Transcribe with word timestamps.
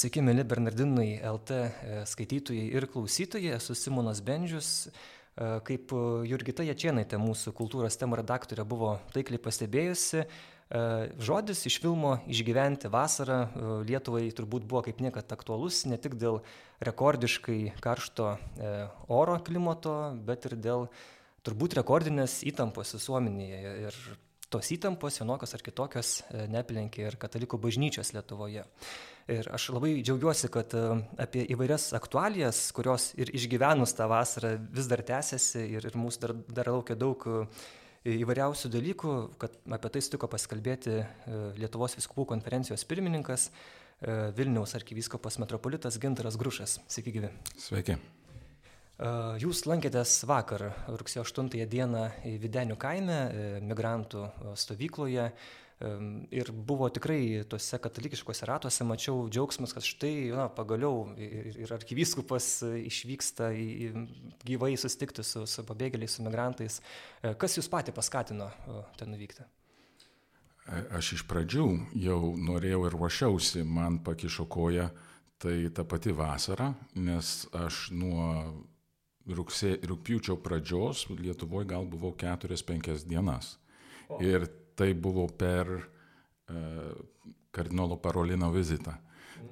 Sveiki, 0.00 0.22
mėly 0.24 0.46
Bernardinai 0.48 1.18
LT 1.28 1.56
e, 1.60 1.96
skaitytojai 2.08 2.70
ir 2.72 2.86
klausytojai, 2.88 3.50
esu 3.58 3.74
Simonas 3.76 4.22
Bendžius. 4.24 4.70
E, 4.88 5.48
kaip 5.66 5.92
Jurgita 6.24 6.64
Jačienaitė, 6.64 7.18
mūsų 7.20 7.52
kultūros 7.58 8.00
temų 8.00 8.16
redaktorė, 8.22 8.64
buvo 8.70 8.94
taikliai 9.12 9.42
pastebėjusi, 9.44 10.22
e, 10.24 10.80
žodis 11.20 11.66
iš 11.68 11.76
filmo 11.84 12.14
Išgyventi 12.32 12.88
vasarą 12.88 13.42
Lietuvai 13.90 14.24
turbūt 14.32 14.64
buvo 14.64 14.86
kaip 14.88 15.04
niekad 15.04 15.36
aktualus, 15.36 15.82
ne 15.84 16.00
tik 16.00 16.16
dėl 16.16 16.40
rekordiškai 16.80 17.60
karšto 17.84 18.32
oro 19.12 19.36
klimato, 19.44 19.98
bet 20.24 20.48
ir 20.48 20.56
dėl 20.56 20.88
turbūt 21.44 21.76
rekordinės 21.82 22.40
įtampos 22.48 22.96
visuomenėje. 22.96 23.78
Ir 23.84 24.02
tos 24.48 24.72
įtampos 24.72 25.20
vienokios 25.20 25.58
ar 25.58 25.68
kitokios 25.68 26.18
neaplenkė 26.56 27.10
ir 27.10 27.20
katalikų 27.20 27.60
bažnyčios 27.68 28.16
Lietuvoje. 28.16 28.64
Ir 29.28 29.46
aš 29.52 29.68
labai 29.74 29.92
džiaugiuosi, 30.00 30.48
kad 30.52 30.72
e, 30.74 30.84
apie 31.20 31.44
įvairias 31.52 31.90
aktualijas, 31.96 32.62
kurios 32.74 33.10
ir 33.20 33.30
išgyvenus 33.36 33.92
tą 33.98 34.08
vasarą 34.10 34.54
vis 34.72 34.88
dar 34.90 35.02
tęsiasi 35.06 35.66
ir, 35.76 35.86
ir 35.86 35.98
mūsų 35.98 36.22
dar, 36.22 36.34
dar 36.60 36.70
laukia 36.72 36.96
daug 36.98 37.26
e, 37.28 37.42
įvairiausių 38.16 38.70
dalykų, 38.72 39.12
kad 39.42 39.58
apie 39.76 39.92
tai 39.92 40.02
sutiko 40.02 40.30
pasikalbėti 40.30 40.96
e, 40.96 41.04
Lietuvos 41.60 41.98
viskupų 41.98 42.30
konferencijos 42.34 42.86
pirmininkas, 42.88 43.50
Vilniaus 44.32 44.72
arkivyskopas 44.78 45.36
metropolitas 45.42 45.98
Gintaras 46.00 46.38
Grušas. 46.40 46.78
Sveiki, 46.88 47.12
gyvi. 47.18 47.28
Sveiki. 47.60 47.98
Jūs 49.42 49.60
lankėtės 49.68 50.14
vakar, 50.24 50.70
rugsėjo 50.88 51.26
8 51.26 51.50
dieną 51.68 52.06
Videnių 52.40 52.78
kaime, 52.80 53.18
migrantų 53.60 54.24
stovykloje. 54.56 55.26
Ir 55.80 56.50
buvo 56.52 56.90
tikrai 56.92 57.40
tuose 57.48 57.78
katalikiškose 57.80 58.44
ratuose, 58.44 58.84
mačiau 58.84 59.22
džiaugsmas, 59.32 59.72
kad 59.72 59.86
štai 59.86 60.28
na, 60.36 60.44
pagaliau 60.52 61.06
ir, 61.16 61.54
ir 61.64 61.72
arkivyskupas 61.72 62.48
išvyksta 62.82 63.48
į, 63.56 63.68
į 63.86 64.02
gyvai 64.50 64.74
susitikti 64.76 65.24
su, 65.24 65.46
su 65.48 65.64
pabėgėliais, 65.64 66.18
su 66.18 66.26
migrantais. 66.26 66.82
E, 67.22 67.32
kas 67.40 67.56
jūs 67.56 67.70
patį 67.72 67.96
paskatino 67.96 68.50
ten 69.00 69.14
nuvykti? 69.14 69.48
Aš 70.92 71.14
iš 71.16 71.24
pradžių 71.30 71.66
jau 71.96 72.20
norėjau 72.36 72.84
ir 72.84 72.98
ruošiausi, 72.98 73.64
man 73.64 74.02
pakišo 74.04 74.44
koja, 74.52 74.90
tai 75.40 75.56
ta 75.72 75.88
pati 75.88 76.12
vasara, 76.12 76.74
nes 77.00 77.48
aš 77.56 77.86
nuo 77.96 78.28
rugsė, 79.32 79.78
rūpiučio 79.88 80.36
pradžios 80.44 81.06
Lietuvoje 81.08 81.72
gal 81.72 81.88
buvau 81.88 82.12
4-5 82.20 83.08
dienas. 83.08 83.54
O. 84.10 84.18
Ir 84.20 84.44
tai 84.80 84.94
buvo 84.94 85.26
per 85.28 85.68
e, 86.48 86.54
kardinolo 87.52 87.98
Parolino 88.00 88.48
vizitą. 88.50 88.94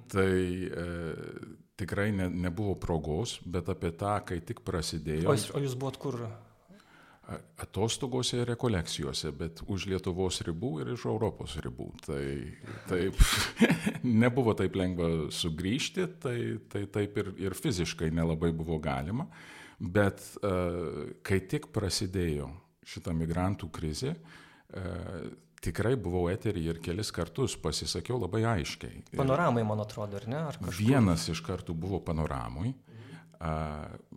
Tai 0.09 0.33
e, 0.65 0.87
tikrai 1.77 2.13
ne, 2.17 2.31
nebuvo 2.33 2.79
progos, 2.81 3.37
bet 3.45 3.69
apie 3.69 3.93
tą, 3.93 4.15
kai 4.25 4.41
tik 4.41 4.65
prasidėjo. 4.65 5.29
O 5.29 5.37
jūs, 5.37 5.51
o 5.53 5.61
jūs 5.61 5.77
buvot 5.77 6.01
kur? 6.01 6.23
Atostogose 7.61 8.41
ir 8.41 8.49
rekolekcijose, 8.49 9.35
bet 9.37 9.61
už 9.69 9.85
Lietuvos 9.93 10.41
ribų 10.49 10.73
ir 10.81 10.95
iš 10.95 11.05
Europos 11.11 11.59
ribų. 11.61 11.91
Tai 12.07 12.23
taip, 12.89 13.21
nebuvo 14.25 14.57
taip 14.57 14.81
lengva 14.81 15.29
sugrįžti, 15.29 16.09
tai, 16.25 16.39
tai 16.73 16.87
taip 16.89 17.21
ir, 17.21 17.35
ir 17.51 17.59
fiziškai 17.59 18.09
nelabai 18.17 18.55
buvo 18.57 18.81
galima. 18.81 19.29
Bet 19.79 20.25
uh, 20.41 21.13
kai 21.21 21.43
tik 21.53 21.69
prasidėjo 21.77 22.49
šita 22.89 23.13
migrantų 23.13 23.69
krizė, 23.77 24.17
E, 24.17 24.47
tikrai 25.65 25.97
buvau 25.97 26.29
eterį 26.33 26.65
ir 26.73 26.79
kelis 26.85 27.11
kartus 27.15 27.57
pasisakiau 27.61 28.21
labai 28.21 28.45
aiškiai. 28.59 29.03
Panoramai, 29.17 29.65
man 29.67 29.83
atrodo, 29.83 30.21
ar 30.21 30.29
ne? 30.31 30.39
Ar 30.53 30.59
kažkur? 30.61 30.79
Vienas 30.79 31.29
iš 31.33 31.43
kartų 31.47 31.75
buvo 31.75 32.01
panoramui. 32.05 32.75
Mhm. 32.75 34.17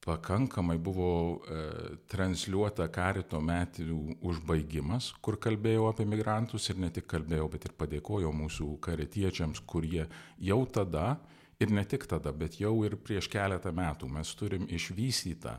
Pakankamai 0.00 0.78
buvo 0.80 1.10
e, 1.44 1.64
transliuota 2.08 2.86
karito 2.88 3.36
metų 3.44 3.98
užbaigimas, 4.24 5.10
kur 5.20 5.36
kalbėjau 5.36 5.90
apie 5.90 6.06
migrantus 6.08 6.70
ir 6.72 6.80
ne 6.80 6.88
tik 6.88 7.04
kalbėjau, 7.10 7.50
bet 7.52 7.66
ir 7.68 7.74
padėkojau 7.76 8.30
mūsų 8.32 8.70
karitiečiams, 8.80 9.60
kurie 9.68 10.06
jau 10.40 10.58
tada, 10.72 11.18
ir 11.60 11.68
ne 11.76 11.84
tik 11.84 12.08
tada, 12.08 12.32
bet 12.32 12.56
jau 12.62 12.72
ir 12.88 12.96
prieš 12.96 13.28
keletą 13.28 13.74
metų 13.76 14.08
mes 14.08 14.32
turim 14.40 14.64
išvystytą 14.72 15.58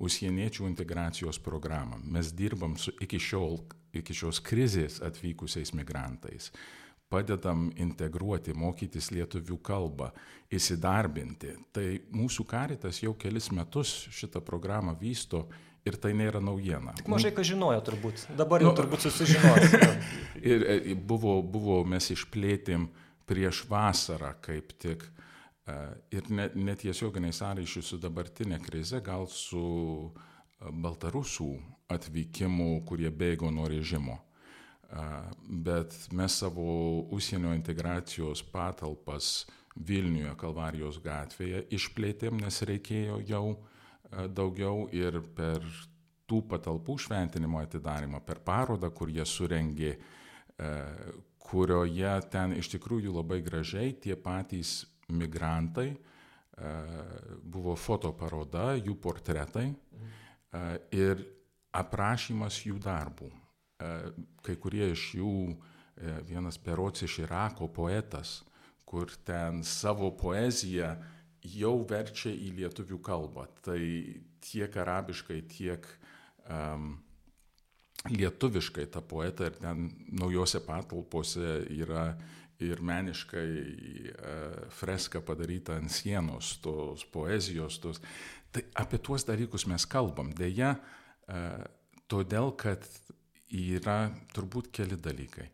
užsieniečių 0.00 0.70
integracijos 0.70 1.36
programą. 1.44 2.00
Mes 2.00 2.32
dirbam 2.32 2.78
su 2.80 2.96
iki 2.96 3.20
šiol 3.20 3.60
iki 3.96 4.14
šios 4.16 4.40
krizės 4.44 5.00
atvykusiais 5.04 5.74
migrantais. 5.76 6.50
Padedam 7.12 7.66
integruoti, 7.76 8.54
mokytis 8.56 9.10
lietuvių 9.12 9.58
kalbą, 9.60 10.08
įsidarbinti. 10.52 11.52
Tai 11.76 11.84
mūsų 12.16 12.46
karitas 12.48 13.02
jau 13.02 13.12
kelis 13.20 13.50
metus 13.52 13.92
šitą 14.16 14.40
programą 14.44 14.94
vysto 14.96 15.44
ir 15.84 15.98
tai 16.00 16.14
nėra 16.16 16.40
naujiena. 16.42 16.94
Tik 16.96 17.10
mažai 17.12 17.32
ką 17.36 17.44
žinojo 17.46 17.82
turbūt, 17.84 18.26
dabar 18.38 18.64
jau 18.64 18.70
nu, 18.70 18.78
turbūt 18.78 19.04
susižinos. 19.04 19.76
ir 20.52 20.64
e, 20.64 20.96
buvo, 20.96 21.40
buvo, 21.44 21.82
mes 21.88 22.08
išplėtėm 22.14 22.88
prieš 23.28 23.64
vasarą 23.70 24.32
kaip 24.44 24.72
tik 24.80 25.04
e, 25.04 25.76
ir 26.16 26.32
netiesioginiai 26.32 27.34
sąryšių 27.36 27.84
su 27.86 28.00
dabartinė 28.02 28.60
krize, 28.64 29.02
gal 29.04 29.28
su 29.30 29.64
e, 30.08 30.70
Baltarusų 30.70 31.52
atvykimų, 31.94 32.82
kurie 32.88 33.10
bėgo 33.10 33.50
nuo 33.54 33.68
režimo. 33.70 34.18
Bet 35.48 35.94
mes 36.12 36.34
savo 36.42 37.08
užsienio 37.16 37.54
integracijos 37.56 38.42
patalpas 38.52 39.46
Vilniuje, 39.72 40.34
Kalvarijos 40.36 40.98
gatvėje 41.00 41.62
išplėtėm, 41.72 42.42
nes 42.44 42.60
reikėjo 42.68 43.22
jau 43.24 43.46
daugiau 44.28 44.84
ir 44.92 45.22
per 45.32 45.64
tų 46.28 46.42
patalpų 46.50 46.98
šventinimo 47.00 47.62
atidarimą, 47.64 48.20
per 48.20 48.42
parodą, 48.44 48.90
kur 48.92 49.08
jie 49.08 49.24
surengė, 49.24 49.94
kurioje 51.42 52.12
ten 52.32 52.52
iš 52.60 52.68
tikrųjų 52.76 53.16
labai 53.16 53.40
gražiai 53.44 53.94
tie 53.96 54.16
patys 54.20 54.82
migrantai, 55.08 55.94
buvo 57.42 57.74
fotoparoda, 57.80 58.74
jų 58.76 58.94
portretai. 59.00 59.70
Ir 60.92 61.24
aprašymas 61.72 62.60
jų 62.66 62.78
darbų. 62.82 63.28
E, 63.32 63.92
kai 64.44 64.56
kurie 64.60 64.90
iš 64.92 65.06
jų, 65.18 65.36
e, 65.52 66.16
vienas 66.28 66.58
perots 66.60 67.04
iš 67.06 67.22
Irako 67.24 67.68
poetas, 67.72 68.40
kur 68.84 69.10
ten 69.24 69.62
savo 69.64 70.10
poeziją 70.16 70.94
jau 71.42 71.78
verčia 71.88 72.30
į 72.30 72.52
lietuvių 72.60 73.00
kalbą. 73.02 73.46
Tai 73.64 73.80
tiek 74.44 74.76
arabiškai, 74.76 75.40
tiek 75.48 75.86
um, 76.44 76.92
lietuviškai 78.10 78.84
ta 78.92 79.00
poeta 79.00 79.48
ir 79.48 79.56
ten 79.58 79.88
naujose 80.12 80.60
patalpose 80.66 81.62
yra 81.72 82.12
ir 82.62 82.82
meniškai 82.84 83.48
uh, 83.48 84.68
freska 84.76 85.22
padaryta 85.24 85.80
ant 85.80 85.90
sienos, 85.90 86.58
tos 86.62 87.06
poezijos. 87.10 87.80
Tos. 87.82 88.02
Tai 88.52 88.62
apie 88.84 89.00
tuos 89.02 89.24
dalykus 89.26 89.64
mes 89.66 89.88
kalbam. 89.88 90.30
Deja, 90.36 90.76
uh, 90.76 91.01
Todėl, 92.10 92.52
kad 92.58 92.84
yra 93.52 94.10
turbūt 94.34 94.70
keli 94.74 94.98
dalykai. 95.00 95.48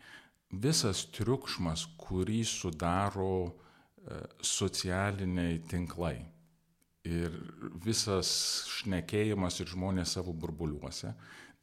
Visas 0.48 1.04
triukšmas, 1.12 1.84
kurį 2.00 2.40
sudaro 2.48 3.52
socialiniai 4.40 5.58
tinklai 5.68 6.16
ir 7.08 7.34
visas 7.84 8.30
šnekėjimas 8.78 9.60
ir 9.60 9.68
žmonės 9.68 10.14
savo 10.16 10.32
burbuliuose 10.32 11.12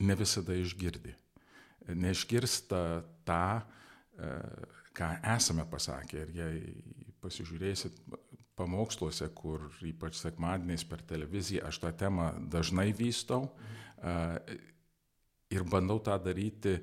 ne 0.06 0.18
visada 0.18 0.54
išgirdi. 0.58 1.16
Neišgirsta 1.90 2.82
tą, 3.26 3.48
ką 4.96 5.10
esame 5.36 5.66
pasakę. 5.70 6.22
Ir 6.26 6.34
jei 6.36 6.62
pasižiūrėsit 7.22 7.98
pamoksluose, 8.56 9.28
kur 9.36 9.66
ypač 9.86 10.20
sekmadieniais 10.22 10.86
per 10.88 11.02
televiziją 11.06 11.66
aš 11.68 11.82
tą 11.84 11.92
temą 12.06 12.30
dažnai 12.54 12.92
vystau, 12.96 13.50
mhm 13.50 13.85
ir 15.56 15.68
bandau 15.72 16.00
tą 16.04 16.18
daryti 16.24 16.78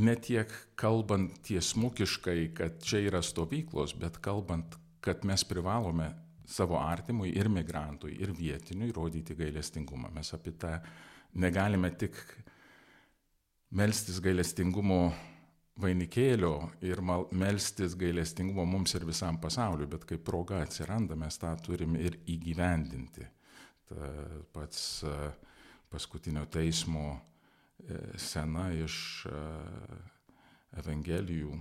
ne 0.00 0.14
tiek 0.16 0.50
kalbant 0.78 1.40
tiesmukiškai, 1.46 2.50
kad 2.56 2.80
čia 2.84 3.02
yra 3.08 3.22
stovyklos, 3.24 3.94
bet 4.00 4.18
kalbant, 4.24 4.76
kad 5.00 5.24
mes 5.28 5.44
privalome 5.48 6.10
savo 6.50 6.78
artimui 6.80 7.32
ir 7.36 7.48
migrantui, 7.52 8.16
ir 8.20 8.32
vietiniui 8.36 8.92
rodyti 8.92 9.36
gailestingumą. 9.38 10.10
Mes 10.14 10.32
apie 10.34 10.52
tą 10.58 10.74
negalime 11.40 11.92
tik 11.98 12.16
melstis 13.76 14.18
gailestingumo 14.22 15.02
vainikėlio 15.80 16.54
ir 16.84 17.00
melstis 17.38 17.94
gailestingumo 17.98 18.66
mums 18.68 18.94
ir 18.98 19.06
visam 19.08 19.38
pasauliu, 19.40 19.86
bet 19.88 20.04
kai 20.08 20.18
proga 20.18 20.60
atsiranda, 20.64 21.16
mes 21.16 21.38
tą 21.40 21.54
turim 21.64 21.94
ir 22.00 22.18
įgyvendinti. 22.28 23.28
Ta 23.90 24.10
pats 24.52 24.82
paskutinio 25.90 26.46
teismo 26.50 27.18
E, 27.88 28.18
sena 28.18 28.70
iš 28.76 28.96
e, 29.26 29.42
Evangelijų, 30.80 31.54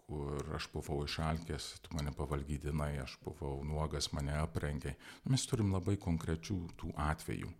kur 0.00 0.54
aš 0.56 0.66
buvau 0.72 1.04
išalkęs, 1.06 1.68
tu 1.84 1.94
mane 1.94 2.12
pavalgydinai, 2.16 2.96
aš 3.04 3.14
buvau 3.24 3.60
nuogas, 3.66 4.10
mane 4.16 4.34
aprengiai. 4.40 4.96
Mes 5.30 5.44
turim 5.46 5.70
labai 5.74 5.94
konkrečių 6.00 6.58
tų 6.80 6.90
atvejų. 6.98 7.52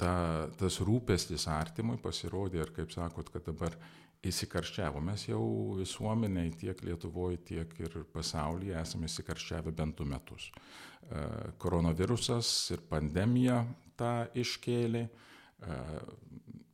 Ta, 0.00 0.12
tas 0.60 0.80
rūpestis 0.84 1.46
artimui 1.52 1.96
pasirodė 2.00 2.60
ir, 2.60 2.74
kaip 2.76 2.92
sakot, 2.92 3.32
kad 3.32 3.44
dabar 3.48 3.76
įsikarščiavo. 4.24 5.00
Mes 5.04 5.26
jau 5.28 5.42
visuomeniai 5.78 6.52
tiek 6.60 6.80
Lietuvoje, 6.84 7.40
tiek 7.52 7.72
ir 7.80 8.02
pasaulyje 8.12 8.76
esame 8.80 9.08
įsikarščiavę 9.08 9.72
bent 9.76 9.96
du 10.00 10.08
metus. 10.08 10.50
E, 10.50 11.24
koronavirusas 11.60 12.50
ir 12.76 12.84
pandemija 12.90 13.62
tą 14.00 14.12
iškėlė, 14.42 15.04
e, 15.06 15.78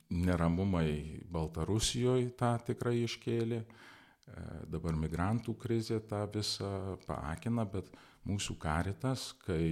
neramumai 0.09 0.91
Baltarusijoje 1.31 2.31
tą 2.39 2.53
tikrai 2.71 3.01
iškėlė, 3.03 3.61
e, 3.63 4.45
dabar 4.75 4.95
migrantų 4.99 5.57
krizė 5.59 5.99
tą 6.09 6.23
visą 6.33 6.71
paakina, 7.07 7.67
bet 7.67 7.91
mūsų 8.27 8.57
karitas, 8.59 9.31
kai 9.43 9.67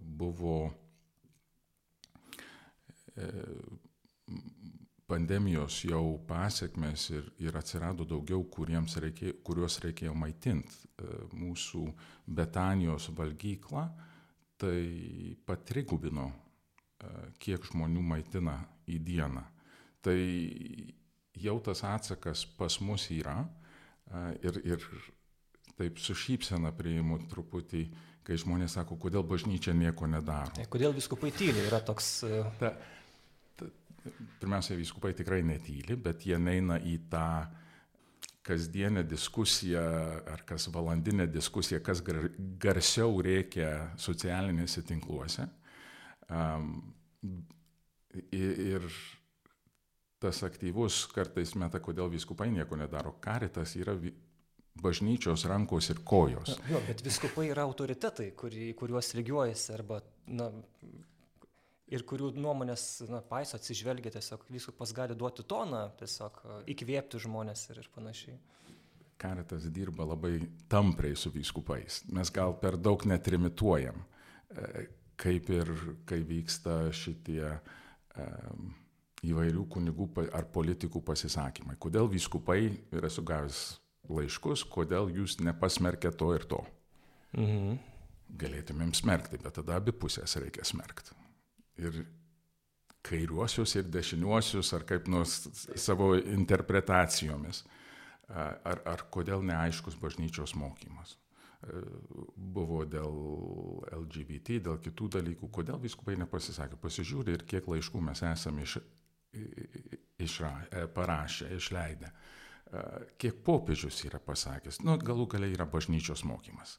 buvo 0.00 0.72
pandemijos 5.10 5.80
jau 5.84 6.20
pasiekmes 6.28 7.08
ir, 7.10 7.30
ir 7.42 7.56
atsirado 7.58 8.06
daugiau, 8.06 8.44
reikė, 9.04 9.34
kuriuos 9.46 9.80
reikėjo 9.82 10.14
maitinti 10.14 10.76
e, 11.02 11.08
mūsų 11.34 11.82
Betanijos 12.38 13.08
valgyklą, 13.18 13.88
tai 14.60 15.36
patrigubino, 15.48 16.28
e, 17.00 17.14
kiek 17.40 17.64
žmonių 17.70 18.02
maitina 18.12 18.58
į 18.90 19.00
dieną. 19.06 19.44
Tai 20.04 20.18
jau 21.40 21.56
tas 21.64 21.82
atsakas 21.86 22.44
pas 22.58 22.76
mus 22.84 23.08
yra 23.14 23.38
e, 23.40 24.22
ir, 24.48 24.60
ir 24.74 24.86
taip 25.80 26.00
su 26.02 26.16
šypsena 26.16 26.74
priimu 26.76 27.22
truputį, 27.30 27.86
kai 28.26 28.36
žmonės 28.40 28.76
sako, 28.76 28.98
kodėl 29.00 29.24
bažnyčia 29.26 29.72
nieko 29.76 30.08
nedaro. 30.10 30.52
Tai 30.58 30.68
kodėl 30.72 30.96
viskupai 30.96 31.32
tyliai 31.32 31.68
yra 31.70 31.80
toks... 31.84 32.18
Ta, 32.60 32.74
pirmiausia, 34.40 34.76
vyskupai 34.78 35.12
tikrai 35.16 35.40
netyli, 35.44 35.96
bet 36.00 36.24
jie 36.28 36.38
neina 36.40 36.78
į 36.80 36.96
tą 37.12 37.26
kasdienę 38.42 39.04
diskusiją 39.04 39.80
ar 40.32 40.44
kas 40.48 40.68
valandinę 40.72 41.26
diskusiją, 41.26 41.80
kas 41.84 42.00
gar, 42.04 42.22
garsiau 42.38 43.20
reikia 43.22 43.90
socialinėse 44.00 44.82
tinkluose. 44.88 45.46
Um, 46.30 46.94
ir 48.32 48.86
tas 50.20 50.42
aktyvus 50.44 51.06
kartais 51.14 51.54
meta, 51.56 51.80
kodėl 51.80 52.10
viskupai 52.12 52.50
nieko 52.52 52.76
nedaro. 52.76 53.16
Karitas 53.24 53.74
yra 53.80 53.96
bažnyčios 54.80 55.44
rankos 55.48 55.90
ir 55.92 56.02
kojos. 56.04 56.56
Jo, 56.70 56.80
bet 56.86 57.02
viskupai 57.04 57.48
yra 57.50 57.64
autoritetai, 57.68 58.30
kuri, 58.38 58.72
kuriuos 58.78 59.14
lygiuojasi 59.18 59.72
arba 59.76 60.00
na, 60.28 60.50
ir 61.90 62.04
kurių 62.06 62.30
nuomonės 62.38 62.84
na, 63.10 63.20
paiso 63.26 63.58
atsižvelgia 63.58 64.12
tiesiog, 64.14 64.46
vyskupas 64.52 64.94
gali 64.96 65.16
duoti 65.18 65.44
toną, 65.46 65.88
tiesiog 65.98 66.40
įkvėpti 66.70 67.20
žmonės 67.26 67.66
ir, 67.72 67.82
ir 67.82 67.90
panašiai. 67.94 68.38
Karitas 69.20 69.66
dirba 69.74 70.06
labai 70.08 70.38
tampriai 70.70 71.18
su 71.18 71.32
vyskupais. 71.34 72.00
Mes 72.14 72.30
gal 72.32 72.54
per 72.62 72.78
daug 72.80 73.02
netrimituojam, 73.04 73.98
e, 74.00 74.86
kaip 75.20 75.50
ir 75.52 75.74
kai 76.08 76.22
vyksta 76.24 76.78
šitie 76.96 77.42
um, 77.50 78.70
įvairių 79.28 79.66
kunigų 79.68 80.08
ar 80.32 80.48
politikų 80.54 81.02
pasisakymai. 81.04 81.76
Kodėl 81.76 82.08
vyskupai 82.08 82.62
yra 82.96 83.12
sugavęs 83.12 83.60
laiškus, 84.08 84.64
kodėl 84.72 85.12
jūs 85.12 85.36
nepasmerkė 85.44 86.14
to 86.16 86.32
ir 86.38 86.48
to. 86.48 86.64
Mhm. 87.36 87.76
Galėtumėm 88.40 88.94
smerkti, 88.96 89.42
bet 89.42 89.58
tada 89.58 89.76
abi 89.76 89.92
pusės 89.92 90.38
reikia 90.40 90.64
smerkti 90.64 91.19
ir 91.78 92.02
kairiuosius 93.06 93.76
ir 93.80 93.88
dešiniuosius, 93.92 94.72
ar 94.76 94.84
kaip 94.88 95.08
nors 95.08 95.42
savo 95.76 96.14
interpretacijomis. 96.18 97.64
Ar, 98.30 98.78
ar 98.86 99.00
kodėl 99.10 99.42
neaiškus 99.42 99.96
bažnyčios 99.98 100.52
mokymas. 100.54 101.16
Buvo 102.36 102.84
dėl 102.86 103.16
LGBT, 103.96 104.60
dėl 104.68 104.78
kitų 104.84 105.08
dalykų, 105.16 105.48
kodėl 105.50 105.80
viskupai 105.82 106.14
nepasisakė. 106.20 106.78
Pasižiūrė 106.78 107.34
ir 107.34 107.44
kiek 107.50 107.66
laiškų 107.68 108.04
mes 108.06 108.22
esame 108.30 108.62
iš, 108.62 108.76
išra, 110.22 110.52
e, 110.70 110.86
parašę, 110.94 111.50
išleidę. 111.58 112.12
Kiek 113.18 113.42
popiežius 113.42 113.98
yra 114.06 114.20
pasakęs, 114.22 114.78
nu, 114.86 114.94
galų 115.02 115.26
galiai 115.32 115.56
yra 115.56 115.66
bažnyčios 115.66 116.22
mokymas. 116.22 116.76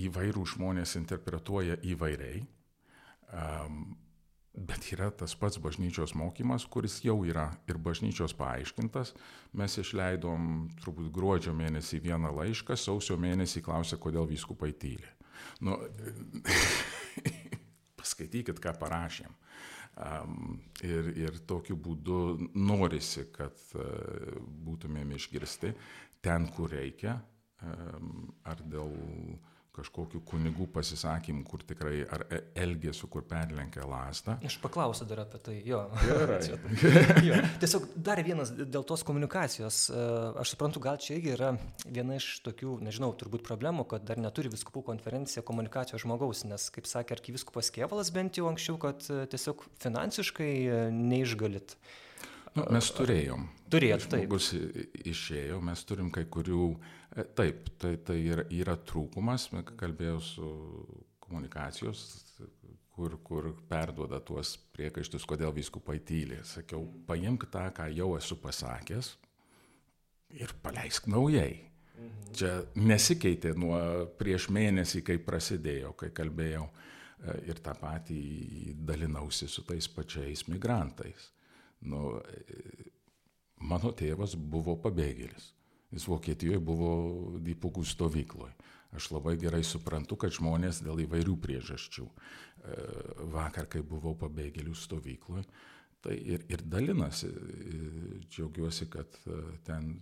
Įvairių 0.00 0.44
žmonės 0.54 0.92
interpretuoja 1.00 1.78
įvairiai 1.88 2.44
bet 3.30 4.90
yra 4.92 5.10
tas 5.14 5.34
pats 5.38 5.60
bažnyčios 5.62 6.14
mokymas, 6.18 6.66
kuris 6.66 6.98
jau 7.04 7.20
yra 7.24 7.48
ir 7.70 7.78
bažnyčios 7.78 8.34
paaiškintas. 8.38 9.14
Mes 9.56 9.78
išleidom 9.80 10.68
turbūt 10.82 11.10
gruodžio 11.14 11.54
mėnesį 11.56 12.02
vieną 12.04 12.32
laišką, 12.40 12.76
sausio 12.76 13.16
mėnesį 13.20 13.62
klausė, 13.66 14.00
kodėl 14.02 14.28
vyskupai 14.30 14.72
tyli. 14.74 15.08
Nu, 15.64 15.78
paskaitykit, 18.00 18.60
ką 18.60 18.74
parašėm. 18.80 19.36
Um, 20.00 20.60
ir, 20.86 21.10
ir 21.18 21.40
tokiu 21.50 21.76
būdu 21.76 22.50
norisi, 22.56 23.26
kad 23.34 23.58
uh, 23.76 24.38
būtumėm 24.64 25.12
išgirsti 25.16 25.74
ten, 26.24 26.46
kur 26.54 26.70
reikia, 26.72 27.18
um, 27.66 28.30
ar 28.48 28.62
dėl 28.64 28.94
kažkokių 29.76 30.20
kunigų 30.26 30.66
pasisakymų, 30.74 31.44
kur 31.46 31.62
tikrai 31.66 32.00
ar 32.10 32.24
e, 32.28 32.40
elgesiu, 32.62 33.08
kur 33.12 33.24
perlenkia 33.28 33.86
lasdą. 33.88 34.36
Aš 34.46 34.58
paklausiu 34.62 35.06
dar 35.08 35.22
apie 35.24 35.40
tai, 35.46 35.56
jo. 35.66 35.84
Jo. 37.26 37.36
Tiesiog 37.60 37.86
dar 38.00 38.20
vienas 38.24 38.52
dėl 38.56 38.84
tos 38.88 39.04
komunikacijos. 39.06 39.82
E, 39.92 40.04
aš 40.42 40.54
suprantu, 40.54 40.82
gal 40.82 40.98
čia 41.02 41.16
irgi 41.18 41.34
yra 41.36 41.52
viena 41.84 42.18
iš 42.18 42.28
tokių, 42.46 42.78
nežinau, 42.86 43.12
turbūt 43.18 43.44
problemų, 43.46 43.86
kad 43.90 44.04
dar 44.08 44.20
neturi 44.20 44.52
viskupų 44.52 44.82
konferencija 44.90 45.44
komunikacijos 45.46 46.04
žmogaus, 46.04 46.44
nes, 46.48 46.68
kaip 46.74 46.88
sakė 46.90 47.18
arkiviskupas 47.18 47.72
Kievalas 47.74 48.12
bent 48.14 48.40
jau 48.40 48.48
anksčiau, 48.50 48.78
kad 48.82 49.06
e, 49.10 49.24
tiesiog 49.30 49.66
finansiškai 49.82 50.52
neišgalit. 50.96 51.76
Nu, 52.56 52.64
mes 52.74 52.90
turėjom. 52.96 53.46
Turėjot, 53.70 54.08
taip. 54.10 54.24
Žmogus 54.26 54.48
išėjo, 55.06 55.60
mes 55.62 55.84
turim 55.86 56.10
kai 56.14 56.24
kurių, 56.26 56.64
e, 57.14 57.24
taip, 57.38 57.68
tai, 57.78 57.94
tai 58.02 58.18
yra, 58.24 58.44
yra 58.50 58.74
trūkumas, 58.74 59.46
kalbėjau 59.78 60.18
su 60.24 60.50
komunikacijos, 61.22 62.02
kur, 62.90 63.16
kur 63.22 63.52
perduoda 63.70 64.18
tuos 64.26 64.56
priekaištus, 64.74 65.24
kodėl 65.28 65.54
viskupai 65.54 66.00
tyliai. 66.02 66.42
Sakiau, 66.44 66.82
paimk 67.06 67.46
tą, 67.52 67.68
ką 67.76 67.86
jau 67.94 68.12
esu 68.18 68.38
pasakęs 68.42 69.14
ir 70.40 70.54
paleisk 70.62 71.06
naujai. 71.10 71.60
Mhm. 72.00 72.30
Čia 72.34 72.54
nesikeitė 72.80 73.54
nuo 73.58 73.78
prieš 74.18 74.48
mėnesį, 74.50 75.04
kai 75.06 75.18
prasidėjo, 75.22 75.94
kai 76.00 76.10
kalbėjau 76.16 76.66
e, 76.66 77.36
ir 77.50 77.62
tą 77.62 77.74
patį 77.78 78.22
dalinausi 78.74 79.48
su 79.50 79.62
tais 79.68 79.86
pačiais 79.94 80.48
migrantais. 80.48 81.30
Nu, 81.80 82.18
mano 83.60 83.94
tėvas 83.96 84.36
buvo 84.36 84.76
pabėgėlis. 84.82 85.54
Jis 85.90 86.06
Vokietijoje 86.06 86.60
buvo 86.62 86.90
dipukų 87.42 87.82
stovykloje. 87.86 88.54
Aš 88.94 89.10
labai 89.14 89.36
gerai 89.38 89.62
suprantu, 89.66 90.16
kad 90.18 90.34
žmonės 90.34 90.82
dėl 90.82 91.02
įvairių 91.04 91.36
priežasčių. 91.42 92.06
E, 92.06 92.78
vakar, 93.30 93.68
kai 93.70 93.82
buvau 93.86 94.16
pabėgėlių 94.18 94.74
stovykloje, 94.74 95.44
tai 96.02 96.16
ir, 96.34 96.42
ir 96.50 96.64
dalinasi. 96.66 97.30
E, 97.30 97.80
džiaugiuosi, 98.26 98.88
kad 98.90 99.18
e, 99.26 99.38
ten 99.66 99.92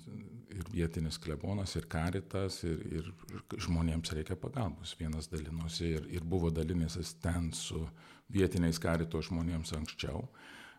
ir 0.54 0.72
vietinis 0.72 1.20
klebonas, 1.20 1.76
ir 1.76 1.88
karitas, 1.90 2.62
ir, 2.68 2.80
ir 3.00 3.12
žmonėms 3.60 4.12
reikia 4.16 4.38
pagalbos. 4.40 4.96
Vienas 5.00 5.28
dalinosi 5.32 5.92
ir, 5.98 6.08
ir 6.16 6.24
buvo 6.24 6.52
dalinęsis 6.52 7.16
ten 7.24 7.52
su 7.56 7.84
vietiniais 8.32 8.80
karito 8.80 9.20
žmonėms 9.24 9.76
anksčiau. 9.76 10.24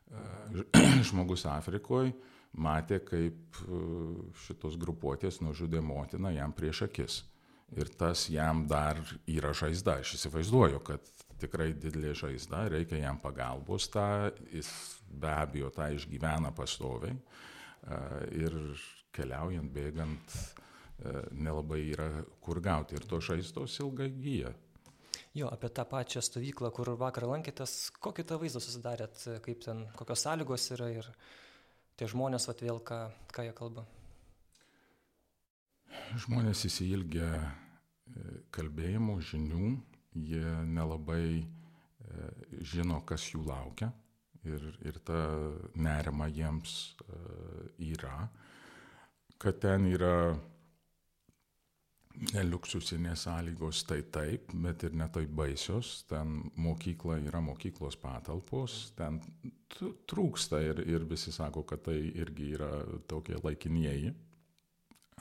žmogus 1.10 1.46
Afrikoje 1.50 2.14
matė, 2.58 3.00
kaip 3.06 3.60
e, 3.62 3.80
šitos 4.46 4.78
grupuotės 4.82 5.40
nužudė 5.46 5.82
motiną 5.86 6.32
jam 6.34 6.54
prieš 6.56 6.88
akis. 6.88 7.24
Ir 7.78 7.92
tas 7.94 8.26
jam 8.34 8.64
dar 8.66 8.98
yra 9.30 9.52
žaizda. 9.54 10.00
Aš 10.02 10.16
įsivaizduoju, 10.18 10.80
kad 10.82 11.06
tikrai 11.40 11.70
didelė 11.78 12.16
žaizda, 12.18 12.64
reikia 12.74 13.04
jam 13.04 13.20
pagalbos, 13.22 13.86
tą, 13.94 14.32
jis 14.50 14.72
be 15.10 15.30
abejo 15.30 15.70
tą 15.76 15.92
išgyvena 15.94 16.50
pastoviai. 16.58 17.14
E, 17.14 18.00
ir 18.42 18.58
keliaujant, 19.14 19.70
bėgant, 19.74 20.34
e, 20.34 21.14
nelabai 21.38 21.84
yra 21.92 22.10
kur 22.42 22.62
gauti. 22.66 22.98
Ir 22.98 23.06
to 23.06 23.22
žaizdos 23.22 23.78
ilgai 23.84 24.10
gyja. 24.18 24.56
Jo, 25.38 25.50
apie 25.54 25.70
tą 25.70 25.86
pačią 25.86 26.24
stovyklą, 26.26 26.72
kur 26.74 26.90
vakar 26.98 27.28
lankėtės, 27.30 27.92
kokį 28.02 28.26
tą 28.26 28.40
vaizdą 28.42 28.62
susidarėt, 28.64 29.22
kaip 29.46 29.62
ten, 29.62 29.86
kokios 30.00 30.26
sąlygos 30.26 30.66
yra 30.74 30.90
ir 30.90 31.10
tie 32.00 32.08
žmonės, 32.10 32.48
vat 32.50 32.64
vėl, 32.66 32.82
ką, 32.82 33.00
ką 33.36 33.46
jie 33.46 33.54
kalba. 33.54 33.86
žmonės 36.26 36.66
įsiilgia 36.66 37.30
kalbėjimo, 38.56 39.20
žinių, 39.22 39.72
jie 40.18 40.46
nelabai 40.66 41.46
žino, 42.66 43.02
kas 43.06 43.30
jų 43.30 43.44
laukia 43.46 43.92
ir, 44.48 44.64
ir 44.86 45.00
ta 45.06 45.20
nerima 45.76 46.30
jiems 46.32 46.96
yra, 47.78 48.30
kad 49.40 49.60
ten 49.62 49.88
yra 49.92 50.34
liuksusinės 52.18 53.24
sąlygos 53.26 53.84
tai 53.88 54.02
taip, 54.12 54.52
bet 54.54 54.84
ir 54.84 54.96
netaip 54.98 55.30
baisios. 55.30 56.04
Ten 56.10 56.52
mokykla 56.58 57.20
yra 57.24 57.42
mokyklos 57.42 57.98
patalpos, 58.02 58.92
ten 58.98 59.22
trūksta 60.10 60.62
ir, 60.66 60.82
ir 60.90 61.06
visi 61.08 61.32
sako, 61.32 61.64
kad 61.64 61.84
tai 61.86 62.00
irgi 62.10 62.54
yra 62.58 62.72
tokie 63.08 63.38
laikinieji. 63.44 64.14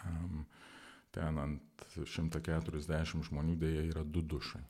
Um, 0.06 0.46
ten 1.12 1.38
ant 1.38 1.86
140 1.94 3.24
žmonių 3.28 3.56
dėja 3.58 3.86
yra 3.92 4.04
du 4.04 4.22
dušai. 4.22 4.64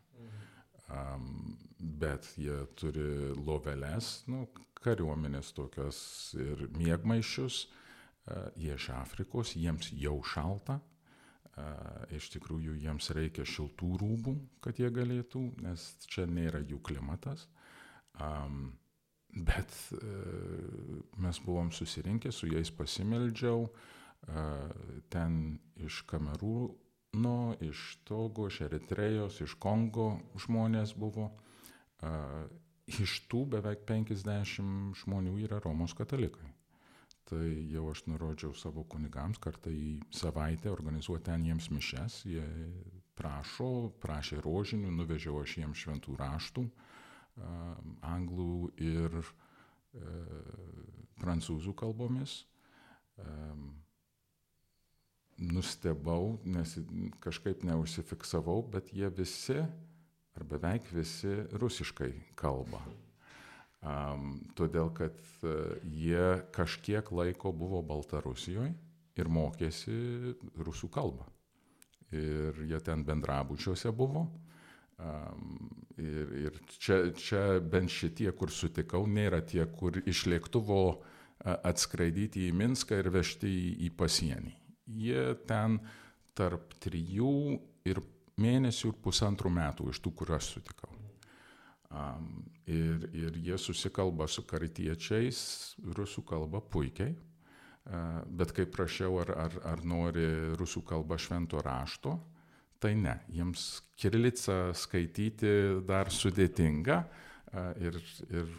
Um, 0.89 1.57
bet 1.79 2.31
jie 2.41 2.63
turi 2.81 3.35
loveles, 3.37 4.23
nu, 4.27 4.47
kariuomenės 4.81 5.51
tokias 5.53 5.99
ir 6.41 6.63
mėgmaišius, 6.79 7.67
uh, 7.69 8.47
jie 8.57 8.73
iš 8.73 8.89
Afrikos, 8.97 9.53
jiems 9.57 9.91
jau 9.93 10.17
šalta, 10.25 10.79
iš 12.15 12.31
tikrųjų 12.35 12.77
jiems 12.83 13.11
reikia 13.17 13.45
šiltų 13.47 13.91
rūbų, 14.03 14.35
kad 14.65 14.79
jie 14.81 14.91
galėtų, 14.95 15.43
nes 15.65 15.85
čia 16.11 16.27
nėra 16.31 16.61
jų 16.65 16.81
klimatas. 16.85 17.47
Bet 19.39 19.75
mes 21.21 21.41
buvom 21.45 21.71
susirinkę, 21.75 22.33
su 22.33 22.51
jais 22.51 22.71
pasimeldžiau, 22.75 23.69
ten 25.13 25.59
iš 25.79 26.03
Kamerūno, 26.11 27.39
iš 27.65 27.87
Togo, 28.09 28.49
iš 28.49 28.63
Eritrejos, 28.69 29.41
iš 29.45 29.57
Kongo 29.61 30.15
žmonės 30.41 30.97
buvo. 30.99 31.31
Iš 32.89 33.19
tų 33.29 33.45
beveik 33.53 33.83
50 33.89 34.97
žmonių 35.03 35.35
yra 35.45 35.59
Romos 35.61 35.93
katalikai 35.97 36.48
tai 37.29 37.49
jau 37.73 37.85
aš 37.93 38.07
nurodžiau 38.09 38.55
savo 38.57 38.85
kunigams 38.89 39.41
kartą 39.43 39.73
į 39.73 39.99
savaitę 40.15 40.71
organizuoti 40.73 41.29
ten 41.29 41.45
jiems 41.45 41.69
mišes. 41.75 42.23
Jie 42.29 42.45
prašo, 43.19 43.91
prašė 44.03 44.41
rožinių, 44.45 44.93
nuvežiau 44.95 45.41
aš 45.43 45.59
jiems 45.61 45.83
šventų 45.83 46.17
raštų, 46.21 46.65
anglų 48.07 48.71
ir 48.83 49.19
e, 49.19 49.25
prancūzų 51.19 51.75
kalbomis. 51.79 52.41
Nustebau, 55.39 56.39
nes 56.47 56.75
kažkaip 57.23 57.63
neužsifiksavau, 57.67 58.63
bet 58.73 58.91
jie 58.95 59.11
visi, 59.15 59.61
ar 60.39 60.47
beveik 60.47 60.87
visi, 60.95 61.35
rusiškai 61.63 62.11
kalba. 62.39 62.83
Um, 63.79 64.41
todėl, 64.59 64.91
kad 64.91 65.15
uh, 65.47 65.77
jie 65.87 66.41
kažkiek 66.55 67.13
laiko 67.15 67.53
buvo 67.55 67.79
Baltarusijoje 67.87 68.73
ir 69.19 69.31
mokėsi 69.31 70.35
rusų 70.59 70.91
kalbą. 70.91 71.29
Ir 72.11 72.59
jie 72.67 72.81
ten 72.83 73.05
bendrabučiuose 73.07 73.93
buvo. 73.95 74.25
Um, 74.99 75.69
ir 75.95 76.33
ir 76.41 76.59
čia, 76.75 77.05
čia 77.15 77.43
bent 77.63 77.93
šitie, 77.95 78.33
kur 78.35 78.51
sutikau, 78.51 79.05
nėra 79.07 79.45
tie, 79.47 79.63
kur 79.71 80.01
iš 80.03 80.25
lėktuvo 80.27 80.81
uh, 80.91 81.07
atskraidyti 81.47 82.49
į 82.49 82.55
Minską 82.59 82.99
ir 82.99 83.13
vežti 83.15 83.47
į, 83.47 83.73
į 83.87 83.95
pasienį. 83.99 84.55
Jie 84.99 85.25
ten 85.47 85.79
tarp 86.35 86.75
trijų 86.83 87.59
ir 87.87 88.03
mėnesių 88.43 88.93
ir 88.93 89.03
pusantrų 89.05 89.53
metų 89.55 89.93
iš 89.93 90.03
tų, 90.03 90.15
kur 90.19 90.35
aš 90.39 90.55
sutikau. 90.57 90.98
Ir, 92.69 93.05
ir 93.17 93.37
jie 93.41 93.57
susikalba 93.57 94.27
su 94.29 94.43
karitiečiais 94.45 95.39
rusų 95.97 96.21
kalba 96.29 96.61
puikiai, 96.61 97.15
bet 98.29 98.53
kai 98.53 98.67
prašiau, 98.69 99.17
ar, 99.23 99.33
ar, 99.47 99.57
ar 99.73 99.85
nori 99.89 100.27
rusų 100.61 100.83
kalba 100.85 101.17
švento 101.17 101.63
rašto, 101.65 102.19
tai 102.79 102.93
ne, 102.95 103.17
jiems 103.33 103.81
kirilica 103.97 104.75
skaityti 104.77 105.81
dar 105.89 106.13
sudėtinga 106.13 106.99
ir, 107.81 107.97
ir, 108.29 108.53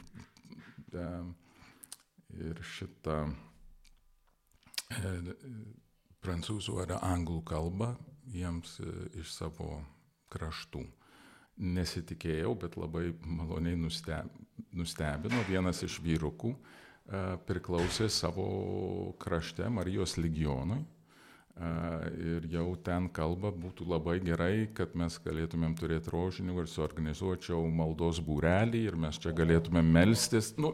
ir 2.50 2.64
šitą 2.74 3.20
prancūzų 6.26 6.82
ar 6.82 6.98
anglų 6.98 7.44
kalbą 7.46 7.94
jiems 8.34 8.80
iš 9.22 9.38
savo 9.38 9.76
kraštų 10.34 10.82
nesitikėjau, 11.60 12.54
bet 12.60 12.78
labai 12.80 13.10
maloniai 13.28 13.76
nustebino. 13.80 15.42
Vienas 15.50 15.84
iš 15.84 16.00
vyrukų 16.04 16.54
priklausė 17.50 18.08
savo 18.14 18.46
krašte 19.20 19.68
Marijos 19.74 20.16
legionui. 20.22 20.80
Ir 22.16 22.46
jau 22.48 22.70
ten 22.80 23.10
kalba 23.12 23.52
būtų 23.52 23.84
labai 23.90 24.20
gerai, 24.24 24.70
kad 24.72 24.94
mes 24.96 25.18
galėtumėm 25.20 25.74
turėti 25.76 26.14
rožinių 26.14 26.62
ir 26.62 26.70
suorganizuočiau 26.72 27.66
maldos 27.68 28.22
būrelį 28.24 28.86
ir 28.88 28.96
mes 28.96 29.20
čia 29.20 29.34
galėtumėm 29.36 29.90
melstis. 29.98 30.54
Nu, 30.56 30.72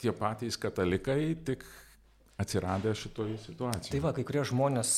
tie 0.00 0.14
patys 0.16 0.56
katalikai, 0.56 1.34
tik 1.44 1.66
atsiradę 2.38 2.94
šitoje 2.94 3.38
situacijoje. 3.38 3.90
Tai 3.90 4.00
va, 4.04 4.12
kai 4.14 4.22
kurie 4.26 4.44
žmonės, 4.46 4.92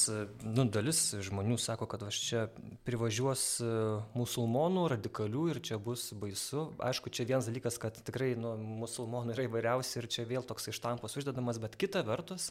nu, 0.45 0.67
dalis 0.69 0.99
žmonių 1.25 1.57
sako, 1.61 1.89
kad 1.89 2.03
aš 2.05 2.19
čia 2.27 2.43
privažiuos 2.85 3.45
e, 3.65 3.71
musulmonų, 4.13 4.83
radikalių 4.93 5.47
ir 5.55 5.63
čia 5.65 5.79
bus 5.81 6.11
baisu. 6.21 6.67
Aišku, 6.85 7.09
čia 7.09 7.25
vienas 7.31 7.49
dalykas, 7.49 7.81
kad 7.81 7.97
tikrai 8.05 8.35
nu, 8.37 8.53
musulmonų 8.85 9.33
yra 9.33 9.49
įvairiausi 9.49 10.03
ir 10.03 10.11
čia 10.13 10.29
vėl 10.29 10.45
toks 10.45 10.69
ištampos 10.75 11.17
uždedamas, 11.17 11.63
bet 11.65 11.81
kita 11.81 12.05
vertus, 12.05 12.51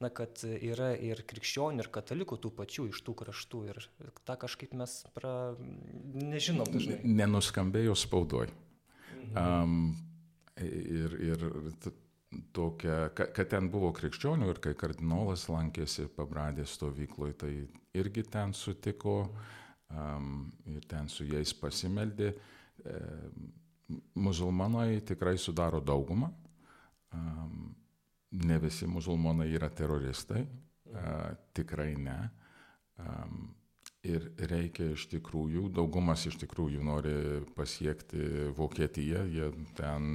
na, 0.00 0.08
kad 0.08 0.40
yra 0.48 0.94
ir 0.96 1.20
krikščionių, 1.20 1.84
ir 1.84 1.92
katalikų 1.92 2.40
tų 2.40 2.56
pačių 2.56 2.88
iš 2.94 3.04
tų 3.04 3.18
kraštų 3.20 3.64
ir 3.68 3.84
tą 4.24 4.40
kažkaip 4.40 4.72
mes 4.72 5.02
pra... 5.12 5.52
nežinom 6.16 6.64
dažnai. 6.72 7.02
Nenuskambėjo 7.04 7.98
spaudoj. 8.08 8.48
Mhm. 9.20 9.36
Um, 9.36 9.82
ir, 10.64 11.20
ir 11.28 11.50
tokia, 12.52 13.08
kad 13.14 13.48
ten 13.50 13.70
buvo 13.72 13.90
krikščionių 13.94 14.50
ir 14.52 14.60
kai 14.62 14.74
kardinolas 14.78 15.48
lankėsi 15.50 16.06
pabradės 16.14 16.76
stovykloje, 16.78 17.34
tai 17.42 17.52
irgi 17.98 18.24
ten 18.30 18.54
sutiko 18.54 19.16
um, 19.26 20.50
ir 20.70 20.86
ten 20.90 21.10
su 21.10 21.26
jais 21.26 21.52
pasimeldė. 21.58 22.30
E, 22.80 22.98
musulmonai 24.14 25.00
tikrai 25.06 25.34
sudaro 25.38 25.80
daugumą. 25.82 26.30
Um, 27.10 27.72
ne 28.30 28.58
visi 28.62 28.86
musulmonai 28.86 29.48
yra 29.50 29.66
teroristai, 29.74 30.44
uh, 30.94 31.32
tikrai 31.56 31.96
ne. 31.98 32.18
Um, 33.02 33.48
ir 34.06 34.28
reikia 34.52 34.92
iš 34.94 35.08
tikrųjų, 35.10 35.64
daugumas 35.74 36.22
iš 36.30 36.38
tikrųjų 36.44 36.84
nori 36.86 37.14
pasiekti 37.56 38.52
Vokietiją, 38.54 39.24
jie 39.26 39.50
ten 39.76 40.06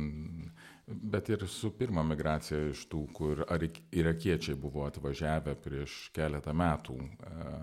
bet 0.87 1.29
ir 1.29 1.47
su 1.49 1.71
pirma 1.77 2.03
migracija 2.05 2.69
iš 2.69 2.85
tų, 2.91 3.05
kur 3.13 3.43
irakiečiai 3.91 4.57
buvo 4.59 4.85
atvažiavę 4.85 5.55
prieš 5.61 6.09
keletą 6.13 6.53
metų 6.53 6.97
e, 7.01 7.53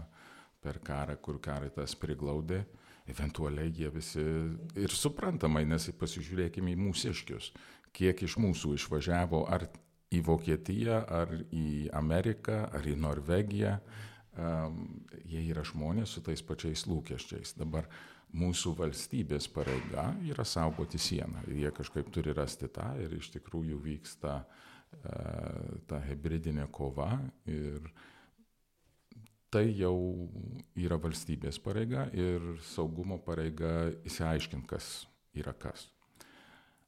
per 0.62 0.80
karą, 0.82 1.16
kur 1.22 1.38
karitas 1.42 1.94
priglaudė, 1.98 2.62
eventualiai 3.10 3.70
jie 3.74 3.90
visi 3.94 4.24
ir 4.78 4.94
suprantamai, 4.94 5.64
nes 5.66 5.88
pasižiūrėkime 5.98 6.74
į 6.74 6.80
mūsiškius, 6.82 7.52
kiek 7.94 8.22
iš 8.26 8.38
mūsų 8.42 8.76
išvažiavo 8.78 9.44
ar 9.50 9.66
į 10.12 10.20
Vokietiją, 10.26 11.02
ar 11.08 11.32
į 11.50 11.90
Ameriką, 11.96 12.66
ar 12.74 12.86
į 12.86 12.96
Norvegiją, 13.00 13.76
um, 14.36 14.82
jie 15.24 15.44
yra 15.48 15.64
žmonės 15.66 16.16
su 16.16 16.22
tais 16.24 16.42
pačiais 16.44 16.84
lūkesčiais. 16.88 17.54
Dabar 17.58 17.88
mūsų 18.32 18.72
valstybės 18.78 19.48
pareiga 19.52 20.08
yra 20.24 20.44
saugoti 20.48 21.00
sieną. 21.00 21.44
Ir 21.50 21.66
jie 21.66 21.72
kažkaip 21.76 22.08
turi 22.12 22.32
rasti 22.36 22.68
tą 22.72 22.92
ir 23.02 23.12
iš 23.18 23.30
tikrųjų 23.34 23.78
vyksta 23.84 24.38
e, 24.40 24.46
ta 25.88 26.00
hybridinė 26.06 26.66
kova 26.72 27.12
ir 27.50 27.90
tai 29.52 29.66
jau 29.76 29.96
yra 30.80 30.96
valstybės 30.96 31.60
pareiga 31.60 32.06
ir 32.16 32.54
saugumo 32.72 33.18
pareiga 33.20 33.90
įsiaiškinti, 34.08 34.68
kas 34.68 34.92
yra 35.36 35.52
kas. 35.52 35.90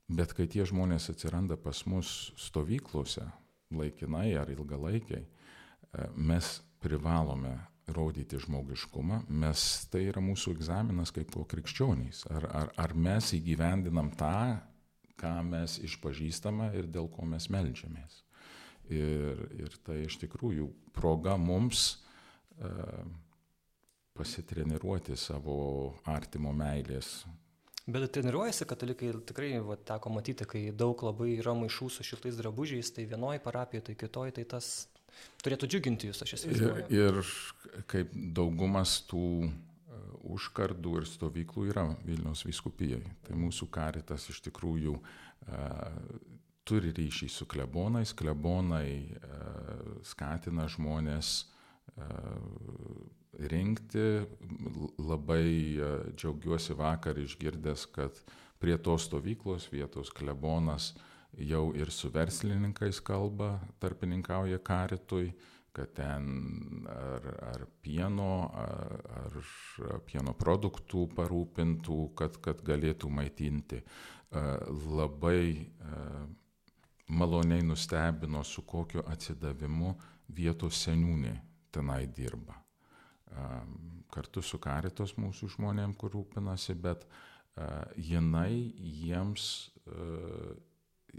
Bet 0.09 0.33
kai 0.37 0.47
tie 0.49 0.65
žmonės 0.69 1.11
atsiranda 1.13 1.57
pas 1.61 1.85
mus 1.89 2.33
stovyklose, 2.41 3.25
laikinai 3.73 4.33
ar 4.41 4.49
ilgalaikiai, 4.53 5.25
e, 5.25 6.09
mes 6.17 6.57
privalome 6.81 7.57
rodyti 7.87 8.39
žmogiškumą, 8.41 9.25
mes 9.29 9.65
tai 9.93 10.07
yra 10.09 10.23
mūsų 10.25 10.55
egzaminas 10.57 11.13
kaip 11.15 11.35
krikščionys. 11.51 12.25
Ar, 12.33 12.47
ar, 12.49 12.71
ar 12.81 12.95
mes 12.97 13.33
įgyvendinam 13.37 14.13
tą, 14.19 14.61
ką 15.21 15.35
mes 15.47 15.79
išpažįstame 15.85 16.73
ir 16.79 16.89
dėl 16.91 17.11
ko 17.13 17.27
mes 17.29 17.49
melžiamės. 17.53 18.23
Ir, 18.93 19.47
ir 19.57 19.77
tai 19.85 20.03
iš 20.05 20.19
tikrųjų 20.21 20.69
proga 20.97 21.39
mums 21.41 21.87
uh, 22.61 23.05
pasitreniruoti 24.15 25.17
savo 25.17 25.57
artimo 26.09 26.53
meilės. 26.57 27.23
Bet 27.85 28.07
treniruojasi 28.17 28.65
katalikai, 28.69 29.11
tikrai 29.29 29.59
va, 29.61 29.77
teko 29.77 30.13
matyti, 30.13 30.47
kai 30.49 30.63
daug 30.73 31.03
labai 31.05 31.35
yra 31.37 31.53
maišų 31.59 31.91
su 31.93 32.07
šiltais 32.07 32.39
drabužiais, 32.39 32.93
tai 32.97 33.05
vienoje 33.11 33.43
parapijoje, 33.45 33.91
tai 33.91 33.97
kitoje, 34.01 34.37
tai 34.39 34.45
tas 34.55 34.69
turėtų 35.45 35.69
džiuginti 35.71 36.11
jūs, 36.11 36.23
aš 36.25 36.37
esu 36.39 36.51
įsivaizduoju. 36.53 36.89
Ir, 36.95 37.21
ir 37.21 37.85
kaip 37.91 38.13
daugumas 38.37 38.99
tų 39.11 39.51
užkardų 40.35 40.99
ir 41.01 41.09
stovyklų 41.09 41.69
yra 41.73 41.85
Vilniaus 42.05 42.45
viskupijai. 42.47 43.03
Tai 43.27 43.37
mūsų 43.39 43.69
karitas 43.73 44.29
iš 44.33 44.41
tikrųjų 44.47 44.97
turi 46.65 46.93
ryšį 46.97 47.29
su 47.29 47.47
klebonais, 47.51 48.15
klebonai 48.17 49.19
skatina 50.07 50.69
žmonės 50.73 51.35
rinkti. 53.53 54.07
Labai 55.05 55.47
džiaugiuosi 56.17 56.77
vakar 56.79 57.21
išgirdęs, 57.21 57.89
kad 57.93 58.25
prie 58.63 58.79
tos 58.81 59.11
stovyklos 59.11 59.69
vietos 59.73 60.13
klebonas 60.15 60.95
jau 61.39 61.67
ir 61.75 61.91
su 61.91 62.11
verslininkais 62.15 63.01
kalba, 63.05 63.59
tarpininkauja 63.83 64.61
karitui 64.65 65.33
kad 65.75 65.91
ten 65.95 66.27
ar, 66.87 67.25
ar 67.43 67.67
pieno, 67.83 68.47
ar, 68.55 69.39
ar 69.91 70.03
pieno 70.07 70.35
produktų 70.39 71.09
parūpintų, 71.17 71.99
kad, 72.19 72.39
kad 72.45 72.63
galėtų 72.63 73.11
maitinti. 73.11 73.81
Labai 74.95 75.67
maloniai 77.11 77.67
nustebino, 77.67 78.45
su 78.47 78.63
kokiu 78.67 79.03
atsidavimu 79.11 79.97
vietos 80.35 80.79
seniūnė 80.87 81.35
tenai 81.75 82.05
dirba. 82.07 82.55
Kartu 84.15 84.43
su 84.47 84.61
karitos 84.63 85.17
mūsų 85.19 85.51
žmonėm, 85.57 85.97
kur 85.99 86.15
rūpinasi, 86.15 86.79
bet 86.79 87.03
jinai 87.99 88.71
jiems 88.79 89.67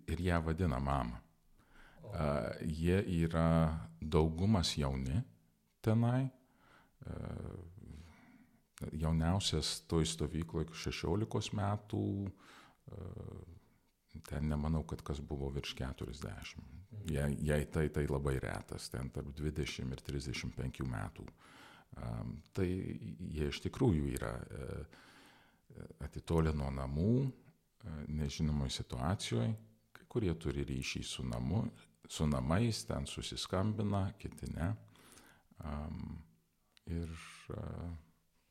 ir 0.07 0.21
ją 0.21 0.41
vadina 0.45 0.79
mama. 0.79 1.21
Jie 2.61 2.99
yra 3.25 3.47
daugumas 4.01 4.75
jauni 4.77 5.21
tenai. 5.83 6.29
Jauniausias 8.91 9.79
toj 9.89 10.05
stovykloje 10.07 10.73
16 10.75 11.55
metų, 11.55 12.03
ten 14.29 14.49
nemanau, 14.51 14.83
kad 14.87 15.01
kas 15.05 15.21
buvo 15.23 15.49
virš 15.55 15.75
40. 15.79 16.63
Jei, 17.05 17.37
jei 17.45 17.65
tai, 17.71 17.87
tai 17.93 18.05
labai 18.07 18.37
retas, 18.39 18.89
ten 18.89 19.09
tarp 19.13 19.31
20 19.37 19.95
ir 19.95 20.03
35 20.05 20.85
metų. 20.91 21.25
Tai 22.55 22.67
jie 22.67 23.49
iš 23.49 23.61
tikrųjų 23.63 24.11
yra 24.15 24.33
atitolę 26.03 26.53
nuo 26.55 26.71
namų, 26.73 27.31
nežinomoje 28.07 28.73
situacijoje, 28.79 29.51
kai 29.51 29.64
kurie 30.15 30.31
turi 30.39 30.63
ryšį 30.63 31.03
su 31.03 31.25
namu, 31.27 31.65
su 32.07 32.23
namais 32.29 32.85
ten 32.87 33.03
susiskambina, 33.09 34.05
kiti 34.21 34.47
ne. 34.55 34.71
Um, 35.59 36.21
ir 36.87 37.11
uh, 37.51 37.89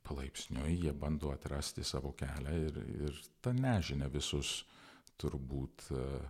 palaipsniui 0.05 0.77
jie 0.83 0.93
bando 0.93 1.31
atrasti 1.33 1.85
savo 1.85 2.13
kelią 2.19 2.55
ir, 2.67 2.79
ir 3.07 3.21
ta 3.41 3.55
nežinia 3.57 4.11
visus 4.13 4.59
turbūt 5.21 5.89
uh, 5.97 6.29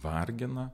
vargina. 0.00 0.70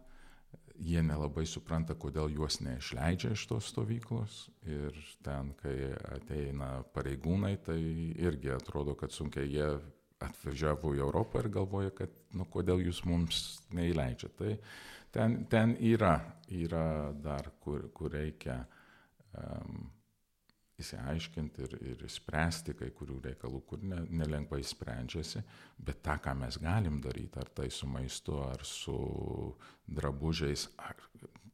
Jie 0.81 1.03
nelabai 1.05 1.43
supranta, 1.45 1.93
kodėl 1.99 2.31
juos 2.33 2.63
neišleidžia 2.65 3.35
iš 3.35 3.43
tos 3.51 3.67
stovyklos 3.73 4.47
ir 4.65 4.97
ten, 5.27 5.51
kai 5.59 5.91
ateina 6.15 6.79
pareigūnai, 6.95 7.57
tai 7.67 7.81
irgi 8.17 8.55
atrodo, 8.55 8.95
kad 8.97 9.13
sunkiai 9.13 9.51
jie 9.51 9.67
atvažiavo 10.25 10.95
į 10.97 11.03
Europą 11.05 11.41
ir 11.41 11.51
galvoja, 11.53 11.93
kad 12.03 12.13
nu, 12.37 12.47
kodėl 12.53 12.83
jūs 12.85 13.03
mums 13.09 13.61
neįleidžiate. 13.77 14.37
Tai 14.37 14.53
ten, 15.15 15.39
ten 15.51 15.77
yra, 15.81 16.17
yra 16.53 17.13
dar, 17.17 17.51
kur, 17.63 17.89
kur 17.97 18.13
reikia 18.15 18.61
um, 19.33 19.89
įsiaiškinti 20.81 21.65
ir, 21.67 21.79
ir 21.93 22.05
spręsti 22.09 22.77
kai 22.79 22.91
kurių 22.97 23.19
reikalų, 23.31 23.63
kur 23.69 23.83
ne, 23.85 24.03
nelengvai 24.21 24.63
sprendžiasi, 24.65 25.43
bet 25.81 26.03
tą, 26.05 26.17
ką 26.25 26.37
mes 26.41 26.61
galim 26.63 27.01
daryti, 27.05 27.41
ar 27.41 27.51
tai 27.57 27.69
su 27.73 27.89
maistu, 27.89 28.39
ar 28.45 28.65
su 28.65 28.97
drabužiais, 29.89 30.69
ar 30.81 31.01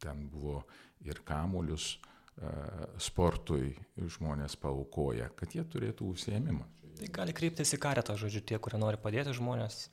ten 0.02 0.26
buvo 0.30 0.60
ir 1.06 1.22
kamuolius 1.26 1.96
uh, 1.96 2.86
sportui 3.02 3.74
žmonės 3.96 4.58
paukoja, 4.60 5.30
kad 5.38 5.54
jie 5.54 5.64
turėtų 5.70 6.12
užsiemimą. 6.14 6.66
Tai 6.96 7.08
gali 7.12 7.34
kreiptis 7.36 7.74
į 7.76 7.80
karetą, 7.82 8.16
žodžiu, 8.16 8.40
tie, 8.46 8.58
kurie 8.62 8.80
nori 8.80 8.98
padėti 9.00 9.34
žmonės. 9.36 9.86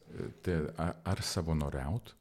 Tai 0.46 0.58
ar, 0.80 1.22
savanoriaut, 1.26 2.14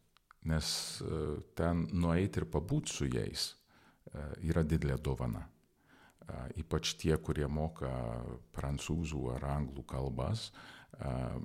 nes 0.50 0.66
e, 1.02 1.22
ten 1.58 1.86
nueiti 1.94 2.42
ir 2.42 2.48
pabūti 2.50 2.90
su 2.90 3.06
jais 3.06 3.52
e, 3.52 4.24
yra 4.50 4.64
didelė 4.66 4.98
dovana. 4.98 5.44
E, 5.46 6.42
ypač 6.64 6.96
tie, 6.98 7.14
kurie 7.22 7.46
moka 7.46 7.92
prancūzų 8.56 9.24
ar 9.36 9.50
anglų 9.58 9.86
kalbas, 9.86 10.50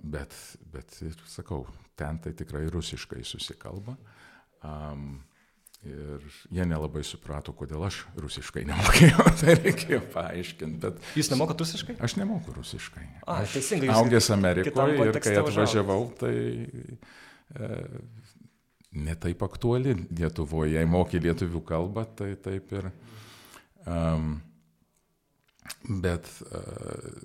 bet, 0.04 0.34
bet 0.69 0.91
sakau, 1.30 1.63
ten 1.97 2.19
tai 2.21 2.34
tikrai 2.38 2.65
rusiškai 2.69 3.23
susikalba. 3.26 3.95
Um, 4.65 5.21
Ir 5.85 6.23
jie 6.51 6.65
nelabai 6.65 7.03
suprato, 7.05 7.53
kodėl 7.55 7.83
aš 7.85 7.99
rusiškai 8.17 8.63
nemokėjau, 8.67 9.25
tai 9.39 9.53
reikėjo 9.59 9.99
paaiškinti. 10.13 10.79
Bet... 10.83 10.97
Jūs 11.19 11.29
nemokat 11.31 11.61
rusiškai? 11.63 11.95
Aš 12.03 12.17
nemoku 12.17 12.55
rusiškai. 12.55 13.05
A, 13.21 13.43
aš 13.43 13.59
teisingai. 13.59 13.91
Augęs 13.93 14.31
Amerikoje 14.33 14.97
ir 15.05 15.19
kai 15.21 15.35
atvažiavau, 15.39 16.09
tai 16.17 16.33
e, 16.65 17.69
netaip 19.05 19.45
aktuali 19.47 19.93
Lietuvoje. 20.09 20.73
Jei 20.75 20.89
moki 20.89 21.21
lietuvių 21.23 21.63
kalbą, 21.69 22.07
tai 22.17 22.33
taip 22.41 22.73
ir. 22.75 22.91
Um, 23.87 24.39
bet 26.01 26.27
uh, 26.49 27.21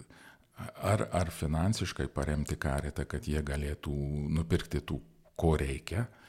ar, 0.92 1.08
ar 1.10 1.32
finansiškai 1.34 2.06
paremti 2.14 2.54
karitą, 2.60 3.08
kad 3.10 3.26
jie 3.26 3.40
galėtų 3.42 3.94
nupirkti 4.36 4.84
tų, 4.86 5.00
ko 5.40 5.56
reikia, 5.58 6.04
uh, 6.04 6.21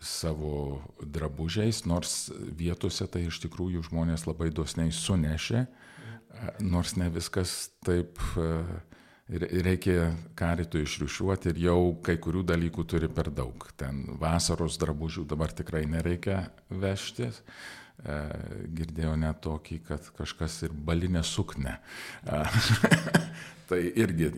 savo 0.00 0.80
drabužiais, 1.02 1.84
nors 1.84 2.30
vietose 2.56 3.06
tai 3.10 3.26
iš 3.28 3.40
tikrųjų 3.44 3.84
žmonės 3.90 4.24
labai 4.28 4.48
dosniai 4.54 4.92
sunešė, 4.94 5.66
nors 6.64 6.96
ne 6.96 7.10
viskas 7.12 7.68
taip 7.84 8.20
reikia 9.30 10.10
karitų 10.38 10.84
išrišiuoti 10.84 11.52
ir 11.52 11.60
jau 11.66 11.80
kai 12.02 12.16
kurių 12.22 12.42
dalykų 12.50 12.84
turi 12.88 13.10
per 13.12 13.30
daug. 13.30 13.66
Ten 13.78 14.02
vasaros 14.18 14.78
drabužių 14.80 15.26
dabar 15.30 15.52
tikrai 15.54 15.84
nereikia 15.86 16.48
vežti. 16.70 17.30
Girdėjau 18.00 19.14
net 19.20 19.42
tokį, 19.44 19.82
kad 19.84 20.06
kažkas 20.16 20.62
ir 20.64 20.72
balinę 20.72 21.22
suknę. 21.22 21.76
tai 23.70 23.80
irgi 23.92 24.32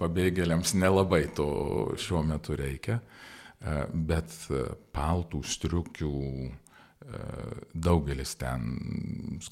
pabėgėliams 0.00 0.74
nelabai 0.74 1.26
to 1.36 1.48
šiuo 2.00 2.24
metu 2.26 2.56
reikia. 2.58 3.02
E, 3.62 3.74
bet 3.94 4.32
e, 4.50 4.62
paltų, 4.94 5.42
striukių, 5.46 6.12
e, 6.42 7.18
daugelis 7.74 8.34
ten, 8.40 8.64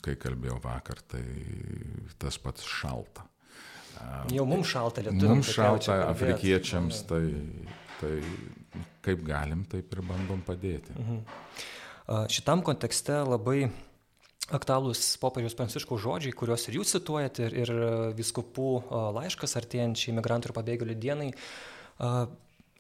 kai 0.03 0.16
kalbėjau 0.18 0.59
vakar, 0.64 1.03
tai 1.12 1.23
tas 2.18 2.38
pats 2.42 2.66
šalta. 2.66 3.27
Jau 4.33 4.46
mums 4.49 4.70
šalta 4.70 5.05
lietuviams. 5.05 5.29
Mums 5.29 5.53
šalta 5.53 5.99
afrikiečiams, 6.09 7.05
tai, 7.11 7.23
tai 8.01 8.14
kaip 9.05 9.23
galim, 9.27 9.62
taip 9.68 9.92
ir 9.92 10.03
bandom 10.09 10.42
padėti. 10.46 10.96
Mhm. 10.96 11.23
Šitam 12.33 12.64
kontekste 12.66 13.20
labai 13.23 13.68
aktualūs 14.51 15.12
popiežiaus 15.23 15.55
pranciškaus 15.55 16.01
žodžiai, 16.03 16.35
kuriuos 16.35 16.64
ir 16.66 16.81
jūs 16.81 16.96
cituojate, 16.96 17.44
ir, 17.46 17.59
ir 17.61 18.14
viskupų 18.18 18.70
laiškas 19.14 19.55
artėjančiai 19.61 20.16
migrantų 20.16 20.51
ir 20.51 20.57
pabėgėlių 20.57 20.96
dienai. 21.05 21.29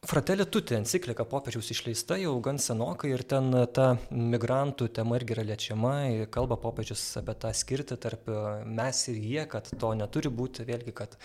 Fratelė 0.00 0.46
Tuti 0.48 0.72
enciklika 0.78 1.26
popiežiaus 1.28 1.66
išleista 1.74 2.16
jau 2.16 2.32
gan 2.40 2.56
senokai 2.56 3.10
ir 3.12 3.20
ten 3.28 3.52
ta 3.76 3.98
migrantų 4.08 4.86
tema 4.96 5.18
irgi 5.18 5.34
yra 5.34 5.42
liečiama, 5.50 5.90
kalba 6.32 6.56
popiežius 6.62 7.02
apie 7.20 7.34
tą 7.42 7.50
skirtį 7.52 7.98
tarp 8.00 8.30
mes 8.64 9.00
ir 9.12 9.18
jie, 9.20 9.42
kad 9.52 9.68
to 9.82 9.90
neturi 9.98 10.32
būti, 10.32 10.64
vėlgi, 10.64 10.94
kad 10.96 11.18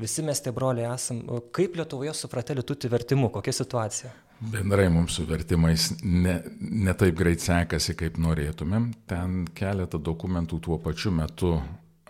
visi 0.00 0.24
mes 0.24 0.40
tie 0.40 0.54
broliai 0.56 0.88
esam. 0.94 1.20
Kaip 1.52 1.76
Lietuvoje 1.76 2.14
su 2.16 2.30
Fratelė 2.32 2.64
Tuti 2.64 2.88
vertimu, 2.88 3.28
kokia 3.34 3.52
situacija? 3.58 4.14
Bendrai 4.54 4.88
mums 4.90 5.18
su 5.20 5.26
vertimais 5.28 5.90
ne, 6.00 6.38
ne 6.58 6.94
taip 6.98 7.18
greit 7.20 7.44
sekasi, 7.44 7.92
kaip 8.00 8.16
norėtumėm. 8.16 8.88
Ten 9.12 9.42
keletą 9.52 10.00
dokumentų 10.00 10.62
tuo 10.64 10.80
pačiu 10.80 11.12
metu 11.12 11.58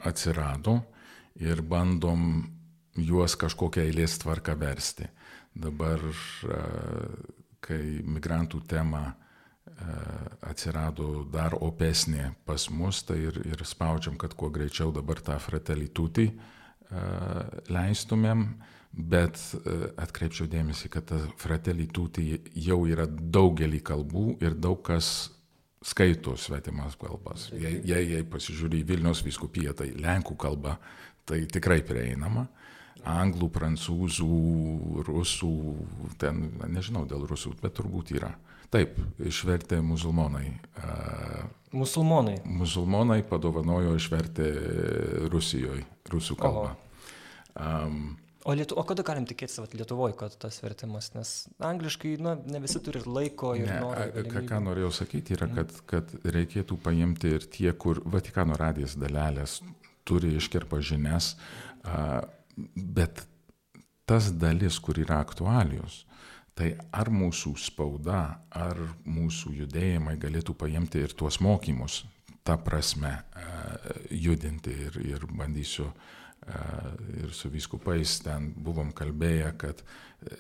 atsirado 0.07 0.79
ir 1.43 1.67
bandom 1.67 2.45
juos 2.95 3.35
kažkokią 3.43 3.89
eilės 3.89 4.21
tvarką 4.23 4.55
versti. 4.63 5.11
Dabar, 5.53 6.01
kai 7.61 7.83
migrantų 8.09 8.63
tema 8.71 9.11
atsirado 10.47 11.25
dar 11.33 11.55
opesnė 11.61 12.33
pas 12.47 12.69
mus, 12.71 13.03
tai 13.07 13.19
ir, 13.29 13.39
ir 13.47 13.65
spaudžiam, 13.67 14.17
kad 14.21 14.35
kuo 14.39 14.51
greičiau 14.53 14.93
dabar 14.95 15.21
tą 15.25 15.37
fratelitutį 15.43 16.27
leistumėm, 17.73 18.47
bet 18.93 19.41
atkreipčiau 20.01 20.49
dėmesį, 20.53 20.91
kad 20.93 21.07
ta 21.09 21.21
fratelitutį 21.41 22.27
jau 22.67 22.83
yra 22.89 23.07
daugelį 23.09 23.81
kalbų 23.85 24.27
ir 24.45 24.57
daug 24.57 24.83
kas 24.85 25.31
skaito 25.83 26.37
svetimas 26.39 26.97
kalbas. 27.01 27.49
Jei, 27.53 27.81
jei, 27.89 28.03
jei 28.15 28.27
pasižiūri 28.29 28.83
į 28.83 28.89
Vilnius 28.93 29.23
viskupiją, 29.27 29.75
tai 29.79 29.91
lenkų 29.99 30.37
kalba, 30.39 30.77
tai 31.27 31.43
tikrai 31.51 31.81
prieinama. 31.87 32.47
Anglų, 33.03 33.49
prancūzų, 33.51 34.27
rusų, 35.09 35.53
ten, 36.23 36.45
nežinau 36.71 37.03
dėl 37.11 37.27
rusų, 37.27 37.57
bet 37.63 37.75
turbūt 37.81 38.15
yra. 38.15 38.31
Taip, 38.73 38.95
išvertė 39.21 39.83
musulmonai. 39.85 40.47
Musulmonai. 41.77 42.39
Musulmonai 42.49 43.21
padovanojo 43.29 43.99
išvertė 43.99 44.49
Rusijoje, 45.33 45.85
rusų 46.13 46.39
kalbą. 46.41 46.71
Um, 47.53 48.15
o, 48.47 48.55
Lietu, 48.57 48.79
o 48.81 48.85
kada 48.89 49.05
galim 49.05 49.27
tikėtis 49.29 49.59
vat, 49.61 49.75
Lietuvoje, 49.77 50.17
kad 50.17 50.39
tas 50.41 50.63
vertimas, 50.65 51.11
nes 51.13 51.35
angliškai 51.61 52.15
na, 52.25 52.37
ne 52.49 52.63
visi 52.65 52.81
turi 52.85 53.03
laiko 53.05 53.53
ir... 53.59 53.69
Ne, 53.69 53.81
nori, 53.85 54.25
ką, 54.31 54.47
ką 54.49 54.63
norėjau 54.71 54.93
sakyti, 55.03 55.37
yra, 55.37 55.51
kad, 55.53 55.75
kad 55.91 56.17
reikėtų 56.25 56.79
paimti 56.81 57.35
ir 57.37 57.45
tie, 57.53 57.69
kur 57.77 58.01
Vatikano 58.09 58.57
radijas 58.57 58.97
dalelės 58.97 59.61
turi 60.09 60.33
iškirpa 60.39 60.81
žinias, 60.81 61.35
bet 62.75 63.25
tas 64.07 64.33
dalis, 64.35 64.79
kur 64.83 64.99
yra 64.99 65.21
aktualijos, 65.23 66.03
Tai 66.53 66.69
ar 66.93 67.09
mūsų 67.09 67.55
spauda, 67.57 68.23
ar 68.53 68.77
mūsų 69.09 69.55
judėjimai 69.63 70.19
galėtų 70.21 70.53
paimti 70.61 71.01
ir 71.01 71.15
tuos 71.17 71.39
mokymus, 71.41 72.03
tą 72.45 72.59
prasme 72.61 73.15
judinti 74.13 74.75
ir, 74.87 74.99
ir 75.15 75.25
bandysiu 75.33 75.89
ir 77.23 77.33
su 77.33 77.49
viskupais 77.49 78.19
ten 78.25 78.51
buvom 78.59 78.91
kalbėję, 78.93 79.53
kad 79.63 79.81
e, 79.81 80.37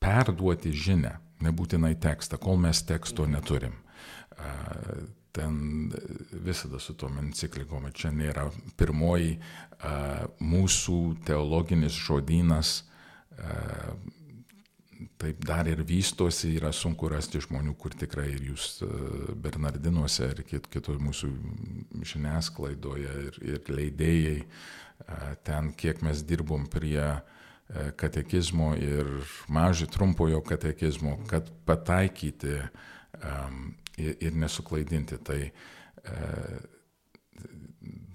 perduoti 0.00 0.72
žinę, 0.72 1.12
nebūtinai 1.44 1.92
tekstą, 2.00 2.38
kol 2.40 2.56
mes 2.62 2.80
teksto 2.88 3.26
neturim. 3.28 3.76
Ten 5.34 5.90
visada 6.46 6.78
su 6.78 6.94
tom 6.94 7.18
enciklikom, 7.18 7.88
čia 7.90 8.12
nėra 8.14 8.46
pirmoji 8.78 9.32
mūsų 10.38 10.98
teologinis 11.26 11.96
žodynas 11.98 12.76
taip 15.18 15.44
dar 15.44 15.68
ir 15.68 15.82
vystosi, 15.86 16.54
yra 16.58 16.70
sunku 16.74 17.08
rasti 17.10 17.40
žmonių, 17.42 17.74
kur 17.80 17.94
tikrai 17.98 18.28
ir 18.34 18.48
jūs 18.50 18.68
Bernardinuose, 19.42 20.30
ir 20.32 20.42
kit, 20.48 20.68
kitur 20.72 21.00
mūsų 21.02 21.30
žiniasklaidoje, 22.12 23.14
ir, 23.28 23.38
ir 23.54 23.70
leidėjai, 23.74 24.36
e, 24.44 25.20
ten 25.46 25.72
kiek 25.76 26.02
mes 26.04 26.24
dirbom 26.26 26.68
prie 26.70 27.00
katekizmo 27.96 28.74
ir 28.76 29.08
mažai 29.48 29.88
trumpojo 29.88 30.42
katekizmo, 30.44 31.16
kad 31.30 31.48
pataikyti 31.64 32.58
um, 32.60 33.72
ir, 33.98 34.16
ir 34.20 34.38
nesuklaidinti. 34.38 35.18
Tai 35.24 35.40
uh, 35.44 36.58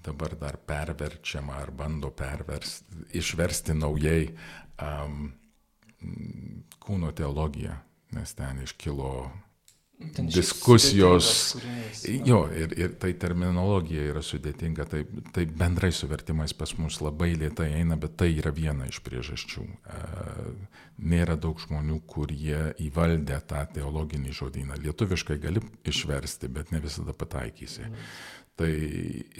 dabar 0.02 0.36
dar 0.40 0.56
perverčiama 0.56 1.58
ar 1.60 1.70
bando 1.70 2.10
perversti, 2.16 3.04
išversti 3.20 3.76
naujai 3.76 4.30
um, 4.80 5.28
kūno 6.80 7.12
teologija, 7.12 7.76
nes 8.16 8.34
ten 8.34 8.62
iškilo 8.64 9.12
diskusijos. 10.00 11.56
Jo, 12.24 12.44
ir, 12.56 12.72
ir 12.78 12.94
tai 13.00 13.12
terminologija 13.20 14.08
yra 14.12 14.22
sudėtinga, 14.24 14.86
tai, 14.88 15.04
tai 15.34 15.44
bendrai 15.46 15.92
su 15.92 16.08
vertimais 16.10 16.54
pas 16.56 16.72
mus 16.78 17.00
labai 17.04 17.34
lietai 17.38 17.70
eina, 17.80 17.98
bet 18.00 18.16
tai 18.20 18.30
yra 18.32 18.52
viena 18.54 18.88
iš 18.88 19.02
priežasčių. 19.06 19.66
Nėra 21.00 21.36
daug 21.40 21.60
žmonių, 21.60 22.00
kurie 22.08 22.74
įvaldė 22.82 23.38
tą 23.48 23.62
teologinį 23.76 24.34
žodyną. 24.36 24.80
Lietuviškai 24.84 25.38
gali 25.40 25.62
išversti, 25.88 26.50
bet 26.52 26.74
ne 26.74 26.82
visada 26.84 27.16
pataikysi. 27.16 27.88
Mm. 27.88 28.04
Tai 28.60 28.74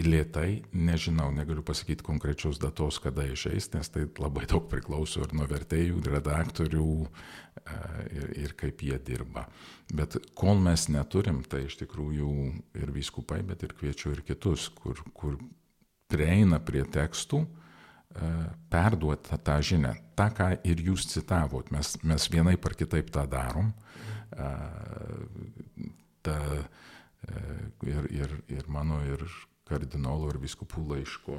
lietai, 0.01 0.63
nežinau, 0.73 1.27
negaliu 1.37 1.61
pasakyti 1.67 2.05
konkrečios 2.07 2.57
datos, 2.57 2.97
kada 3.05 3.27
išeis, 3.29 3.67
nes 3.75 3.93
tai 3.93 4.07
labai 4.17 4.47
daug 4.49 4.65
priklauso 4.71 5.21
ir 5.27 5.35
nuo 5.37 5.45
vertėjų, 5.51 6.01
redaktorių 6.07 6.87
e, 7.05 7.11
ir, 8.11 8.33
ir 8.45 8.55
kaip 8.59 8.83
jie 8.85 8.99
dirba. 9.05 9.47
Bet 9.93 10.17
kol 10.39 10.61
mes 10.63 10.87
neturim, 10.93 11.43
tai 11.49 11.65
iš 11.67 11.79
tikrųjų 11.83 12.33
ir 12.81 12.93
viskupai, 12.95 13.41
bet 13.47 13.65
ir 13.67 13.75
kviečiu 13.79 14.15
ir 14.15 14.23
kitus, 14.27 14.69
kur, 14.75 15.01
kur 15.17 15.39
prieina 16.11 16.61
prie 16.63 16.85
tekstų, 16.85 17.43
e, 17.45 18.33
perduoti 18.73 19.39
tą 19.47 19.59
žinią. 19.63 19.95
Ta, 20.19 20.31
ką 20.35 20.53
ir 20.69 20.83
jūs 20.91 21.09
citavot, 21.13 21.71
mes, 21.75 21.95
mes 22.07 22.29
vienai 22.33 22.57
par 22.61 22.77
kitaip 22.79 23.11
tą 23.15 23.27
darom. 23.31 23.73
E, 24.31 24.51
ta, 26.27 26.37
ir, 27.87 28.11
ir, 28.11 28.37
ir 28.51 28.69
mano, 28.69 29.01
ir 29.07 29.25
kardinolo, 29.69 30.31
ir 30.33 30.41
viskupų 30.43 30.87
laiško 30.95 31.39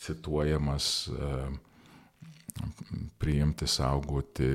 cituojamas 0.00 1.10
priimti, 3.20 3.68
saugoti, 3.68 4.50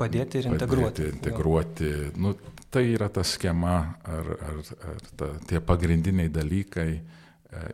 padėti 0.00 0.40
ir 0.40 0.50
integruoti. 0.50 1.04
Padėti, 1.04 1.08
integruoti. 1.16 1.92
Nu, 2.20 2.34
tai 2.72 2.84
yra 2.94 3.10
ta 3.12 3.24
schema 3.26 3.76
ar, 4.04 4.32
ar, 4.48 4.60
ar 4.92 5.06
ta, 5.16 5.30
tie 5.50 5.62
pagrindiniai 5.64 6.32
dalykai, 6.32 6.90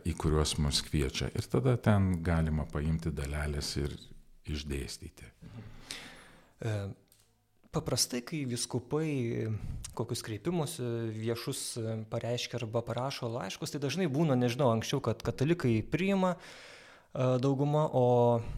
į 0.09 0.13
kuriuos 0.17 0.55
mus 0.63 0.81
kviečia. 0.85 1.29
Ir 1.37 1.45
tada 1.51 1.75
ten 1.77 2.15
galima 2.25 2.65
paimti 2.69 3.11
dalelės 3.13 3.75
ir 3.77 3.93
išdėstyti. 4.49 5.33
Mhm. 5.47 6.95
Paprastai, 7.77 8.23
kai 8.25 8.39
viskupai 8.47 9.09
kokius 9.97 10.23
kreipimus 10.25 10.77
viešus 11.13 11.59
pareiškia 12.09 12.61
arba 12.61 12.81
parašo 12.85 13.27
laiškus, 13.29 13.73
tai 13.73 13.81
dažnai 13.83 14.07
būna, 14.09 14.37
nežinau, 14.39 14.71
anksčiau, 14.73 15.01
kad 15.03 15.21
katalikai 15.25 15.81
priima 15.85 16.37
dauguma, 17.17 17.87
o, 17.97 18.05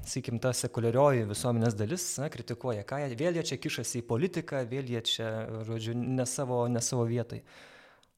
sakykim, 0.04 0.40
ta 0.44 0.52
sekuliarioji 0.56 1.24
visuomenės 1.30 1.78
dalis 1.80 2.06
na, 2.20 2.28
kritikuoja, 2.34 2.84
ką 2.88 3.00
jie, 3.00 3.16
vėl 3.20 3.40
jie 3.40 3.46
čia 3.52 3.58
kišasi 3.64 4.02
į 4.02 4.08
politiką, 4.10 4.66
vėl 4.68 4.90
jie 4.92 5.02
čia, 5.08 5.30
žodžiu, 5.68 5.96
ne 5.96 6.26
savo, 6.28 6.66
ne 6.72 6.82
savo 6.84 7.06
vietai. 7.08 7.40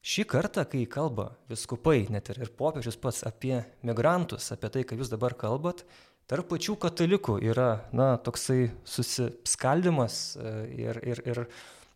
Šį 0.02 0.26
kartą, 0.32 0.64
kai 0.66 0.88
kalba 0.90 1.28
viskupai, 1.52 2.08
net 2.10 2.32
ir, 2.34 2.40
ir 2.42 2.50
popiežius 2.58 2.98
pats 2.98 3.22
apie 3.28 3.60
migrantus, 3.86 4.48
apie 4.56 4.72
tai, 4.74 4.82
ką 4.88 4.98
jūs 4.98 5.12
dabar 5.14 5.36
kalbat, 5.38 5.84
tarp 6.32 6.50
pačių 6.50 6.74
katalikų 6.82 7.38
yra, 7.46 7.70
na, 7.94 8.16
toksai 8.18 8.72
susiskaldimas 8.88 10.18
e, 10.42 10.56
ir, 10.88 11.02
ir, 11.06 11.22
ir 11.30 11.44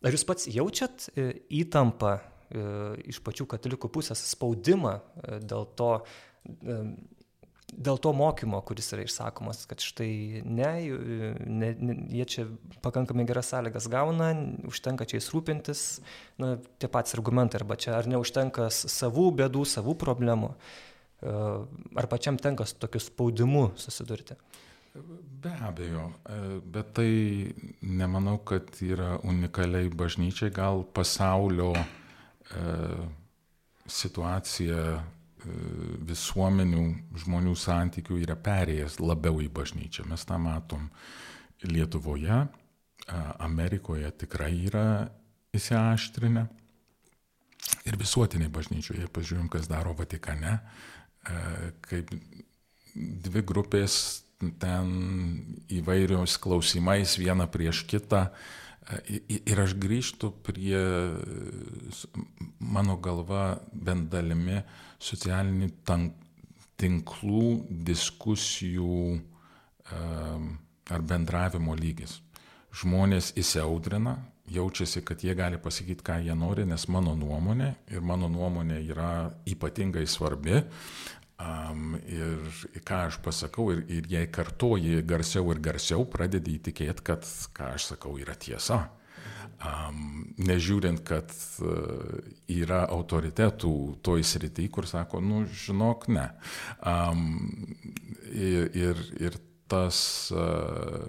ar 0.06 0.14
jūs 0.14 0.26
pats 0.30 0.46
jaučiat 0.54 1.08
e, 1.16 1.32
įtampą 1.64 2.14
e, 2.20 2.22
iš 3.10 3.24
pačių 3.26 3.50
katalikų 3.56 3.90
pusės 3.98 4.22
spaudimą 4.36 5.00
dėl 5.42 5.66
to, 5.74 5.92
dėl 7.74 7.98
to 8.02 8.12
mokymo, 8.16 8.60
kuris 8.66 8.92
yra 8.94 9.06
išsakomas, 9.06 9.64
kad 9.70 9.82
štai 9.84 10.44
ne, 10.46 10.72
ne, 11.46 11.70
ne 11.74 11.96
jie 12.14 12.26
čia 12.30 12.46
pakankamai 12.86 13.26
geras 13.28 13.50
sąlygas 13.52 13.88
gauna, 13.92 14.32
užtenka 14.70 15.08
čia 15.10 15.20
įsrūpintis, 15.22 15.86
na, 16.42 16.56
tie 16.80 16.90
patys 16.92 17.18
argumentai, 17.18 17.62
arba 17.62 17.78
čia 17.80 17.96
ar 17.98 18.10
neužtenka 18.10 18.70
savų 18.72 19.32
bėdų, 19.42 19.66
savų 19.70 19.98
problemų. 20.02 20.54
E, 20.56 21.34
ar 21.98 22.10
pačiam 22.12 22.38
tenka 22.42 22.68
su 22.70 22.78
tokiu 22.80 23.02
spaudimu 23.04 23.72
susidurti? 23.82 24.38
Be 24.96 25.52
abejo, 25.68 26.08
e, 26.30 26.40
bet 26.62 26.94
tai 26.96 27.10
nemanau, 27.82 28.38
kad 28.48 28.70
yra 28.86 29.18
unikaliai 29.28 29.90
bažnyčiai, 29.92 30.54
gal 30.54 30.86
pasaulio 30.96 31.74
e, 31.76 32.78
situacija 33.90 35.02
visuomenių 36.10 36.84
žmonių 37.24 37.56
santykių 37.60 38.20
yra 38.24 38.36
perėjęs 38.40 39.00
labiau 39.04 39.40
į 39.44 39.50
bažnyčią. 39.54 40.08
Mes 40.10 40.26
tą 40.26 40.40
matom 40.42 40.90
Lietuvoje, 41.66 42.46
Amerikoje 43.40 44.12
tikrai 44.26 44.54
yra 44.68 44.86
įsiaštrinę. 45.56 46.46
Ir 47.86 47.98
visuotiniai 47.98 48.52
bažnyčioje, 48.54 49.08
pažiūrėjom, 49.14 49.50
kas 49.54 49.70
daro 49.70 49.94
Vatikane, 49.98 50.60
kaip 51.86 52.12
dvi 52.96 53.42
grupės 53.46 54.26
ten 54.62 54.92
įvairios 55.72 56.38
klausimais 56.42 57.16
viena 57.18 57.48
prieš 57.50 57.86
kitą. 57.90 58.28
Ir 59.26 59.62
aš 59.64 59.74
grįžtu 59.82 60.30
prie 60.46 60.78
mano 62.60 63.00
galva 63.02 63.58
bent 63.74 64.12
dalimi 64.14 64.60
socialinių 65.06 65.70
tinklų 66.82 67.48
diskusijų 67.88 69.00
ar 69.96 71.04
bendravimo 71.06 71.76
lygis. 71.78 72.20
Žmonės 72.76 73.32
įsiaudrina, 73.40 74.18
jaučiasi, 74.52 75.02
kad 75.06 75.24
jie 75.24 75.36
gali 75.38 75.58
pasakyti, 75.62 76.04
ką 76.06 76.20
jie 76.26 76.36
nori, 76.38 76.66
nes 76.68 76.88
mano 76.92 77.16
nuomonė 77.18 77.72
ir 77.94 78.04
mano 78.04 78.30
nuomonė 78.30 78.82
yra 78.84 79.12
ypatingai 79.48 80.06
svarbi. 80.10 80.62
Um, 81.36 81.98
ir 82.08 82.46
ką 82.88 83.02
aš 83.10 83.18
pasakau, 83.24 83.68
ir, 83.74 83.82
ir 83.92 84.06
jei 84.08 84.28
kartoji 84.32 85.02
garsiau 85.04 85.50
ir 85.52 85.60
garsiau, 85.60 86.06
pradedi 86.08 86.54
įtikėti, 86.56 87.04
kad 87.04 87.28
ką 87.56 87.74
aš 87.76 87.90
sakau 87.92 88.16
yra 88.22 88.38
tiesa. 88.40 88.86
Um, 89.56 90.34
nežiūrint, 90.44 91.00
kad 91.08 91.32
uh, 91.64 92.18
yra 92.52 92.84
autoritetų 92.92 93.72
toj 94.04 94.26
srity, 94.28 94.68
kur 94.70 94.88
sako, 94.90 95.22
nu, 95.24 95.46
žinok, 95.48 96.10
ne. 96.12 96.26
Um, 96.84 97.24
ir, 98.34 98.68
ir, 98.76 99.00
ir 99.22 99.40
tas 99.72 99.98
uh, 100.36 101.08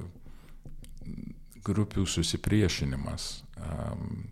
grupių 1.66 2.06
susipriešinimas 2.06 3.28
um, 3.59 4.24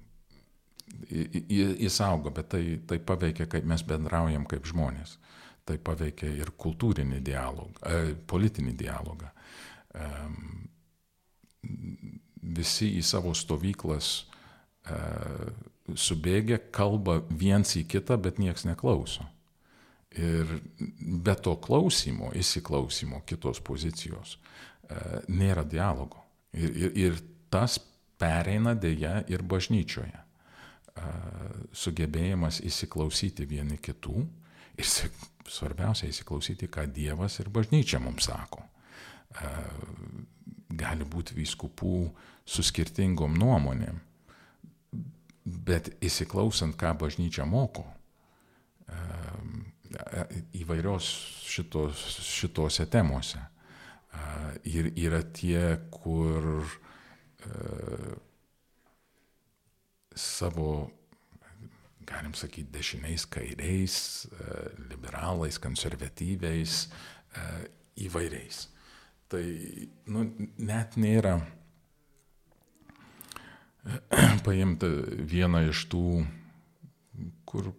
jis 1.08 2.00
auga, 2.00 2.30
bet 2.30 2.48
tai, 2.48 2.80
tai 2.86 2.98
paveikia, 2.98 3.46
kaip 3.50 3.66
mes 3.68 3.82
bendraujam 3.86 4.46
kaip 4.48 4.66
žmonės. 4.68 5.18
Tai 5.64 5.78
paveikia 5.80 6.28
ir 6.28 6.50
kultūrinį 6.60 7.22
dialogą, 7.24 7.88
e, 7.88 8.14
politinį 8.28 8.74
dialogą. 8.76 9.30
E, 9.96 10.08
visi 12.44 12.90
į 12.98 13.02
savo 13.06 13.32
stovyklas 13.36 14.10
e, 14.20 14.98
subėgę 15.94 16.60
kalba 16.74 17.20
viens 17.30 17.76
į 17.78 17.84
kitą, 17.88 18.18
bet 18.20 18.40
nieks 18.42 18.66
neklauso. 18.68 19.26
Ir 20.14 20.60
be 20.78 21.34
to 21.42 21.56
klausimo, 21.58 22.30
įsiklausimo 22.36 23.24
kitos 23.26 23.60
pozicijos 23.64 24.36
e, 24.36 25.00
nėra 25.28 25.64
dialogo. 25.66 26.22
Ir, 26.54 26.70
ir, 26.70 26.92
ir 27.06 27.22
tas 27.50 27.80
pereina 28.20 28.74
dėja 28.78 29.24
ir 29.30 29.42
bažnyčioje. 29.42 30.20
Sugebėjimas 31.74 32.60
įsiklausyti 32.62 33.46
vieni 33.50 33.80
kitų 33.82 34.20
ir 34.78 34.86
svarbiausia 35.50 36.06
įsiklausyti, 36.10 36.68
ką 36.70 36.86
Dievas 36.94 37.40
ir 37.42 37.50
bažnyčia 37.50 37.98
mums 38.02 38.28
sako. 38.28 38.62
Gali 40.94 41.06
būti 41.10 41.34
vyskupų 41.34 41.94
su 42.46 42.62
skirtingom 42.62 43.34
nuomonėm, 43.34 43.96
bet 45.42 45.88
įsiklausant, 45.98 46.76
ką 46.78 46.92
bažnyčia 47.00 47.42
moko, 47.50 47.82
įvairios 50.54 51.08
šitos, 51.50 52.04
šitose 52.22 52.86
temose 52.86 53.42
ir 54.70 54.92
yra 54.94 55.18
tie, 55.34 55.80
kur 55.90 56.62
e, 56.62 58.14
savo, 60.14 60.68
galim 62.06 62.36
sakyti, 62.38 62.70
dešiniais, 62.76 63.26
kairiais, 63.34 63.96
liberalais, 64.92 65.58
konservatyviais, 65.58 66.84
įvairiais. 68.06 68.62
Tai 69.34 69.46
nu, 70.14 70.26
net 70.62 70.94
nėra 71.00 71.38
paimta 74.46 74.90
viena 75.34 75.64
iš 75.66 75.88
tų, 75.90 76.04
kur 77.48 77.72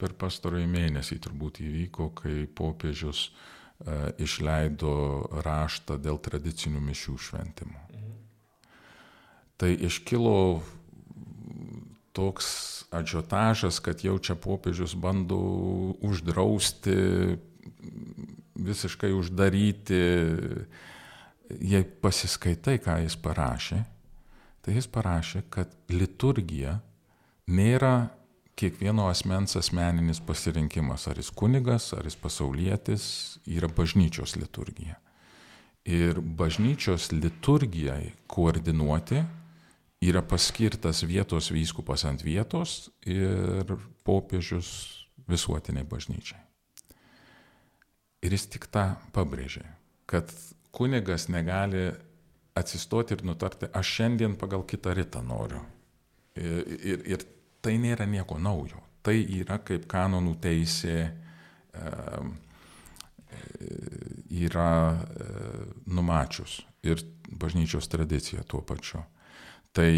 per 0.00 0.12
pastarąjį 0.20 0.68
mėnesį 0.68 1.16
turbūt 1.24 1.62
įvyko, 1.64 2.12
kai 2.20 2.44
popiežius 2.44 3.30
E, 3.80 4.12
išleido 4.20 5.24
raštą 5.40 5.96
dėl 6.04 6.18
tradicinių 6.20 6.82
mišių 6.84 7.14
šventimų. 7.16 7.78
Mhm. 7.96 8.10
Tai 9.56 9.70
iškilo 9.88 10.60
toks 12.12 12.50
adžiotažas, 12.92 13.80
kad 13.80 14.04
jau 14.04 14.18
čia 14.20 14.36
popiežius 14.36 14.92
bando 14.92 15.40
uždrausti, 16.04 17.38
visiškai 18.60 19.14
uždaryti. 19.16 20.02
Jei 21.58 21.82
pasiskaitai, 21.82 22.78
ką 22.82 23.00
jis 23.02 23.16
parašė, 23.20 23.80
tai 24.62 24.76
jis 24.76 24.86
parašė, 24.92 25.44
kad 25.50 25.72
liturgija 25.90 26.78
nėra 27.50 28.10
kiekvieno 28.60 29.08
asmens 29.08 29.56
asmeninis 29.56 30.20
pasirinkimas, 30.22 31.06
ar 31.08 31.18
jis 31.18 31.30
kunigas, 31.32 31.90
ar 31.96 32.06
jis 32.06 32.18
pasaulietis, 32.20 33.04
yra 33.48 33.70
bažnyčios 33.72 34.36
liturgija. 34.36 34.98
Ir 35.88 36.20
bažnyčios 36.20 37.08
liturgijai 37.14 38.12
koordinuoti 38.28 39.22
yra 40.04 40.22
paskirtas 40.24 41.02
vietos 41.08 41.50
vyskupas 41.52 42.04
ant 42.08 42.22
vietos 42.24 42.90
ir 43.08 43.74
popiežius 44.04 44.70
visuotiniai 45.30 45.88
bažnyčiai. 45.88 46.40
Ir 48.20 48.36
jis 48.36 48.44
tik 48.52 48.66
tą 48.68 48.84
pabrėžė, 49.16 49.64
kad 50.08 50.28
kunigas 50.70 51.28
negali 51.28 51.88
atsistoti 52.54 53.14
ir 53.16 53.24
nutarti, 53.24 53.70
aš 53.72 53.94
šiandien 53.96 54.36
pagal 54.38 54.64
kitą 54.68 54.94
rytą 54.96 55.22
noriu. 55.24 55.62
Ir, 56.36 56.64
ir, 56.92 57.04
ir 57.16 57.24
tai 57.62 57.76
nėra 57.80 58.06
nieko 58.08 58.38
naujo. 58.38 58.80
Tai 59.02 59.14
yra 59.16 59.58
kaip 59.64 59.86
kanonų 59.90 60.34
teisė 60.42 60.96
yra 64.30 64.98
numačius 65.86 66.60
ir 66.82 67.02
bažnyčios 67.30 67.88
tradicija 67.88 68.44
tuo 68.48 68.62
pačiu. 68.66 69.02
Tai 69.72 69.92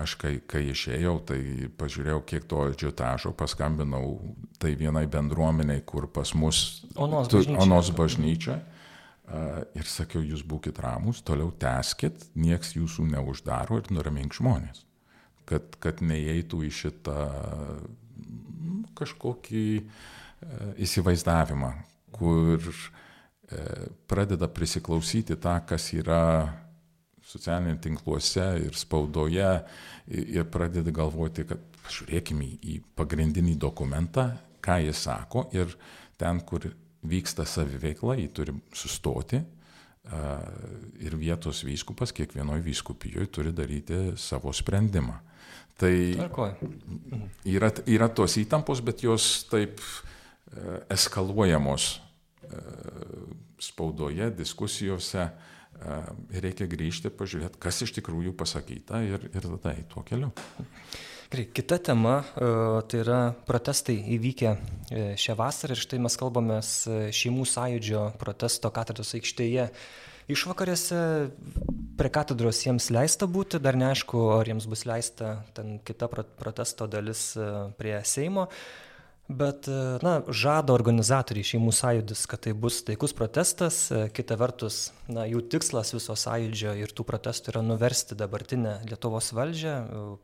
aš 0.00 0.16
kai, 0.20 0.38
kai 0.46 0.62
išėjau, 0.72 1.16
tai 1.28 1.40
pažiūrėjau, 1.78 2.22
kiek 2.28 2.46
to 2.50 2.62
džiotažo, 2.72 3.34
paskambinau 3.36 4.16
tai 4.62 4.74
vienai 4.80 5.04
bendruomeniai, 5.10 5.82
kur 5.86 6.08
pas 6.08 6.32
mus 6.38 6.84
Onos 6.94 7.28
bažnyčia. 7.32 7.60
Onos 7.66 7.92
bažnyčia 7.96 8.58
ir 9.74 9.88
sakiau, 9.88 10.20
jūs 10.24 10.42
būkite 10.44 10.82
ramus, 10.84 11.22
toliau 11.24 11.48
teskit, 11.58 12.26
nieks 12.36 12.74
jūsų 12.76 13.06
neuždaro 13.14 13.80
ir 13.80 13.88
nuramink 13.92 14.36
žmonės 14.36 14.84
kad, 15.48 15.76
kad 15.82 16.02
neįeitų 16.04 16.64
į 16.66 16.72
šitą 16.74 17.18
nu, 18.64 18.82
kažkokį 18.96 19.64
e, 19.76 19.84
įsivaizdavimą, 20.86 21.70
kur 22.14 22.64
e, 22.64 22.74
pradeda 24.10 24.48
prisiklausyti 24.48 25.36
tą, 25.40 25.58
kas 25.68 25.90
yra 25.96 26.24
socialiniuose 27.34 27.82
tinkluose 27.82 28.46
ir 28.62 28.78
spaudoje 28.78 29.50
ir 30.14 30.46
pradeda 30.52 30.92
galvoti, 30.94 31.46
kad 31.48 31.60
pažiūrėkime 31.84 32.46
į 32.62 32.78
pagrindinį 32.96 33.56
dokumentą, 33.60 34.30
ką 34.64 34.78
jis 34.86 35.04
sako 35.08 35.48
ir 35.56 35.74
ten, 36.20 36.40
kur 36.46 36.66
vyksta 37.04 37.44
saviveikla, 37.48 38.16
jį 38.20 38.30
turi 38.32 38.54
sustoti 38.76 39.40
ir 41.00 41.14
vietos 41.16 41.62
vyskupas 41.64 42.12
kiekvienoje 42.12 42.60
vyskupijoje 42.64 43.30
turi 43.32 43.52
daryti 43.56 44.00
savo 44.20 44.52
sprendimą. 44.52 45.16
Tai 45.80 45.94
yra, 47.48 47.70
yra 47.88 48.08
tos 48.12 48.36
įtampos, 48.38 48.82
bet 48.84 49.00
jos 49.02 49.24
taip 49.50 49.80
e, 49.80 50.76
eskaluojamos 50.94 51.86
e, 51.96 52.60
spaudoje, 53.64 54.28
diskusijose. 54.38 55.24
E, 55.24 55.53
reikia 56.44 56.68
grįžti 56.70 57.12
pažiūrėti, 57.14 57.60
kas 57.62 57.82
iš 57.86 57.94
tikrųjų 57.98 58.34
pasakyta 58.38 59.02
ir, 59.06 59.28
ir 59.32 59.50
tada 59.50 59.74
į 59.78 59.84
tuo 59.92 60.04
keliu. 60.06 60.30
Gerai, 61.32 61.48
kita 61.56 61.80
tema 61.82 62.18
tai 62.86 63.00
yra 63.00 63.20
protestai 63.48 63.96
įvykę 64.16 64.56
šią 65.18 65.36
vasarą 65.38 65.74
ir 65.74 65.82
štai 65.82 66.00
mes 66.04 66.18
kalbame 66.20 66.60
šeimų 66.62 67.46
sąjūdžio 67.50 68.08
protesto 68.20 68.70
katedros 68.74 69.16
aikštėje 69.18 69.70
Išvakarėse 70.24 70.98
prie 71.98 72.10
katedros 72.12 72.62
jiems 72.64 72.88
leista 72.94 73.26
būti, 73.28 73.60
dar 73.60 73.76
neaišku, 73.76 74.22
ar 74.38 74.48
jiems 74.48 74.66
bus 74.70 74.86
leista 74.88 75.34
ten 75.56 75.76
kita 75.84 76.08
protesto 76.08 76.88
dalis 76.88 77.34
e, 77.36 77.48
prie 77.76 77.98
Seimo. 78.08 78.46
Bet, 79.28 79.68
e, 79.68 79.76
na, 80.04 80.18
žada 80.28 80.74
organizatoriai 80.76 81.46
šeimų 81.48 81.72
sąjūdis, 81.72 82.26
kad 82.28 82.42
tai 82.44 82.52
bus 82.52 82.82
taikus 82.84 83.14
protestas, 83.16 83.78
e, 83.88 84.02
kita 84.12 84.36
vertus, 84.36 84.92
na, 85.08 85.24
jų 85.24 85.40
tikslas 85.48 85.94
viso 85.96 86.12
sąjūdžio 86.12 86.76
ir 86.82 86.92
tų 86.92 87.06
protestų 87.08 87.54
yra 87.54 87.64
nuversti 87.64 88.18
dabartinę 88.20 88.76
Lietuvos 88.84 89.32
valdžią, 89.32 89.74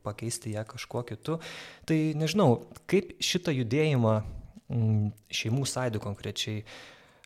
pakeisti 0.04 0.52
ją 0.52 0.66
kažkuo 0.68 1.06
kitu. 1.08 1.40
Tai 1.88 1.98
nežinau, 2.20 2.66
kaip 2.90 3.16
šitą 3.24 3.56
judėjimą 3.56 4.20
šeimų 5.32 5.64
sąjūdį 5.66 6.02
konkrečiai 6.04 6.64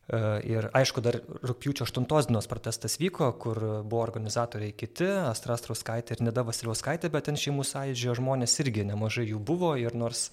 E, 0.04 0.18
ir 0.44 0.66
aišku, 0.76 1.00
dar 1.04 1.16
rūpjūčio 1.48 1.86
8 1.88 2.28
dienos 2.28 2.48
protestas 2.50 2.98
vyko, 3.00 3.30
kur 3.40 3.60
buvo 3.88 4.02
organizatoriai 4.04 4.74
kiti, 4.76 5.06
Astra 5.30 5.56
Strauskaitė 5.56 6.18
ir 6.18 6.26
Nida 6.26 6.44
Vasiliauskaitė, 6.44 7.08
bet 7.12 7.30
ten 7.30 7.40
šeimų 7.40 7.64
sąjūdžio 7.70 8.18
žmonės 8.20 8.58
irgi 8.60 8.84
nemažai 8.90 9.30
jų 9.30 9.40
buvo 9.40 9.72
ir 9.80 9.96
nors 9.96 10.28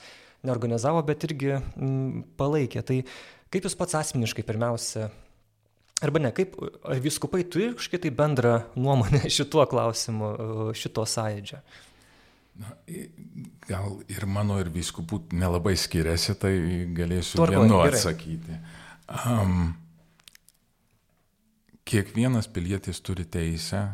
neorganizavo, 0.47 1.04
bet 1.08 1.25
irgi 1.30 1.56
m, 1.58 2.23
palaikė. 2.39 2.86
Tai 2.88 3.01
kaip 3.51 3.67
jūs 3.67 3.77
pats 3.80 3.99
asmeniškai 3.99 4.45
pirmiausia 4.47 5.10
Arba 6.01 6.17
ne, 6.17 6.32
kaip, 6.34 6.56
ar 6.82 6.97
viskupai 6.97 7.43
turi 7.45 7.75
kažkokią 7.77 8.01
tai 8.01 8.12
bendrą 8.17 8.56
nuomonę 8.73 9.27
šituo 9.38 9.67
klausimu, 9.69 10.32
šito 10.73 11.06
sąjūdžio? 11.06 11.60
Na, 12.62 12.73
gal 13.67 13.99
ir 14.10 14.25
mano, 14.25 14.58
ir 14.60 14.71
viskupų 14.73 15.21
nelabai 15.38 15.75
skiriasi, 15.80 16.36
tai 16.41 16.56
galėsiu 16.97 17.38
Tvarkoj, 17.38 17.62
vienu 17.62 17.77
gerai. 17.77 17.99
atsakyti. 17.99 18.58
Um, 19.21 19.62
kiekvienas 21.88 22.49
pilietis 22.51 22.99
turi 23.06 23.27
teisę 23.30 23.86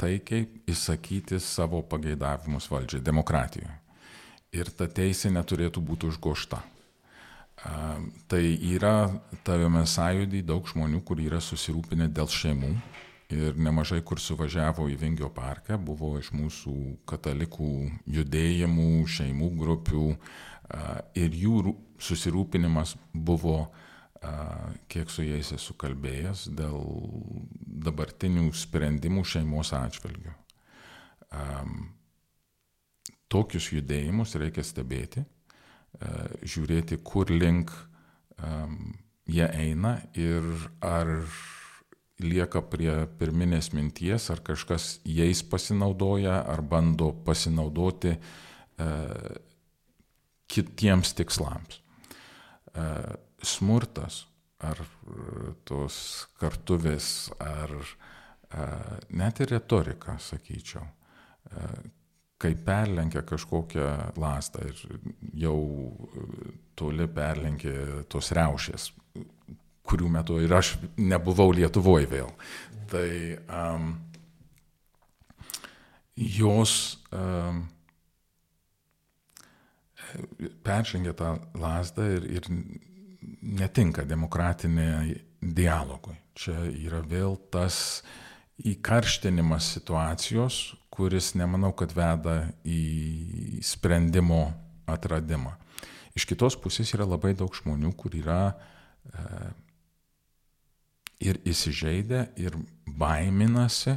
taikiai 0.00 0.48
įsakyti 0.74 1.38
savo 1.40 1.84
pageidavimus 1.86 2.66
valdžiai 2.72 3.04
demokratijoje. 3.04 3.78
Ir 4.54 4.70
ta 4.78 4.86
teisė 4.86 5.32
neturėtų 5.34 5.82
būti 5.82 6.08
užgošta. 6.12 6.60
Tai 8.28 8.42
yra 8.74 8.96
tavame 9.46 9.84
sąjūdį 9.88 10.42
daug 10.46 10.66
žmonių, 10.68 11.00
kur 11.06 11.20
yra 11.22 11.40
susirūpinę 11.42 12.10
dėl 12.12 12.28
šeimų 12.30 12.74
ir 13.34 13.56
nemažai 13.56 14.02
kur 14.06 14.20
suvažiavo 14.20 14.86
į 14.92 14.98
Vingio 15.00 15.30
parką, 15.32 15.78
buvo 15.80 16.14
iš 16.20 16.30
mūsų 16.36 16.74
katalikų 17.08 17.70
judėjimų, 18.18 19.06
šeimų 19.08 19.48
grupių 19.58 20.04
ir 21.18 21.38
jų 21.40 21.74
susirūpinimas 22.02 22.94
buvo, 23.14 23.70
kiek 24.92 25.10
su 25.10 25.24
jais 25.24 25.52
esu 25.56 25.76
kalbėjęs, 25.80 26.48
dėl 26.56 26.78
dabartinių 27.86 28.50
sprendimų 28.56 29.24
šeimos 29.34 29.72
atžvilgių. 29.76 30.34
Tokius 33.34 33.72
judėjimus 33.74 34.36
reikia 34.38 34.62
stebėti 34.62 35.24
E, 36.02 36.14
žiūrėti, 36.42 36.98
kur 37.06 37.30
link 37.30 37.72
jie 39.30 39.46
eina 39.46 39.94
ir 40.18 40.44
ar 40.82 41.10
lieka 42.24 42.64
prie 42.70 42.92
pirminės 43.18 43.70
minties, 43.74 44.26
ar 44.32 44.42
kažkas 44.44 44.98
jais 45.06 45.42
pasinaudoja, 45.46 46.40
ar 46.50 46.62
bando 46.66 47.10
pasinaudoti 47.26 48.14
uh, 48.14 49.38
kitiems 50.50 51.14
tikslams. 51.18 51.80
Uh, 52.74 53.14
smurtas, 53.42 54.24
ar 54.62 54.82
tos 55.68 55.96
kartuvės, 56.40 57.28
ar 57.42 57.74
net 59.10 59.40
ir 59.42 59.50
retorika, 59.50 60.14
sakyčiau, 60.22 60.84
kai 62.38 62.54
perlenkia 62.58 63.22
kažkokią 63.26 64.16
lastą 64.20 64.64
ir 64.68 64.80
jau 65.44 65.58
toli 66.76 67.06
perlenkė 67.08 68.04
tos 68.10 68.32
reušės, 68.34 68.88
kurių 69.84 70.10
metu 70.16 70.40
ir 70.42 70.52
aš 70.56 70.74
nebuvau 70.98 71.52
Lietuvoje 71.54 72.08
vėl. 72.10 72.32
Tai 72.90 73.08
um, 73.60 73.94
jos 76.16 76.74
um, 77.12 77.64
peržengia 80.64 81.14
tą 81.18 81.36
lasdą 81.58 82.06
ir, 82.18 82.28
ir 82.38 82.50
netinka 83.42 84.04
demokratiniai 84.08 85.16
dialogui. 85.40 86.16
Čia 86.34 86.66
yra 86.72 87.00
vėl 87.06 87.36
tas 87.52 88.02
įkarštinimas 88.64 89.72
situacijos, 89.76 90.74
kuris 90.94 91.32
nemanau, 91.38 91.72
kad 91.76 91.92
veda 91.94 92.44
į 92.64 93.60
sprendimo 93.66 94.46
atradimą. 94.86 95.56
Iš 96.14 96.28
kitos 96.30 96.54
pusės 96.60 96.94
yra 96.94 97.06
labai 97.08 97.34
daug 97.34 97.54
žmonių, 97.54 97.90
kur 97.98 98.14
yra 98.14 98.54
e, 98.54 99.24
ir 101.26 101.40
įsižeidę, 101.42 102.28
ir 102.38 102.54
baiminasi, 102.86 103.96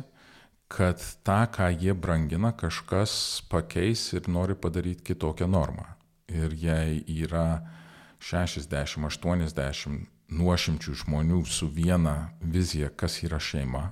kad 0.67 0.99
tą, 1.23 1.45
ką 1.53 1.69
jie 1.77 1.93
brangina, 1.93 2.51
kažkas 2.57 3.43
pakeis 3.51 4.09
ir 4.17 4.27
nori 4.27 4.55
padaryti 4.55 5.13
kitokią 5.13 5.47
normą. 5.47 5.85
Ir 6.27 6.51
jei 6.59 7.03
yra 7.23 7.61
60-80 8.19 10.07
nuošimčių 10.27 10.95
žmonių 11.03 11.45
su 11.47 11.69
viena 11.71 12.33
vizija, 12.41 12.89
kas 12.89 13.21
yra 13.23 13.39
šeima, 13.39 13.91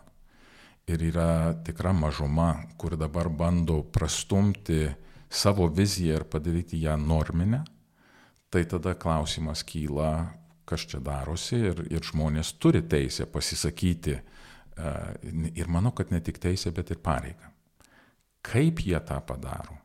ir 0.88 1.02
yra 1.02 1.54
tikra 1.66 1.94
mažuma, 1.94 2.66
kur 2.78 2.96
dabar 2.98 3.30
bando 3.30 3.82
prastumti 3.84 4.86
savo 5.30 5.68
viziją 5.68 6.20
ir 6.20 6.26
padaryti 6.30 6.82
ją 6.82 6.98
norminę, 6.98 7.64
tai 8.50 8.66
tada 8.70 8.94
klausimas 8.94 9.64
kyla, 9.66 10.12
kas 10.66 10.86
čia 10.90 11.02
darosi 11.04 11.58
ir, 11.72 11.82
ir 11.92 12.06
žmonės 12.06 12.56
turi 12.62 12.84
teisę 12.90 13.26
pasisakyti 13.30 14.14
e, 14.16 14.22
ir 15.58 15.68
manau, 15.70 15.92
kad 15.92 16.14
ne 16.14 16.22
tik 16.22 16.40
teisę, 16.42 16.72
bet 16.74 16.94
ir 16.94 17.02
pareigą. 17.04 17.52
Kaip 18.46 18.82
jie 18.86 18.98
tą 19.02 19.18
padaro, 19.26 19.78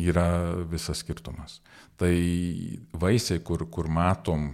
yra 0.00 0.56
visas 0.68 1.02
skirtumas. 1.04 1.60
Tai 2.00 2.12
vaisiai, 2.96 3.42
kur, 3.44 3.66
kur 3.72 3.88
matom, 3.92 4.48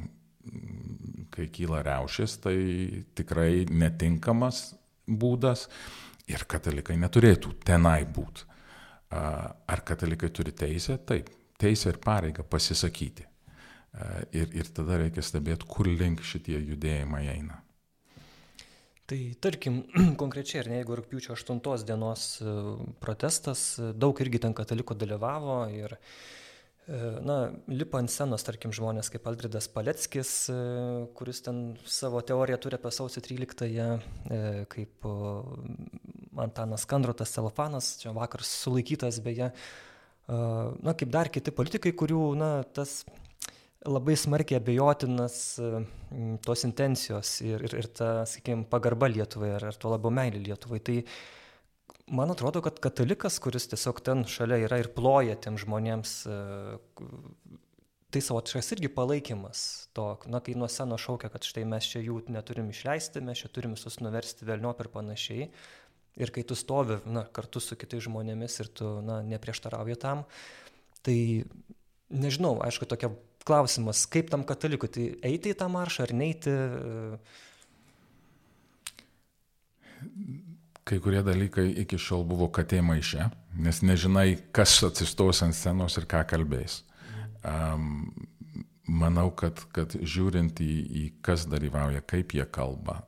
kai 1.31 1.47
kyla 1.55 1.83
reušės, 1.87 2.39
tai 2.43 2.57
tikrai 3.19 3.67
netinkamas 3.71 4.75
būdas 5.07 5.67
ir 6.31 6.45
katalikai 6.49 6.97
neturėtų 7.01 7.55
tenai 7.67 8.03
būti. 8.05 8.47
Ar 9.11 9.83
katalikai 9.87 10.31
turi 10.35 10.53
teisę? 10.53 10.99
Taip, 11.07 11.31
teisę 11.61 11.93
ir 11.93 12.01
pareigą 12.03 12.45
pasisakyti. 12.45 13.27
Ir, 14.37 14.51
ir 14.53 14.69
tada 14.77 14.99
reikia 15.01 15.23
stebėti, 15.25 15.69
kur 15.71 15.89
link 15.89 16.21
šitie 16.27 16.59
judėjimai 16.59 17.23
eina. 17.33 17.63
Tai 19.07 19.19
tarkim, 19.41 19.85
konkrečiai, 20.21 20.65
ar 20.65 20.69
ne, 20.69 20.81
jeigu 20.83 20.99
rūpiučio 20.99 21.37
8 21.39 21.87
dienos 21.87 22.25
e, 22.43 22.55
protestas, 23.01 23.63
daug 23.95 24.19
irgi 24.21 24.41
ten 24.43 24.53
katalikų 24.59 24.97
dalyvavo 24.99 25.61
ir 25.71 25.95
uh, 25.95 26.11
Na, 26.87 27.51
lipa 27.67 27.99
ant 27.99 28.11
scenos, 28.13 28.45
tarkim, 28.47 28.71
žmonės 28.71 29.09
kaip 29.11 29.25
Aldridas 29.27 29.67
Paleckis, 29.75 30.31
e, 30.55 30.59
kuris 31.19 31.43
ten 31.43 31.73
savo 31.83 32.21
teoriją 32.23 32.61
turi 32.63 32.79
apie 32.79 32.93
sausio 32.95 33.23
13-ąją, 33.25 33.87
e, 34.31 34.39
kaip 34.71 35.09
Antanas 36.39 36.87
Kandrotas 36.87 37.35
Celofanas, 37.35 37.97
čia 37.99 38.15
vakar 38.15 38.45
sulaikytas 38.47 39.19
beje, 39.25 39.51
na, 40.29 40.95
kaip 40.95 41.11
dar 41.11 41.31
kiti 41.33 41.55
politikai, 41.55 41.91
kurių, 41.99 42.23
na, 42.39 42.51
tas 42.77 43.01
labai 43.87 44.15
smarkiai 44.19 44.61
abejotinas 44.61 45.37
tos 46.47 46.65
intencijos 46.67 47.41
ir, 47.47 47.67
ir, 47.67 47.77
ir 47.83 47.91
ta, 47.95 48.13
sakykime, 48.31 48.67
pagarba 48.71 49.11
Lietuvai 49.11 49.57
ar, 49.59 49.69
ar 49.73 49.79
tuo 49.79 49.91
labiau 49.95 50.15
meilė 50.15 50.43
Lietuvai. 50.49 50.83
Tai 50.87 50.97
man 52.07 52.31
atrodo, 52.31 52.63
kad 52.65 52.79
katalikas, 52.83 53.39
kuris 53.43 53.69
tiesiog 53.71 54.01
ten 54.05 54.25
šalia 54.31 54.61
yra 54.67 54.79
ir 54.83 54.91
ploja 54.95 55.37
tiem 55.43 55.59
žmonėms, 55.61 56.13
e, 56.31 56.37
tai 58.15 58.23
savotiškas 58.23 58.73
irgi 58.77 58.91
palaikymas 58.93 59.63
to, 59.97 60.07
na, 60.31 60.41
kai 60.45 60.55
nuo 60.59 60.69
seno 60.73 60.99
šaukia, 61.01 61.31
kad 61.33 61.47
štai 61.47 61.67
mes 61.69 61.89
čia 61.91 62.05
jų 62.05 62.23
neturim 62.33 62.71
išleisti, 62.73 63.25
mes 63.25 63.43
čia 63.43 63.51
turim 63.53 63.75
visus 63.77 63.99
nuversti 64.01 64.47
vėlniop 64.49 64.83
ir 64.85 64.93
panašiai. 64.95 65.49
Ir 66.17 66.33
kai 66.33 66.47
tu 66.49 66.57
stovi 66.57 66.97
na, 67.13 67.27
kartu 67.29 67.61
su 67.61 67.77
kitais 67.77 68.07
žmonėmis 68.07 68.55
ir 68.63 68.71
tu 68.73 68.89
na, 69.05 69.19
neprieštarauji 69.27 69.99
tam, 70.01 70.25
tai 71.05 71.45
nežinau, 72.09 72.55
aišku, 72.65 72.89
tokia 72.89 73.11
klausimas, 73.47 74.07
kaip 74.11 74.31
tam 74.33 74.47
katalikui, 74.47 74.89
tai 74.91 75.11
eiti 75.27 75.53
į 75.53 75.59
tą 75.61 75.69
maršą 75.71 76.07
ar 76.07 76.15
neiti. 76.17 76.55
Kai 80.87 81.01
kurie 81.03 81.23
dalykai 81.27 81.67
iki 81.83 81.99
šiol 81.99 82.23
buvo 82.29 82.47
katė 82.55 82.79
maiše, 82.85 83.27
nes 83.59 83.83
nežinai, 83.83 84.37
kas 84.55 84.79
atsistos 84.87 85.43
ant 85.43 85.57
scenos 85.57 85.99
ir 85.99 86.07
ką 86.11 86.23
kalbės. 86.31 86.81
Um, 87.47 88.13
manau, 88.87 89.33
kad, 89.35 89.65
kad 89.75 89.97
žiūrint 89.99 90.63
į, 90.63 90.71
į 90.87 91.05
kas 91.27 91.49
dalyvauja, 91.51 92.05
kaip 92.07 92.37
jie 92.39 92.47
kalba, 92.55 93.01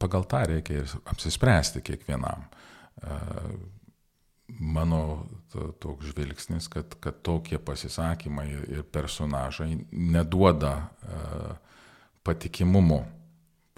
pagal 0.00 0.28
tą 0.28 0.44
reikia 0.52 0.82
ir 0.82 0.94
apsispręsti 1.08 1.82
kiekvienam. 1.86 2.44
Uh, 3.00 3.56
mano 4.60 5.02
to, 5.52 5.70
toks 5.80 6.10
žvilgsnis, 6.12 6.68
kad, 6.72 6.96
kad 7.00 7.22
tokie 7.24 7.60
pasisakymai 7.60 8.48
ir 8.52 8.84
personažai 8.92 9.74
neduoda 9.92 10.74
uh, 10.82 11.54
patikimumo 12.26 13.06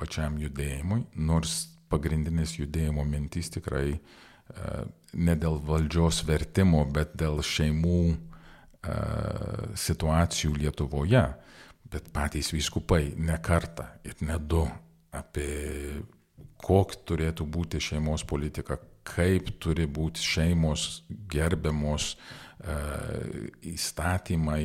pačiam 0.00 0.38
judėjimui, 0.40 1.04
nors 1.14 1.68
pagrindinės 1.90 2.56
judėjimo 2.58 3.04
mintys 3.06 3.50
tikrai 3.56 3.86
e, 3.94 4.00
ne 5.14 5.36
dėl 5.38 5.58
valdžios 5.66 6.22
vertimo, 6.28 6.84
bet 6.86 7.16
dėl 7.18 7.42
šeimų 7.44 8.00
e, 8.10 8.16
situacijų 9.84 10.54
Lietuvoje. 10.62 11.24
Bet 11.90 12.12
patys 12.14 12.52
vyskupai 12.54 13.16
ne 13.18 13.34
kartą 13.42 13.88
ir 14.06 14.20
ne 14.22 14.38
du 14.38 14.62
apie 15.10 15.50
kokia 16.60 17.00
turėtų 17.08 17.46
būti 17.50 17.80
šeimos 17.82 18.22
politika, 18.28 18.76
kaip 19.02 19.48
turi 19.58 19.88
būti 19.90 20.22
šeimos 20.22 21.02
gerbiamos 21.32 22.12
e, 22.14 22.76
įstatymai, 23.72 24.62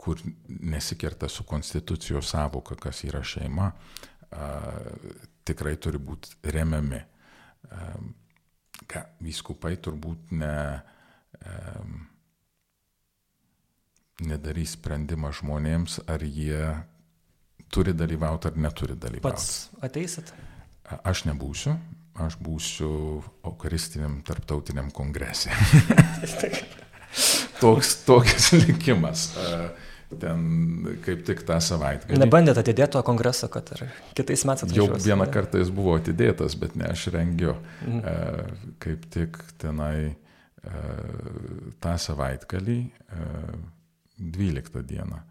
kur 0.00 0.20
nesikerta 0.48 1.28
su 1.28 1.44
konstitucijos 1.44 2.30
savoka, 2.32 2.76
kas 2.78 3.02
yra 3.04 3.20
šeima, 3.26 3.66
tikrai 5.46 5.76
turi 5.80 6.00
būti 6.02 6.36
remiami. 6.54 7.00
Vyskupai 9.22 9.76
turbūt 9.78 10.32
ne, 10.34 10.54
nedarys 14.26 14.74
sprendimą 14.76 15.30
žmonėms, 15.40 16.00
ar 16.10 16.24
jie 16.24 16.74
turi 17.70 17.94
dalyvauti 17.94 18.50
ar 18.50 18.58
neturi 18.58 18.96
dalyvauti. 18.98 19.28
Pats 19.28 19.84
ateisit? 19.86 20.32
Aš 21.06 21.24
nebūsiu, 21.28 21.76
aš 22.18 22.36
būsiu 22.42 22.90
Eucharistiniam 23.46 24.18
tarptautiniam 24.26 24.90
kongrese. 24.94 25.54
toks, 27.62 27.94
toks 28.08 28.50
likimas. 28.58 29.30
Ten 30.18 30.40
kaip 31.04 31.20
tik 31.28 31.44
tą 31.46 31.60
savaitę. 31.62 32.10
Nebandėt 32.18 32.58
atidėti 32.58 32.96
to 32.96 33.02
kongreso, 33.06 33.46
kad 33.52 33.68
ir 33.76 33.84
kitais 34.18 34.42
metais 34.48 34.66
atvažiuos. 34.66 34.96
Jau 34.96 35.04
vieną 35.04 35.28
kartą 35.30 35.60
jis 35.62 35.70
buvo 35.74 35.94
atidėtas, 36.00 36.56
bet 36.58 36.74
ne 36.80 36.88
aš 36.90 37.06
rengiu. 37.14 37.54
Mhm. 37.86 38.58
Kaip 38.82 39.06
tik 39.14 39.38
tenai 39.62 40.16
tą 41.80 41.94
savaitgalį, 42.06 42.80
12 44.20 44.82
dieną, 44.90 45.22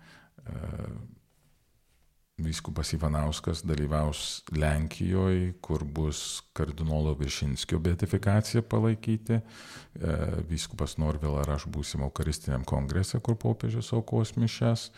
Vyskupas 2.50 2.94
Ivanauskas 2.96 3.62
dalyvaus 3.68 4.42
Lenkijoje, 4.56 5.54
kur 5.62 5.84
bus 5.86 6.42
kardinolo 6.58 7.14
Viršinskio 7.20 7.80
beatifikacija 7.84 8.64
palaikyti. 8.66 9.40
E, 9.40 10.16
vyskupas 10.50 10.98
Norvėl 11.02 11.38
ar 11.44 11.54
aš 11.58 11.68
būsim 11.70 12.04
Eucharistiniam 12.08 12.66
kongrese, 12.68 13.22
kur 13.22 13.38
popiežius 13.40 13.92
aukos 13.98 14.34
mišes. 14.40 14.90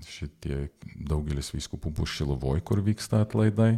Šitie 0.00 0.60
daugelis 1.10 1.50
vyskupų 1.52 1.92
bus 1.98 2.14
Šiluvoj, 2.16 2.62
kur 2.64 2.84
vyksta 2.86 3.24
atlaidai. 3.26 3.74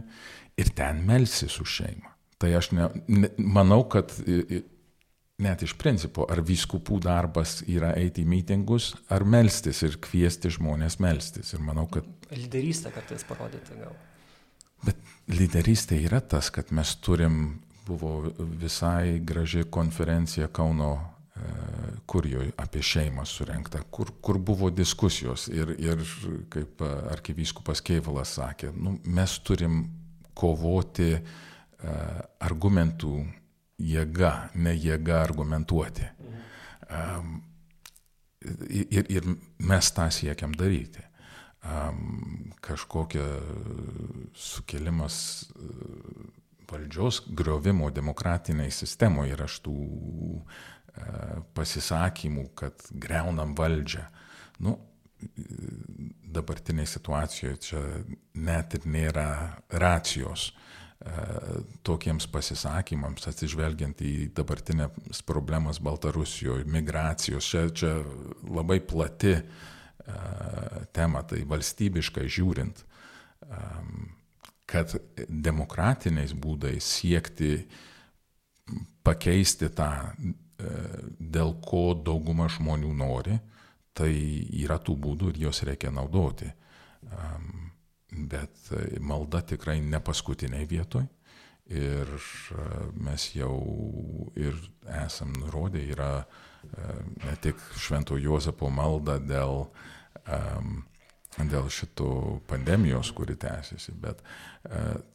Ir 0.61 0.75
ten 0.77 1.03
melsis 1.09 1.57
už 1.63 1.79
šeimą. 1.81 2.13
Tai 2.43 2.51
aš 2.59 2.73
ne, 2.77 2.89
ne, 3.09 3.31
manau, 3.39 3.85
kad 3.89 4.13
net 5.39 5.63
iš 5.65 5.75
principo, 5.79 6.27
ar 6.31 6.43
vyskupų 6.45 6.99
darbas 7.03 7.61
yra 7.71 7.93
eiti 7.99 8.25
į 8.25 8.29
mitingus, 8.29 8.93
ar 9.13 9.25
melstis 9.25 9.83
ir 9.87 9.99
kviesti 10.03 10.53
žmonės 10.53 10.99
melstis. 11.03 11.55
Ir 11.55 11.63
manau, 11.65 11.87
kad... 11.91 12.07
Lyderystę 12.33 12.93
kartais 12.95 13.25
parodyti 13.29 13.79
gal. 13.81 13.95
Bet 14.83 14.99
lyderystė 15.31 16.01
yra 16.05 16.21
tas, 16.21 16.51
kad 16.55 16.73
mes 16.75 16.95
turim, 17.03 17.61
buvo 17.87 18.33
visai 18.61 19.19
graži 19.27 19.65
konferencija 19.71 20.49
Kauno 20.55 20.93
e, 20.95 21.55
kurjoje 22.07 22.53
apie 22.63 22.83
šeimą 22.87 23.25
surenkta, 23.27 23.83
kur, 23.91 24.13
kur 24.23 24.39
buvo 24.39 24.71
diskusijos 24.71 25.49
ir, 25.51 25.75
ir 25.83 26.05
kaip 26.53 26.83
arkivyskupas 26.87 27.83
Keivalas 27.83 28.37
sakė, 28.39 28.71
nu, 28.75 28.97
mes 29.07 29.35
turim 29.47 29.83
kovoti 30.39 31.11
uh, 31.13 31.33
argumentų 32.43 33.17
jėga, 33.83 34.33
ne 34.55 34.75
jėga 34.77 35.23
argumentuoti. 35.23 36.07
Um, 36.93 37.41
ir, 38.69 39.09
ir 39.09 39.27
mes 39.63 39.91
tą 39.95 40.09
siekiam 40.13 40.55
daryti. 40.59 41.05
Um, 41.63 42.53
kažkokia 42.63 43.25
sukelimas 44.35 45.17
uh, 45.55 46.31
valdžios 46.73 47.23
griovimo 47.39 47.91
demokratiniai 47.95 48.73
sistemoje 48.75 49.37
ir 49.37 49.45
aš 49.45 49.61
tų 49.67 49.77
uh, 49.79 51.43
pasisakymų, 51.55 52.49
kad 52.59 52.89
greunam 52.91 53.55
valdžią. 53.59 54.09
Nu, 54.63 54.77
dabartinėje 56.35 56.97
situacijoje 56.97 57.59
čia 57.63 57.83
net 58.35 58.75
ir 58.75 58.89
nėra 58.91 59.29
racijos. 59.71 60.51
Uh, 60.51 60.72
tokiems 61.83 62.29
pasisakymams, 62.31 63.27
atsižvelgiant 63.27 64.03
į 64.07 64.13
dabartinės 64.37 65.23
problemas 65.27 65.81
Baltarusijoje, 65.83 66.67
migracijos, 66.71 67.49
čia, 67.49 67.67
čia 67.75 67.97
labai 68.47 68.79
plati 68.87 69.35
tema, 70.95 71.23
tai 71.27 71.43
valstybiškai 71.49 72.27
žiūrint, 72.31 72.85
kad 74.71 74.95
demokratiniais 75.27 76.35
būdais 76.39 76.87
siekti 77.01 77.57
pakeisti 79.03 79.69
tą, 79.75 79.91
dėl 81.19 81.57
ko 81.67 81.93
dauguma 81.99 82.47
žmonių 82.51 82.93
nori, 82.95 83.39
tai 83.93 84.13
yra 84.63 84.79
tų 84.79 84.97
būdų 85.03 85.33
ir 85.33 85.43
juos 85.47 85.63
reikia 85.67 85.91
naudoti. 85.93 86.49
Um, 87.03 87.62
bet 88.13 88.73
e, 88.73 89.01
malda 89.01 89.41
tikrai 89.41 89.81
ne 89.81 90.01
paskutiniai 90.01 90.67
vietoj. 90.69 91.07
Ir 91.73 92.09
e, 92.13 92.69
mes 93.01 93.29
jau 93.37 93.57
ir 94.37 94.57
esam 95.05 95.33
nurodę, 95.39 95.83
yra 95.95 96.13
e, 96.21 96.95
ne 97.25 97.37
tik 97.43 97.61
Švento 97.81 98.19
Juozapo 98.21 98.71
malda 98.71 99.19
dėl, 99.23 99.67
dėl 101.39 101.69
šito 101.73 102.09
pandemijos, 102.47 103.11
kuri 103.17 103.35
tęsiasi, 103.41 103.95
bet 103.99 104.21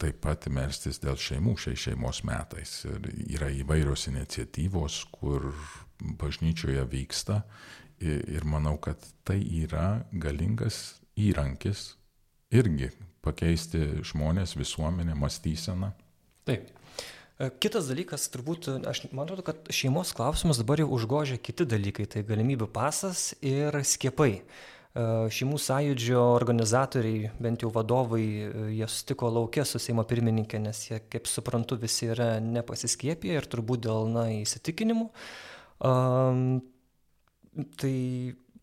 taip 0.02 0.18
pat 0.20 0.48
melstis 0.52 0.98
dėl 1.00 1.16
šeimų 1.16 1.54
šiais 1.62 1.86
šeimos 1.86 2.20
metais. 2.28 2.82
Ir 2.90 3.06
yra 3.38 3.48
įvairios 3.54 4.08
iniciatyvos, 4.10 4.98
kur 5.14 5.48
bažnyčioje 6.20 6.84
vyksta 6.90 7.40
ir 8.02 8.44
manau, 8.44 8.76
kad 8.82 9.00
tai 9.24 9.38
yra 9.62 10.02
galingas 10.12 10.98
įrankis 11.16 11.97
irgi 12.54 12.90
pakeisti 13.24 14.02
žmonės, 14.06 14.56
visuomenę, 14.56 15.14
mąstyseną. 15.18 15.92
Taip. 16.48 16.70
E, 17.38 17.50
kitas 17.62 17.90
dalykas, 17.90 18.28
turbūt, 18.32 18.70
aš 18.88 19.04
man 19.12 19.26
atrodo, 19.26 19.44
kad 19.46 19.68
šeimos 19.74 20.14
klausimas 20.16 20.60
dabar 20.62 20.80
jau 20.82 20.88
užgožia 20.96 21.38
kiti 21.38 21.66
dalykai, 21.68 22.08
tai 22.10 22.24
galimybių 22.26 22.70
pasas 22.72 23.30
ir 23.44 23.76
skiepai. 23.84 24.32
E, 24.98 25.04
šeimų 25.34 25.60
sąjūdžio 25.62 26.22
organizatoriai, 26.38 27.28
bent 27.42 27.62
jau 27.62 27.70
vadovai, 27.74 28.24
e, 28.24 28.64
jie 28.78 28.88
sutiko 28.90 29.30
laukia 29.34 29.66
su 29.68 29.80
Seimo 29.82 30.06
pirmininkė, 30.08 30.62
nes 30.64 30.80
jie, 30.88 31.02
kaip 31.12 31.28
suprantu, 31.30 31.78
visi 31.78 32.08
yra 32.14 32.38
nepasiskiepiję 32.42 33.38
ir 33.38 33.46
turbūt 33.52 33.84
dėl 33.86 34.10
na, 34.14 34.26
įsitikinimų. 34.40 35.10
Um, 35.84 36.58
tai 37.78 37.94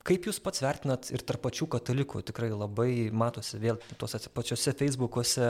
kaip 0.05 0.27
jūs 0.29 0.39
pats 0.43 0.61
vertinat 0.63 1.09
ir 1.13 1.23
tarp 1.25 1.43
pačių 1.47 1.67
katalikų 1.75 2.21
tikrai 2.29 2.51
labai 2.53 3.09
matosi 3.09 3.59
vėl 3.61 3.79
tuose 3.99 4.21
pačiuose 4.35 4.75
feisbukuose 4.77 5.49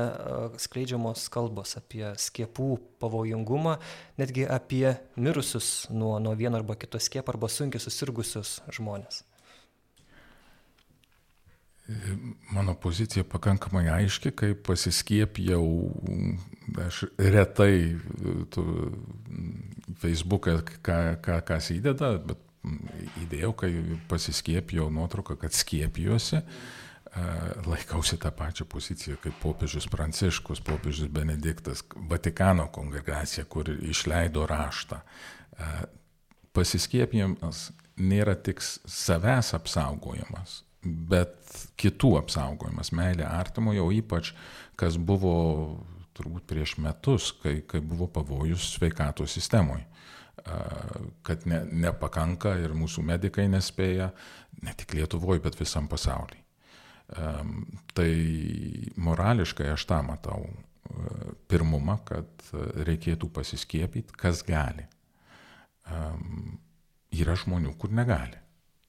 skleidžiamos 0.66 1.28
kalbos 1.34 1.76
apie 1.82 2.08
skiepų 2.28 2.72
pavojingumą 3.03 3.78
netgi 4.22 4.47
apie 4.47 4.95
mirusius 5.20 5.89
nuo 5.91 6.18
nuo 6.24 6.36
vieno 6.39 6.62
arba 6.62 6.80
kito 6.80 7.01
skiepo 7.01 7.36
arba 7.36 7.51
sunkiai 7.51 7.84
susirgusius 7.84 8.60
žmones 8.80 9.24
Mano 12.49 12.74
pozicija 12.82 13.22
pakankamai 13.30 13.84
aiški, 13.93 14.32
kai 14.34 14.56
pasiskiepijau, 14.58 15.66
aš 16.82 17.03
retai 17.22 17.76
tu, 18.56 18.64
Facebooką 20.01 20.56
ką, 20.82 20.97
ką, 21.22 21.36
kas 21.45 21.70
įdeda, 21.76 22.16
bet 22.26 22.41
įdėjau, 23.24 23.51
kai 23.57 23.72
pasiskiepijau 24.09 24.89
nuotrauką, 24.93 25.38
kad 25.41 25.55
skiepijuosi, 25.55 26.41
laikausi 27.66 28.18
tą 28.20 28.32
pačią 28.36 28.66
poziciją 28.68 29.16
kaip 29.24 29.38
popiežius 29.39 29.88
Pranciškus, 29.91 30.59
popiežius 30.66 31.11
Benediktas, 31.11 31.84
Vatikano 32.09 32.68
kongregacija, 32.76 33.45
kur 33.47 33.70
išleido 33.72 34.43
raštą. 34.49 34.99
Pasiskiepijimas 36.55 37.70
nėra 37.95 38.36
tik 38.36 38.59
savęs 38.63 39.53
apsaugojimas, 39.55 40.63
bet 40.84 41.36
kitų 41.80 42.18
apsaugojimas, 42.20 42.91
meilė 42.95 43.28
artimoje, 43.30 43.82
o 43.82 43.91
ypač 43.95 44.34
kas 44.76 44.99
buvo 44.99 45.36
turbūt 46.16 46.43
prieš 46.47 46.78
metus, 46.84 47.32
kai, 47.43 47.61
kai 47.68 47.80
buvo 47.84 48.07
pavojus 48.11 48.74
sveikatos 48.76 49.36
sistemoje 49.36 49.88
kad 51.25 51.45
ne, 51.49 51.63
nepakanka 51.85 52.55
ir 52.61 52.75
mūsų 52.77 53.03
medikai 53.05 53.47
nespėja, 53.49 54.11
ne 54.61 54.73
tik 54.77 54.93
Lietuvoje, 54.97 55.41
bet 55.41 55.57
visam 55.59 55.89
pasaulyje. 55.91 56.43
Tai 57.95 58.11
morališkai 59.07 59.71
aš 59.73 59.85
tą 59.89 59.99
matau 60.05 60.45
pirmumą, 61.49 61.97
kad 62.05 62.49
reikėtų 62.87 63.29
pasiskiepyti, 63.33 64.15
kas 64.17 64.41
gali. 64.45 64.85
Yra 67.15 67.35
žmonių, 67.37 67.73
kur 67.81 67.93
negali. 67.93 68.44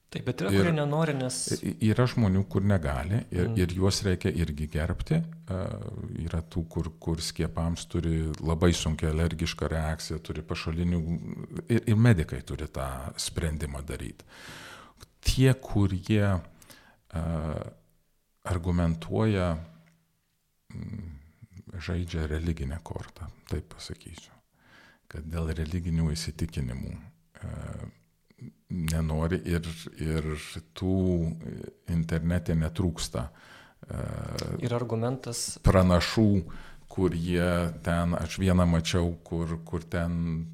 Taip, 0.07 0.23
bet 0.29 0.43
yra, 0.45 0.53
ir, 0.55 0.61
kurie 0.63 0.73
nenori, 0.77 1.17
nes. 1.19 1.37
Yra 1.83 2.05
žmonių, 2.07 2.45
kur 2.51 2.63
negali 2.63 3.25
ir, 3.35 3.49
mm. 3.49 3.57
ir 3.59 3.73
juos 3.75 3.99
reikia 4.07 4.31
irgi 4.31 4.69
gerbti. 4.71 5.19
Uh, 5.51 5.73
yra 6.23 6.43
tų, 6.47 6.63
kur, 6.71 6.93
kur 7.03 7.23
skiepams 7.23 7.89
turi 7.91 8.21
labai 8.39 8.71
sunkia 8.75 9.11
alergišką 9.11 9.71
reakciją, 9.73 10.21
turi 10.23 10.47
pašalinių 10.47 11.03
ir, 11.67 11.83
ir 11.83 11.99
medikai 11.99 12.39
turi 12.47 12.71
tą 12.71 12.87
sprendimą 13.19 13.83
daryti. 13.87 14.25
tie, 15.27 15.55
kurie 15.55 16.39
argumentuoja, 18.47 19.57
žaidžia 21.87 22.27
religinę 22.31 22.79
kortą, 22.85 23.29
taip 23.51 23.69
pasakysiu, 23.75 24.33
kad 25.11 25.27
dėl 25.31 25.51
religinių 25.57 26.11
įsitikinimų 26.15 26.93
nenori 28.69 29.41
ir, 29.49 29.67
ir 30.03 30.31
tų 30.77 30.97
internete 31.95 32.57
netrūksta. 32.59 33.27
Ir 34.65 34.75
argumentas. 34.75 35.59
Pranašų, 35.65 36.31
kur 36.91 37.15
jie 37.15 37.51
ten, 37.87 38.17
aš 38.19 38.41
vieną 38.43 38.67
mačiau, 38.69 39.13
kur, 39.25 39.59
kur 39.69 39.85
ten 39.87 40.47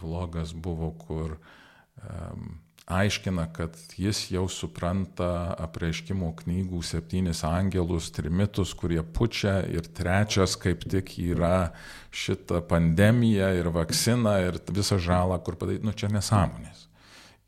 vlogas 0.00 0.52
buvo, 0.52 0.92
kur 0.98 1.36
um, 1.36 2.60
aiškina, 2.90 3.46
kad 3.54 3.76
jis 3.96 4.24
jau 4.32 4.44
supranta 4.50 5.54
apreiškimo 5.62 6.32
knygų 6.42 6.82
septynis 6.86 7.42
angelus, 7.46 8.10
trimitus, 8.14 8.74
kurie 8.74 9.00
pučia 9.02 9.60
ir 9.70 9.86
trečias 9.96 10.56
kaip 10.60 10.84
tik 10.90 11.12
yra 11.22 11.70
šita 12.10 12.62
pandemija 12.68 13.52
ir 13.58 13.70
vakcina 13.74 14.38
ir 14.44 14.58
visa 14.74 14.98
žala, 14.98 15.38
kur 15.44 15.58
padaryti, 15.60 15.86
nu 15.86 15.94
čia 15.94 16.10
nesąmonės. 16.12 16.86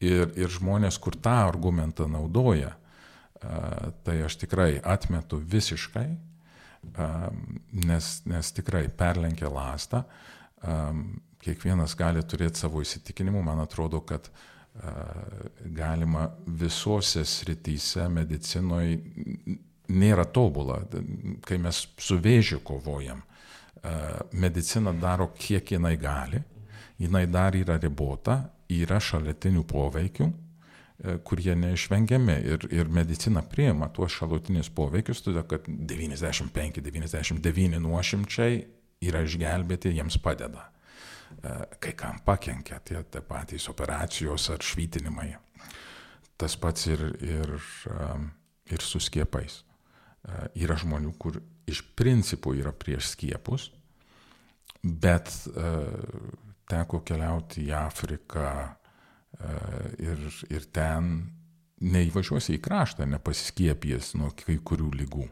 Ir, 0.02 0.32
ir 0.38 0.50
žmonės, 0.50 0.98
kur 1.02 1.14
tą 1.14 1.34
argumentą 1.46 2.08
naudoja, 2.10 2.72
tai 4.02 4.16
aš 4.26 4.38
tikrai 4.42 4.76
atmetu 4.82 5.38
visiškai, 5.38 6.08
nes, 7.86 8.14
nes 8.26 8.54
tikrai 8.54 8.88
perlenkia 8.98 9.50
lastą 9.50 10.02
kiekvienas 11.42 11.94
gali 11.98 12.22
turėti 12.22 12.62
savo 12.62 12.82
įsitikinimų, 12.82 13.42
man 13.46 13.62
atrodo, 13.64 14.00
kad 14.06 14.28
galima 15.62 16.30
visose 16.46 17.24
srityse 17.28 18.08
medicinoje 18.08 18.98
nėra 19.92 20.24
tobula. 20.32 20.78
Kai 21.44 21.58
mes 21.60 21.86
su 22.00 22.16
vėžiu 22.22 22.62
kovojam, 22.64 23.22
medicina 24.32 24.92
daro 24.96 25.28
kiek 25.36 25.72
jinai 25.74 25.96
gali, 26.00 26.40
jinai 27.02 27.26
dar 27.26 27.56
yra 27.58 27.76
ribota, 27.82 28.50
yra 28.72 29.00
šalutinių 29.02 29.64
poveikių, 29.68 30.32
kurie 31.26 31.54
neišvengiami 31.58 32.36
ir, 32.46 32.62
ir 32.70 32.86
medicina 32.88 33.42
priima 33.42 33.88
tuos 33.92 34.12
šalutinius 34.14 34.70
poveikius, 34.72 35.22
todėl 35.26 35.42
kad 35.50 35.66
95-99 35.66 37.78
nuošimčiai 37.82 38.64
yra 39.02 39.22
išgelbėti, 39.26 39.90
jiems 39.96 40.16
padeda. 40.22 40.71
Kai 41.82 41.92
kam 41.98 42.20
pakenkia 42.24 42.78
tie, 42.84 43.00
tie 43.10 43.22
patys 43.26 43.68
operacijos 43.72 44.50
ar 44.52 44.62
švytinimai. 44.62 45.32
Tas 46.38 46.54
pats 46.58 46.86
ir, 46.90 47.02
ir, 47.22 47.52
e, 47.90 48.08
ir 48.74 48.84
su 48.84 49.00
skiepais. 49.02 49.62
E, 49.62 50.38
yra 50.62 50.76
žmonių, 50.78 51.14
kur 51.18 51.40
iš 51.66 51.82
principų 51.98 52.56
yra 52.60 52.72
prieš 52.74 53.12
skiepus, 53.14 53.70
bet 54.82 55.30
teko 56.66 57.00
keliauti 57.06 57.68
į 57.68 57.74
Afriką 57.78 58.48
ir, 60.02 60.24
ir 60.50 60.66
ten 60.74 61.12
neįvažiuosi 61.82 62.56
į 62.56 62.62
kraštą 62.62 63.06
nepasiskiepijęs 63.06 64.16
nuo 64.18 64.32
kai 64.34 64.58
kurių 64.58 64.90
lygų. 64.98 65.28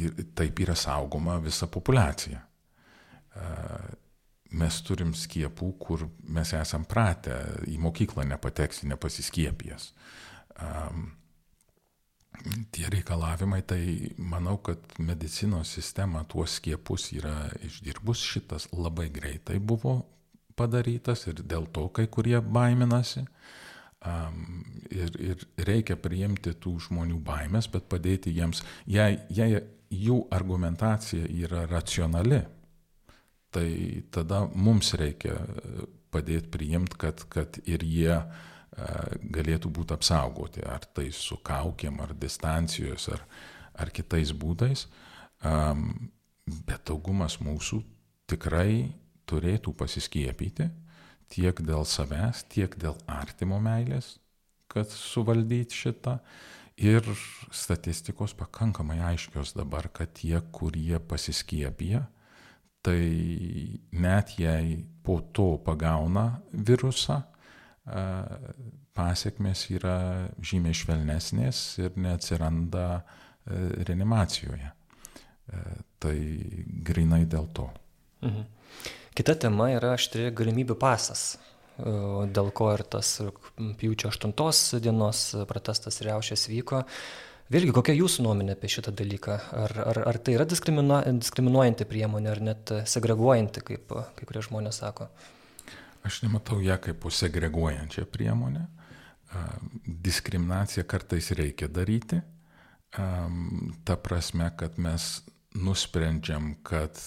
Ir 0.00 0.24
taip 0.32 0.64
yra 0.64 0.76
saugoma 0.80 1.36
visa 1.44 1.68
populiacija 1.68 2.40
mes 4.56 4.80
turim 4.86 5.12
skiepų, 5.16 5.68
kur 5.80 6.06
mes 6.24 6.52
esam 6.56 6.86
pratę 6.88 7.36
į 7.68 7.76
mokyklą 7.82 8.24
nepateksi 8.28 8.88
nepasiskiepijęs. 8.88 9.92
Um, 10.58 11.10
tie 12.72 12.88
reikalavimai, 12.92 13.62
tai 13.66 13.82
manau, 14.18 14.56
kad 14.62 14.80
medicinos 14.98 15.72
sistema 15.74 16.24
tuos 16.24 16.58
skiepus 16.58 17.10
yra 17.16 17.48
išdirbus, 17.66 18.22
šitas 18.22 18.68
labai 18.72 19.08
greitai 19.12 19.58
buvo 19.58 20.00
padarytas 20.58 21.26
ir 21.30 21.42
dėl 21.46 21.68
to 21.72 21.86
kai 21.94 22.08
kurie 22.10 22.38
baiminasi. 22.40 23.24
Um, 24.08 24.62
ir, 24.94 25.10
ir 25.18 25.40
reikia 25.66 25.96
priimti 25.98 26.52
tų 26.54 26.76
žmonių 26.86 27.18
baimės, 27.26 27.66
bet 27.72 27.88
padėti 27.90 28.30
jiems, 28.30 28.62
jei, 28.86 29.18
jei 29.34 29.58
jų 29.90 30.20
argumentacija 30.30 31.26
yra 31.26 31.64
racionali, 31.66 32.44
tai 33.54 34.04
tada 34.14 34.44
mums 34.54 34.92
reikia 34.98 35.34
e, 35.34 35.86
padėti 36.12 36.50
priimti, 36.52 36.98
kad, 37.00 37.24
kad 37.32 37.60
ir 37.64 37.84
jie 37.84 38.14
e, 38.14 38.24
galėtų 39.36 39.72
būti 39.74 39.96
apsaugoti, 39.96 40.64
ar 40.64 40.86
tai 40.94 41.08
su 41.14 41.40
kaukiam, 41.44 42.00
ar 42.04 42.14
distancijos, 42.16 43.08
ar, 43.14 43.24
ar 43.78 43.92
kitais 43.94 44.34
būdais. 44.34 44.88
Bet 45.38 46.88
daugumas 46.88 47.36
mūsų 47.38 47.78
tikrai 48.26 48.88
turėtų 49.28 49.70
pasiskiepyti 49.78 50.66
tiek 51.32 51.60
dėl 51.64 51.84
savęs, 51.88 52.44
tiek 52.52 52.72
dėl 52.80 52.96
artimo 53.10 53.60
meilės, 53.62 54.16
kad 54.72 54.90
suvaldyti 54.92 55.76
šitą. 55.76 56.18
Ir 56.78 57.02
statistikos 57.50 58.36
pakankamai 58.38 59.00
aiškios 59.02 59.56
dabar, 59.58 59.88
kad 59.90 60.12
tie, 60.14 60.36
kurie 60.54 61.00
pasiskiepija, 61.10 62.04
tai 62.88 63.80
net 64.00 64.38
jei 64.40 64.78
po 65.04 65.20
to 65.32 65.58
pagauna 65.64 66.40
virusą, 66.52 67.20
pasiekmes 68.98 69.66
yra 69.76 69.98
žymiai 70.44 70.76
švelnesnės 70.76 71.60
ir 71.82 71.98
neatsiranda 72.00 72.86
e, 72.98 73.02
reanimacijoje. 73.88 74.68
E, 74.68 75.60
tai 76.02 76.16
grinai 76.84 77.24
dėl 77.30 77.48
to. 77.56 77.68
Mhm. 78.24 78.48
Kita 79.18 79.34
tema 79.34 79.70
yra 79.74 79.96
aštri 79.96 80.28
galimybių 80.36 80.76
pasas, 80.78 81.22
dėl 81.78 82.52
ko 82.54 82.68
ir 82.74 82.84
tas 82.86 83.16
pjūčio 83.80 84.12
8 84.12 84.78
dienos 84.84 85.22
protestas 85.50 85.98
riaušės 86.06 86.46
vyko. 86.52 86.84
Vėlgi, 87.48 87.72
kokia 87.72 87.94
jūsų 87.96 88.26
nuomonė 88.26 88.52
apie 88.58 88.68
šitą 88.68 88.92
dalyką? 88.92 89.34
Ar, 89.56 89.72
ar, 89.88 89.98
ar 90.10 90.16
tai 90.20 90.34
yra 90.36 90.44
diskriminuo, 90.48 90.98
diskriminuojanti 91.16 91.86
priemonė, 91.88 92.28
ar 92.34 92.40
net 92.44 92.72
segreguojanti, 92.92 93.62
kaip 93.64 93.94
kai 94.18 94.28
kurie 94.28 94.42
žmonės 94.44 94.82
sako? 94.82 95.06
Aš 96.04 96.20
nematau 96.26 96.58
ją 96.60 96.76
kaip 96.84 97.06
segreguojančią 97.08 98.04
priemonę. 98.12 98.66
Diskriminaciją 100.08 100.84
kartais 100.88 101.30
reikia 101.40 101.70
daryti. 101.72 102.20
Ta 102.92 103.96
prasme, 103.96 104.50
kad 104.60 104.76
mes 104.76 105.08
nusprendžiam, 105.56 106.52
kad 106.68 107.00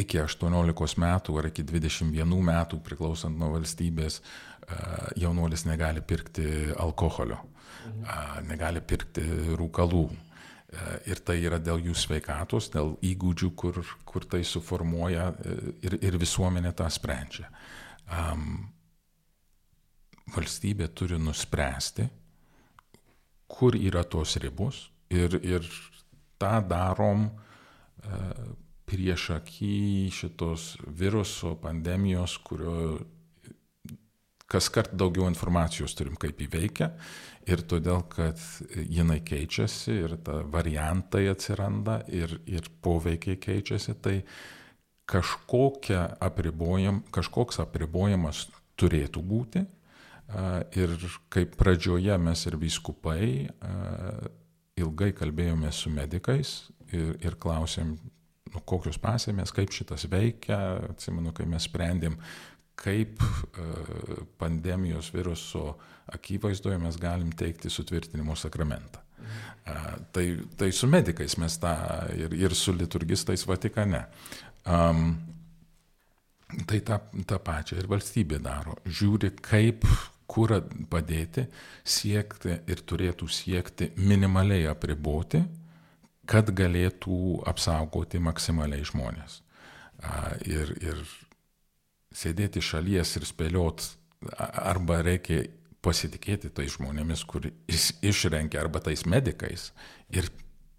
iki 0.00 0.22
18 0.24 1.04
metų 1.04 1.36
ar 1.42 1.50
iki 1.52 1.66
21 1.68 2.34
metų, 2.48 2.80
priklausant 2.88 3.36
nuo 3.36 3.52
valstybės, 3.58 4.22
jaunuolis 5.20 5.68
negali 5.68 6.00
pirkti 6.00 6.72
alkoholio 6.80 7.42
negali 8.48 8.82
pirkti 8.84 9.24
rūkalų. 9.58 10.06
E, 10.68 10.80
ir 11.08 11.22
tai 11.24 11.38
yra 11.40 11.56
dėl 11.56 11.80
jų 11.80 11.94
sveikatos, 11.96 12.68
dėl 12.74 12.92
įgūdžių, 13.08 13.48
kur, 13.56 13.80
kur 14.04 14.26
tai 14.28 14.42
suformuoja 14.44 15.30
e, 15.32 15.56
ir, 15.88 15.96
ir 16.04 16.18
visuomenė 16.20 16.74
tą 16.76 16.88
sprendžia. 16.92 17.48
Um, 18.08 18.68
valstybė 20.34 20.90
turi 20.92 21.16
nuspręsti, 21.20 22.04
kur 23.48 23.76
yra 23.80 24.04
tos 24.04 24.36
ribos 24.42 24.82
ir, 25.08 25.38
ir 25.40 25.64
tą 26.40 26.58
darom 26.68 27.26
uh, 27.28 28.50
prieš 28.88 29.30
akį 29.38 30.08
šitos 30.12 30.74
viruso 31.00 31.54
pandemijos, 31.62 32.36
kurio 32.44 32.98
kas 34.48 34.68
kart 34.72 34.94
daugiau 34.96 35.28
informacijos 35.28 35.96
turim, 35.96 36.16
kaip 36.20 36.40
įveikia 36.40 36.92
ir 37.48 37.64
todėl, 37.68 38.04
kad 38.12 38.40
jinai 38.76 39.20
keičiasi 39.24 39.96
ir 40.04 40.16
ta 40.24 40.42
variantai 40.52 41.26
atsiranda 41.32 42.02
ir, 42.12 42.38
ir 42.46 42.68
poveikiai 42.84 43.38
keičiasi, 43.40 43.96
tai 44.04 44.20
apribojam, 46.20 47.00
kažkoks 47.14 47.62
apribojimas 47.64 48.46
turėtų 48.78 49.24
būti. 49.24 49.64
Ir 50.76 50.92
kaip 51.32 51.54
pradžioje 51.56 52.18
mes 52.20 52.44
ir 52.50 52.58
vyskupai 52.60 53.22
ilgai 54.78 55.14
kalbėjome 55.16 55.72
su 55.72 55.90
medikais 55.90 56.68
ir, 56.92 57.16
ir 57.24 57.36
klausėm, 57.40 57.94
nu, 58.52 58.62
kokios 58.68 59.00
pasėmės, 59.00 59.54
kaip 59.56 59.72
šitas 59.74 60.04
veikia. 60.12 60.58
Atsimenu, 60.92 61.32
kai 61.36 61.48
mes 61.48 61.64
sprendėm, 61.68 62.18
kaip 62.78 63.22
pandemijos 64.38 65.10
viruso 65.14 65.72
akivaizdoje 66.14 66.78
mes 66.78 66.98
galim 67.00 67.32
teikti 67.36 67.70
sutvirtinimo 67.70 68.36
sakramentą. 68.38 69.02
Mhm. 69.18 70.04
Tai, 70.12 70.26
tai 70.56 70.70
su 70.72 70.86
medikais 70.86 71.36
mes 71.42 71.58
tą 71.60 71.74
ir, 72.16 72.36
ir 72.38 72.54
su 72.54 72.72
liturgistais 72.72 73.44
Vatikane. 73.46 74.06
Um, 74.64 75.18
Tai 76.48 76.78
tą, 76.80 76.96
tą 77.28 77.36
pačią 77.44 77.76
ir 77.76 77.88
valstybė 77.90 78.38
daro. 78.40 78.78
Žiūri, 78.88 79.34
kaip 79.44 79.84
kurą 80.28 80.62
padėti, 80.88 81.44
siekti 81.84 82.54
ir 82.68 82.80
turėtų 82.88 83.28
siekti 83.28 83.90
minimaliai 84.00 84.64
apriboti, 84.70 85.42
kad 86.28 86.48
galėtų 86.56 87.42
apsaugoti 87.48 88.20
maksimaliai 88.20 88.84
žmonės. 88.88 89.42
Ir, 90.48 90.72
ir 90.80 91.04
sėdėti 92.18 92.62
šalies 92.64 93.14
ir 93.18 93.26
spėliot, 93.28 93.84
arba 94.38 95.02
reikia 95.06 95.44
pasitikėti 95.84 96.50
tais 96.54 96.74
žmonėmis, 96.74 97.22
kur 97.28 97.46
išrenkia, 97.68 98.60
arba 98.62 98.82
tais 98.82 99.04
medikais. 99.06 99.70
Ir 100.10 100.30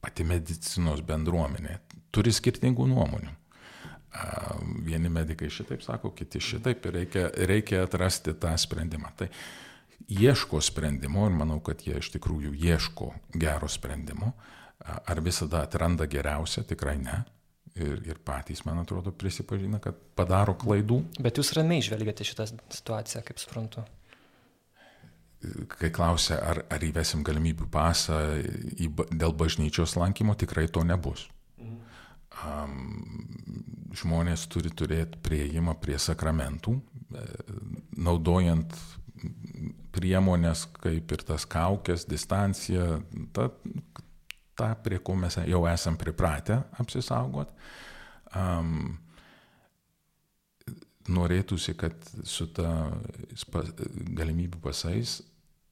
pati 0.04 0.26
medicinos 0.28 1.04
bendruomenė 1.06 1.80
turi 2.16 2.34
skirtingų 2.36 2.88
nuomonių. 2.92 3.36
Vieni 4.88 5.12
medikai 5.14 5.52
šitaip 5.54 5.84
sako, 5.86 6.12
kiti 6.18 6.42
šitaip 6.42 6.86
ir 6.90 6.96
reikia, 6.98 7.26
reikia 7.48 7.84
atrasti 7.86 8.34
tą 8.42 8.56
sprendimą. 8.58 9.12
Tai 9.20 9.30
ieško 10.10 10.62
sprendimo 10.66 11.28
ir 11.30 11.36
manau, 11.38 11.60
kad 11.64 11.84
jie 11.86 12.00
iš 12.02 12.10
tikrųjų 12.16 12.56
ieško 12.58 13.12
gero 13.38 13.70
sprendimo. 13.70 14.34
Ar 14.80 15.22
visada 15.22 15.62
atranda 15.68 16.08
geriausią, 16.10 16.64
tikrai 16.68 16.98
ne. 17.04 17.22
Ir, 17.80 18.02
ir 18.04 18.18
patys, 18.26 18.66
man 18.68 18.82
atrodo, 18.82 19.14
prisipažina, 19.16 19.80
kad 19.80 19.96
padaro 20.18 20.56
klaidų. 20.60 20.98
Bet 21.24 21.40
jūs 21.40 21.54
ramiai 21.56 21.84
žvelgiate 21.86 22.26
šitą 22.28 22.50
situaciją, 22.52 23.22
kaip 23.24 23.40
suprantu. 23.40 23.86
Kai 25.72 25.88
klausia, 25.96 26.42
ar, 26.44 26.66
ar 26.68 26.84
įvesim 26.84 27.24
galimybių 27.24 27.70
pasą 27.72 28.18
į, 28.44 28.90
dėl 29.14 29.32
bažnyčios 29.40 29.96
lankymo, 29.96 30.36
tikrai 30.36 30.66
to 30.68 30.84
nebus. 30.84 31.30
Um, 32.40 33.00
žmonės 33.96 34.46
turi 34.52 34.72
turėti 34.72 35.20
prieimą 35.26 35.76
prie 35.82 35.98
sakramentų, 36.00 36.76
e, 36.80 37.24
naudojant 38.00 38.76
priemonės 39.96 40.66
kaip 40.80 41.12
ir 41.16 41.24
tas 41.28 41.46
kaukės, 41.50 42.06
distancija, 42.08 43.00
ta, 43.36 43.50
ta 44.60 44.74
prie 44.84 45.00
ko 45.00 45.16
mes 45.16 45.40
jau 45.48 45.64
esam 45.72 45.98
pripratę 46.00 46.62
apsisaugot. 46.82 47.54
Um, 48.36 49.00
norėtųsi, 51.10 51.74
kad 51.80 51.96
su 52.28 52.48
ta 52.54 52.92
galimybių 54.20 54.62
pasais 54.62 55.20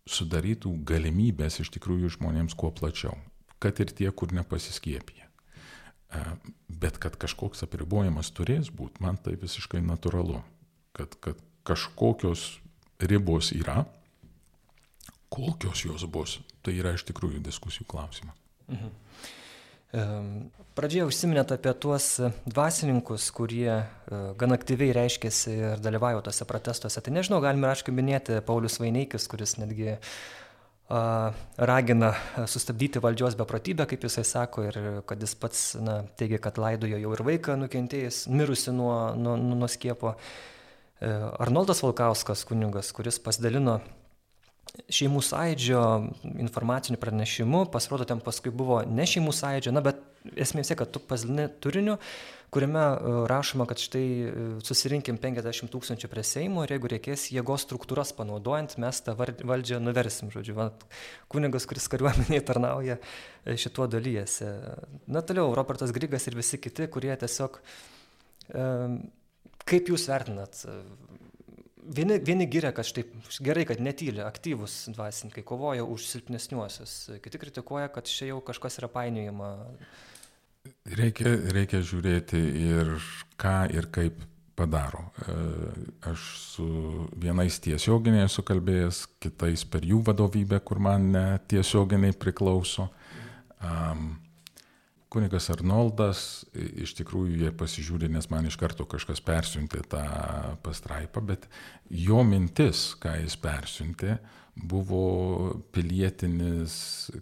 sudarytų 0.07 0.71
galimybės 0.87 1.59
iš 1.61 1.71
tikrųjų 1.75 2.13
žmonėms 2.15 2.55
kuo 2.57 2.71
plačiau, 2.71 3.13
kad 3.61 3.79
ir 3.83 3.91
tie, 3.91 4.07
kur 4.11 4.31
nepasiskiepija. 4.35 5.27
E, 5.27 6.23
bet 6.69 6.97
kad 7.03 7.17
kažkoks 7.19 7.65
apribojimas 7.67 8.31
turės 8.31 8.71
būti, 8.71 9.03
man 9.03 9.19
tai 9.19 9.35
visiškai 9.39 9.83
natūralu. 9.83 10.39
Kad, 10.95 11.19
kad 11.21 11.41
kažkokios 11.67 12.47
ribos 13.03 13.51
yra, 13.53 13.83
kokios 15.29 15.83
jos 15.85 16.07
bus, 16.09 16.39
tai 16.63 16.77
yra 16.79 16.95
iš 16.95 17.03
tikrųjų 17.09 17.43
diskusijų 17.43 17.89
klausimas. 17.91 18.46
Mhm. 18.67 18.95
Pradžioje 20.77 21.07
užsiminėte 21.07 21.55
apie 21.55 21.71
tuos 21.79 22.17
dvasininkus, 22.45 23.29
kurie 23.33 23.71
e, 23.71 23.85
gan 24.37 24.53
aktyviai 24.53 24.91
reiškėsi 24.93 25.53
ir 25.55 25.79
dalyvavo 25.81 26.19
tose 26.25 26.45
protestuose. 26.45 27.01
Tai 27.01 27.13
nežinau, 27.15 27.39
galime 27.41 27.69
aišku 27.71 27.95
minėti 27.95 28.41
Paulius 28.45 28.77
Vaineikis, 28.83 29.25
kuris 29.31 29.55
netgi 29.61 29.95
ragina 30.87 32.13
sustabdyti 32.47 33.01
valdžios 33.03 33.35
beprotybę, 33.35 33.85
kaip 33.89 34.05
jisai 34.07 34.23
sako, 34.23 34.63
ir 34.69 34.77
kad 35.05 35.19
jis 35.19 35.33
pats 35.35 35.63
na, 35.83 35.97
teigia, 36.15 36.39
kad 36.39 36.59
laidojo 36.61 36.99
jau 37.01 37.11
ir 37.11 37.23
vaiką 37.27 37.57
nukentėjęs, 37.59 38.27
mirusi 38.31 38.71
nuo, 38.71 39.13
nuo, 39.19 39.35
nuo 39.35 39.67
skiepo. 39.67 40.15
E, 40.15 41.11
Arnoldas 41.43 41.83
Valkauskas, 41.83 42.45
kunigas, 42.47 42.93
kuris 42.95 43.19
pasidalino 43.19 43.81
šeimų 44.93 45.21
sąidžio 45.25 45.83
informaciniu 46.37 46.99
pranešimu, 47.01 47.65
pasirodo, 47.73 48.07
ten 48.07 48.21
paskui 48.23 48.53
buvo 48.53 48.81
ne 48.87 49.05
šeimų 49.09 49.33
sąidžio, 49.35 49.73
na, 49.75 49.83
bet 49.85 49.99
esmė 50.35 50.63
vis 50.63 50.71
tiek, 50.71 50.79
kad 50.79 50.91
tu 50.93 51.01
pasidalini 51.03 51.47
turiniu, 51.63 51.97
kuriame 52.53 52.79
e, 52.79 53.13
rašoma, 53.31 53.67
kad 53.69 53.81
štai 53.81 54.03
e, 54.03 54.31
susirinkim 54.65 55.19
50 55.21 55.71
tūkstančių 55.73 56.09
prie 56.11 56.23
Seimo 56.27 56.63
ir 56.63 56.75
jeigu 56.75 56.91
reikės 56.93 57.27
jėgos 57.35 57.67
struktūras 57.67 58.13
panaudojant, 58.17 58.77
mes 58.81 59.01
tą 59.03 59.17
valdžią 59.17 59.81
nuversim, 59.83 60.31
žodžiu. 60.33 60.55
Va, 60.57 60.69
kunigas, 61.31 61.67
kuris 61.69 61.89
kariuomeniai 61.91 62.43
tarnauja, 62.47 62.99
e, 63.43 63.57
šituo 63.59 63.89
dalyjasi. 63.91 64.47
Na, 65.11 65.23
toliau, 65.25 65.51
Robertas 65.57 65.93
Grigas 65.95 66.27
ir 66.29 66.39
visi 66.39 66.61
kiti, 66.61 66.89
kurie 66.91 67.15
tiesiog... 67.19 67.61
Kaip 69.67 69.89
jūs 69.91 70.05
vertinat 70.07 70.61
Vieni, 71.87 72.17
vieni 72.19 72.47
giria, 72.51 72.73
kad 72.75 72.87
štai 72.87 73.05
gerai, 73.43 73.63
kad 73.67 73.79
netyli, 73.83 74.19
aktyvus 74.25 74.89
dvasininkai 74.91 75.43
kovoja 75.47 75.85
už 75.87 76.07
silpnesniuosius, 76.09 76.95
kiti 77.23 77.39
kritikuoja, 77.39 77.87
kad 77.93 78.09
čia 78.11 78.33
jau 78.33 78.41
kažkas 78.43 78.81
yra 78.81 78.89
painiojama. 78.91 79.53
Reikia, 80.99 81.31
reikia 81.55 81.79
žiūrėti 81.79 82.41
ir 82.67 82.91
ką 83.39 83.59
ir 83.71 83.87
kaip 83.95 84.19
padaro. 84.57 85.05
E, 85.21 85.37
aš 86.11 86.27
su 86.41 86.67
vienais 87.15 87.59
tiesioginiai 87.63 88.25
esu 88.27 88.43
kalbėjęs, 88.43 89.03
kitais 89.23 89.63
per 89.69 89.87
jų 89.87 90.01
vadovybę, 90.09 90.59
kur 90.67 90.81
man 90.83 91.11
tiesioginiai 91.47 92.17
priklauso. 92.19 92.89
Um, 93.57 94.17
Kunigas 95.13 95.47
Arnoldas, 95.53 96.21
iš 96.53 96.91
tikrųjų 96.97 97.37
jie 97.45 97.51
pasižiūrė, 97.55 98.09
nes 98.11 98.27
man 98.31 98.49
iš 98.49 98.57
karto 98.59 98.83
kažkas 98.89 99.21
persiuntė 99.23 99.85
tą 99.87 100.03
pastraipą, 100.65 101.23
bet 101.29 101.47
jo 101.87 102.23
mintis, 102.27 102.89
ką 102.99 103.15
jis 103.21 103.37
persiuntė, 103.39 104.17
buvo 104.57 105.53
pilietinis, 105.71 106.73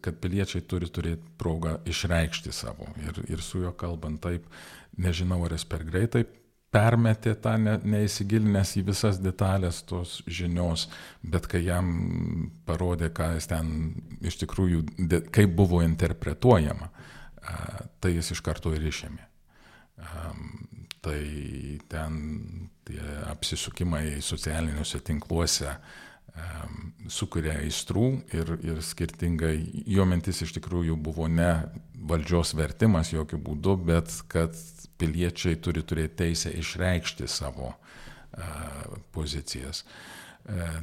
kad 0.02 0.18
piliečiai 0.24 0.64
turi 0.66 0.90
turėti 0.90 1.36
progą 1.38 1.76
išreikšti 1.86 2.56
savo. 2.56 2.88
Ir, 3.04 3.22
ir 3.30 3.44
su 3.46 3.62
juo 3.66 3.76
kalbant 3.78 4.24
taip, 4.24 4.48
nežinau, 4.98 5.44
ar 5.46 5.54
jis 5.54 5.68
per 5.70 5.86
greitai 5.86 6.24
permetė 6.76 7.36
tą 7.40 7.56
ne, 7.62 7.78
neįsigilinęs 7.88 8.76
į 8.80 8.86
visas 8.90 9.20
detalės 9.24 9.82
tos 9.88 10.18
žinios, 10.28 10.90
bet 11.24 11.48
kai 11.52 11.64
jam 11.64 11.92
parodė, 12.68 13.12
ką 13.16 13.36
jis 13.38 13.50
ten 13.52 13.70
iš 14.26 14.42
tikrųjų, 14.44 14.82
kaip 15.36 15.54
buvo 15.56 15.82
interpretuojama, 15.86 16.90
tai 18.00 18.16
jis 18.16 18.32
iš 18.36 18.42
karto 18.46 18.74
ir 18.76 18.86
išėmė. 18.90 19.28
Tai 21.06 21.20
ten 21.92 22.18
tie 22.88 23.02
apsisukimai 23.30 24.22
socialiniuose 24.26 25.02
tinkluose 25.06 25.76
sukuria 27.08 27.60
aistrų 27.62 28.08
ir, 28.36 28.50
ir 28.66 28.82
skirtingai, 28.84 29.56
jo 29.88 30.04
mintis 30.10 30.42
iš 30.44 30.56
tikrųjų 30.58 30.98
buvo 31.00 31.30
ne 31.32 31.52
valdžios 31.96 32.52
vertimas 32.58 33.14
jokių 33.14 33.40
būdų, 33.46 33.76
bet 33.88 34.12
kad 34.32 34.58
piliečiai 35.00 35.56
turi 35.64 35.84
turėti 35.86 36.18
teisę 36.26 36.52
išreikšti 36.60 37.30
savo 37.32 37.72
pozicijas. 39.16 39.86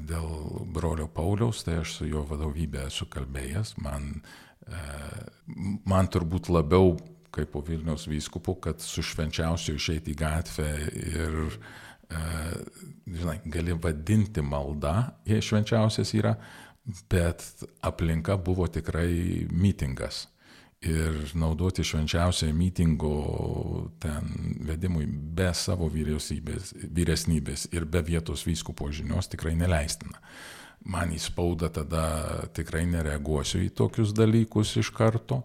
Dėl 0.08 0.30
brolio 0.72 1.04
Pauliaus, 1.12 1.60
tai 1.66 1.82
aš 1.82 1.98
su 1.98 2.08
jo 2.08 2.24
vadovybė 2.26 2.86
esu 2.88 3.06
kalbėjęs, 3.12 3.76
man 3.84 4.08
uh, 4.16 4.32
man 5.88 6.10
turbūt 6.12 6.50
labiau 6.52 6.96
kaip 7.32 7.52
po 7.52 7.62
Vilniaus 7.64 8.06
vyskupu, 8.10 8.54
kad 8.60 8.80
su 8.84 9.02
švenčiausiu 9.04 9.76
išeiti 9.78 10.12
į 10.12 10.18
gatvę 10.20 10.68
ir, 11.00 11.38
žinai, 13.06 13.38
gali 13.54 13.76
vadinti 13.80 14.44
maldą, 14.44 14.94
jei 15.28 15.40
švenčiausias 15.44 16.12
yra, 16.18 16.34
bet 17.10 17.44
aplinka 17.80 18.36
buvo 18.36 18.66
tikrai 18.68 19.46
mitingas. 19.48 20.26
Ir 20.82 21.30
naudoti 21.38 21.84
švenčiausią 21.86 22.48
mitingo 22.58 23.12
ten 24.02 24.32
vedimui 24.66 25.06
be 25.06 25.52
savo 25.54 25.86
vyresnybės 25.86 27.68
ir 27.70 27.86
be 27.86 28.02
vietos 28.02 28.42
vyskupo 28.48 28.90
žinios 28.90 29.30
tikrai 29.30 29.54
neleistina 29.54 30.18
man 30.84 31.14
į 31.14 31.20
spaudą 31.22 31.70
tada 31.72 32.04
tikrai 32.56 32.84
nereaguosiu 32.90 33.62
į 33.66 33.72
tokius 33.78 34.14
dalykus 34.16 34.76
iš 34.82 34.92
karto. 34.94 35.42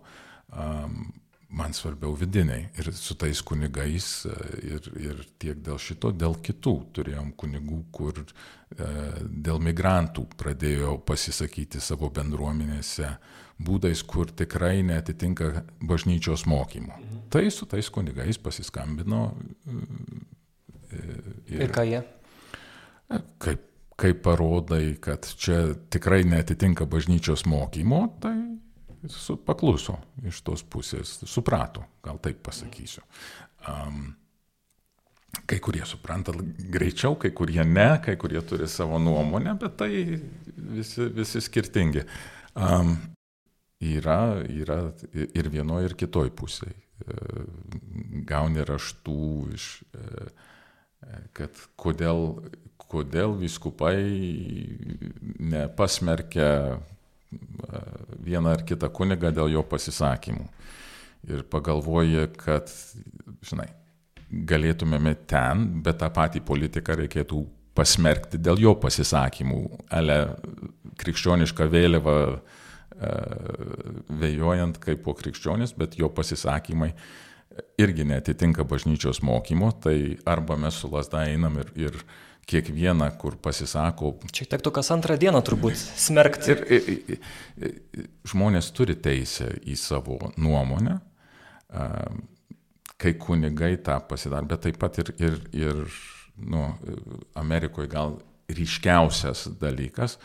Man 1.47 1.71
svarbiau 1.71 2.11
vidiniai 2.11 2.65
ir 2.75 2.89
su 2.91 3.15
tais 3.15 3.39
kunigais 3.39 4.25
e, 4.27 4.33
ir, 4.67 4.87
ir 4.99 5.21
tiek 5.39 5.61
dėl 5.63 5.77
šito, 5.79 6.11
dėl 6.11 6.35
kitų. 6.43 6.73
Turėjom 6.97 7.29
kunigų, 7.39 7.77
kur 7.95 8.19
e, 8.19 8.25
dėl 9.23 9.61
migrantų 9.63 10.25
pradėjo 10.35 10.97
pasisakyti 11.07 11.79
savo 11.79 12.09
bendruomenėse 12.11 13.13
būdais, 13.63 14.03
kur 14.03 14.27
tikrai 14.27 14.81
netitinka 14.89 15.63
bažnyčios 15.79 16.43
mokymų. 16.51 16.91
Mhm. 16.97 17.23
Tai 17.31 17.45
su 17.47 17.69
tais 17.71 17.87
kunigais 17.95 18.41
pasiskambino. 18.43 19.23
E, 20.91 20.99
ir, 21.47 21.63
ir 21.63 21.71
ką 21.71 21.87
jie? 21.87 22.03
Kaip 23.39 23.66
kai 23.97 24.13
parodai, 24.13 24.95
kad 25.01 25.25
čia 25.41 25.73
tikrai 25.89 26.21
netitinka 26.27 26.85
bažnyčios 26.85 27.47
mokymo, 27.49 28.03
tai 28.21 28.35
pakluso 29.47 29.97
iš 30.27 30.41
tos 30.45 30.63
pusės, 30.63 31.17
suprato, 31.25 31.85
gal 32.05 32.21
taip 32.21 32.43
pasakysiu. 32.45 33.05
Um, 33.67 34.15
Kai 35.47 35.59
kurie 35.61 35.83
supranta 35.85 36.31
greičiau, 36.71 37.17
kai 37.19 37.29
kurie 37.35 37.61
ne, 37.67 37.99
kai 38.03 38.15
kurie 38.19 38.39
turi 38.47 38.65
savo 38.71 38.97
nuomonę, 38.99 39.53
bet 39.59 39.75
tai 39.77 39.91
visi, 40.55 41.05
visi 41.13 41.41
skirtingi. 41.43 42.01
Um, 42.57 42.95
yra, 43.83 44.39
yra 44.49 44.79
ir 45.13 45.49
vienoje, 45.53 45.91
ir 45.91 45.95
kitoje 45.99 46.33
pusėje. 46.35 46.79
Gauni 48.27 48.65
raštų 48.65 49.19
iš, 49.55 49.67
kad 51.37 51.63
kodėl, 51.79 52.37
kodėl 52.89 53.35
viskupai 53.39 53.97
nepasmerkia 55.39 56.51
vieną 58.23 58.53
ar 58.55 58.63
kitą 58.67 58.89
kunigą 58.93 59.31
dėl 59.35 59.51
jo 59.55 59.63
pasisakymų. 59.67 60.47
Ir 61.27 61.43
pagalvoji, 61.51 62.27
kad, 62.39 62.71
žinai, 63.45 63.67
galėtumėme 64.31 65.15
ten, 65.27 65.67
bet 65.83 65.99
tą 66.01 66.09
patį 66.13 66.43
politiką 66.47 66.95
reikėtų 67.01 67.41
pasmerkti 67.77 68.39
dėl 68.41 68.61
jo 68.61 68.73
pasisakymų. 68.79 69.61
Ale 69.93 70.17
krikščionišką 71.01 71.67
vėliavą 71.73 72.17
e, 72.31 73.13
vėjojant 74.23 74.79
kaip 74.83 75.03
po 75.05 75.15
krikščionis, 75.17 75.75
bet 75.77 75.97
jo 75.99 76.09
pasisakymai 76.13 76.93
irgi 77.77 78.05
netitinka 78.07 78.65
bažnyčios 78.67 79.21
mokymo, 79.25 79.71
tai 79.83 80.17
arba 80.25 80.57
mes 80.59 80.79
su 80.81 80.89
lasda 80.91 81.25
einam 81.29 81.59
ir, 81.61 81.71
ir 81.75 81.99
kiekvieną, 82.47 83.09
kur 83.19 83.35
pasisako. 83.43 84.13
Čia 84.31 84.47
tektų 84.53 84.71
kas 84.77 84.91
antrą 84.95 85.17
dieną 85.19 85.41
turbūt 85.45 85.75
smerkti. 85.99 86.53
Ir, 86.53 86.63
ir, 86.71 87.19
ir 87.59 88.07
žmonės 88.27 88.71
turi 88.75 88.95
teisę 88.95 89.49
į 89.67 89.75
savo 89.79 90.19
nuomonę, 90.39 90.97
kai 92.97 93.13
kunigai 93.19 93.75
tą 93.83 93.99
pasidar, 94.07 94.47
bet 94.47 94.63
taip 94.63 94.79
pat 94.81 95.01
ir, 95.03 95.11
ir, 95.19 95.37
ir 95.53 95.83
nu, 96.39 96.69
Amerikoje 97.37 97.91
gal 97.91 98.17
ryškiausias 98.47 99.49
dalykas, 99.59 100.15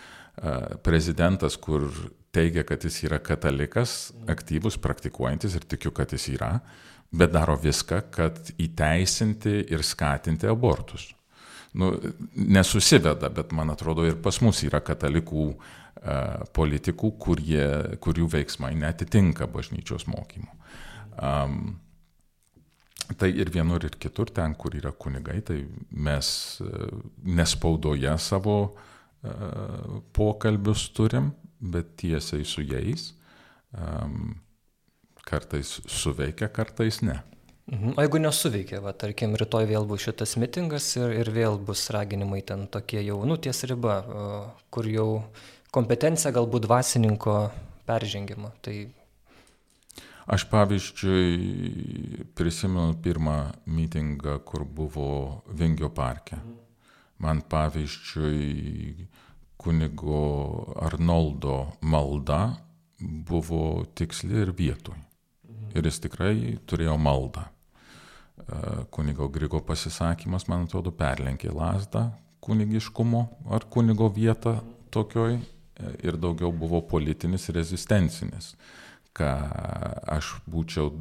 prezidentas, 0.87 1.59
kur 1.61 1.91
teigia, 2.33 2.65
kad 2.65 2.85
jis 2.85 3.03
yra 3.09 3.19
katalikas, 3.23 4.13
aktyvus, 4.31 4.79
praktikuojantis 4.81 5.59
ir 5.59 5.67
tikiu, 5.69 5.93
kad 5.95 6.15
jis 6.15 6.31
yra, 6.33 6.55
bet 7.13 7.33
daro 7.33 7.57
viską, 7.61 8.01
kad 8.13 8.53
įteisinti 8.61 9.59
ir 9.73 9.85
skatinti 9.85 10.49
abortus. 10.49 11.11
Nu, 11.77 11.93
nesusiveda, 12.37 13.31
bet 13.33 13.53
man 13.57 13.73
atrodo 13.73 14.05
ir 14.05 14.19
pas 14.21 14.39
mus 14.45 14.61
yra 14.67 14.83
katalikų 14.85 15.45
uh, 15.53 16.43
politikų, 16.57 17.13
kurie, 17.21 17.65
kurių 18.03 18.29
veiksmai 18.35 18.75
netitinka 18.77 19.49
bažnyčios 19.49 20.05
mokymu. 20.11 20.53
Um, 21.17 21.57
tai 23.17 23.31
ir 23.37 23.53
vienur, 23.53 23.85
ir 23.89 23.97
kitur, 24.01 24.33
ten, 24.33 24.57
kur 24.57 24.77
yra 24.77 24.93
kunigai, 24.93 25.41
tai 25.49 25.63
mes 25.93 26.29
uh, 26.65 26.89
nespaudoje 27.25 28.13
savo 28.21 28.59
uh, 28.69 30.01
pokalbius 30.17 30.91
turim, 30.97 31.33
bet 31.61 31.97
tiesiai 32.01 32.45
su 32.49 32.65
jais. 32.69 33.13
Um, 33.73 34.42
kartais 35.33 35.79
suveikia, 35.89 36.51
kartais 36.53 37.01
ne. 37.03 37.21
Mhm. 37.73 37.95
O 37.97 38.03
jeigu 38.05 38.19
nesuveikia, 38.21 38.83
va, 38.85 38.93
tarkim, 38.93 39.37
rytoj 39.39 39.69
vėl 39.71 39.87
bus 39.89 40.05
šitas 40.05 40.35
mitingas 40.41 40.91
ir, 40.99 41.15
ir 41.23 41.31
vėl 41.33 41.61
bus 41.63 41.87
raginimai 41.95 42.43
ten 42.45 42.67
tokie 42.69 43.01
jau, 43.07 43.23
nu, 43.29 43.39
ties 43.41 43.65
riba, 43.71 44.01
kur 44.75 44.89
jau 44.91 45.07
kompetencija 45.73 46.35
galbūt 46.35 46.67
dvasininko 46.67 47.37
peržengima. 47.89 48.51
Tai 48.65 48.75
Aš 50.23 50.45
pavyzdžiui 50.47 52.29
prisimenu 52.39 52.95
pirmą 53.03 53.53
mitingą, 53.67 54.39
kur 54.47 54.63
buvo 54.65 55.43
Vingio 55.51 55.91
parke. 55.91 56.37
Man 57.19 57.43
pavyzdžiui 57.43 59.09
kunigo 59.59 60.75
Arnoldo 60.79 61.73
malda 61.83 62.57
buvo 63.01 63.85
tiksli 63.95 64.43
ir 64.45 64.55
vietoj. 64.55 65.12
Ir 65.73 65.89
jis 65.89 66.03
tikrai 66.05 66.59
turėjo 66.69 66.99
maldą. 67.01 67.47
E, 67.47 68.85
kunigo 68.93 69.29
Grigo 69.33 69.63
pasisakymas, 69.65 70.49
man 70.51 70.67
atrodo, 70.69 70.93
perlenkė 70.93 71.53
lasdą 71.55 72.11
kunigiškumo 72.43 73.27
ar 73.55 73.65
kunigo 73.71 74.09
vietą 74.11 74.57
tokioj 74.91 75.37
e, 75.39 75.43
ir 76.03 76.19
daugiau 76.19 76.51
buvo 76.53 76.81
politinis 76.91 77.49
rezistencinis 77.55 78.57
ką 79.17 79.33
aš 80.17 80.37
būčiau 80.49 80.93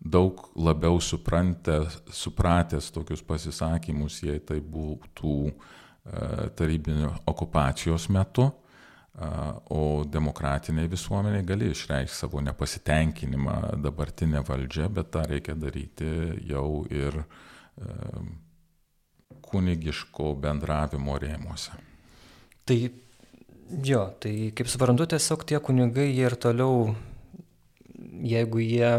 daug 0.00 0.42
labiau 0.54 1.00
suprantęs, 1.02 1.98
supratęs 2.12 2.92
tokius 2.94 3.24
pasisakymus, 3.26 4.20
jei 4.22 4.42
tai 4.44 4.60
būtų 4.60 5.34
e, 5.46 5.52
tarybinio 6.58 7.14
okupacijos 7.26 8.08
metu, 8.12 8.50
o 9.16 10.04
demokratiniai 10.04 10.90
visuomeniai 10.92 11.44
gali 11.46 11.70
išreikšti 11.72 12.18
savo 12.18 12.42
nepasitenkinimą 12.44 13.54
dabartinę 13.80 14.42
valdžią, 14.44 14.90
bet 14.92 15.10
tą 15.14 15.24
reikia 15.30 15.56
daryti 15.56 16.10
jau 16.50 16.84
ir 16.92 17.22
kunigiško 19.46 20.34
bendravimo 20.42 21.16
rėmuose. 21.22 21.76
Tai 22.66 22.78
jo, 23.86 24.02
tai 24.20 24.34
kaip 24.56 24.68
suprantu, 24.68 25.08
tiesiog 25.14 25.44
tie 25.48 25.60
kunigai 25.64 26.10
jie 26.10 26.26
ir 26.28 26.36
toliau 26.40 26.90
jeigu 28.26 28.60
jie 28.60 28.90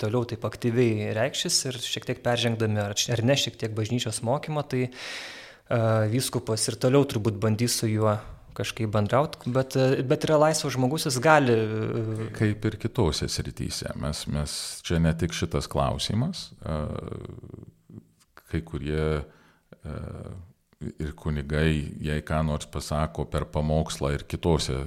toliau 0.00 0.26
taip 0.28 0.44
aktyviai 0.48 1.12
reikšis 1.16 1.58
ir 1.70 1.78
šiek 1.78 2.08
tiek 2.08 2.22
peržengdami 2.24 2.80
ar, 2.82 2.96
ar 2.96 3.22
ne 3.24 3.36
šiek 3.38 3.58
tiek 3.60 3.74
bažnyčios 3.76 4.22
mokymą, 4.26 4.64
tai 4.68 4.88
uh, 4.88 6.04
vyskupas 6.12 6.64
ir 6.68 6.78
toliau 6.80 7.06
turbūt 7.08 7.38
bandys 7.42 7.76
su 7.80 7.90
juo 7.90 8.16
kažkaip 8.56 8.90
bendrauti, 8.92 9.50
bet, 9.54 9.76
bet 10.08 10.26
yra 10.28 10.38
laisvas 10.46 10.76
žmogus, 10.76 11.06
jis 11.08 11.18
gali. 11.22 11.56
Kaip 12.36 12.66
ir 12.68 12.78
kitose 12.82 13.28
srityse. 13.30 13.94
Mes, 14.02 14.24
mes 14.32 14.56
čia 14.86 15.00
ne 15.02 15.12
tik 15.18 15.34
šitas 15.36 15.68
klausimas, 15.70 16.50
kai 18.52 18.62
kurie 18.68 19.06
ir 20.82 21.12
kunigai, 21.18 21.72
jei 22.02 22.22
ką 22.26 22.40
nors 22.46 22.66
pasako 22.70 23.26
per 23.30 23.46
pamokslą 23.54 24.12
ir 24.16 24.24
kitose 24.28 24.78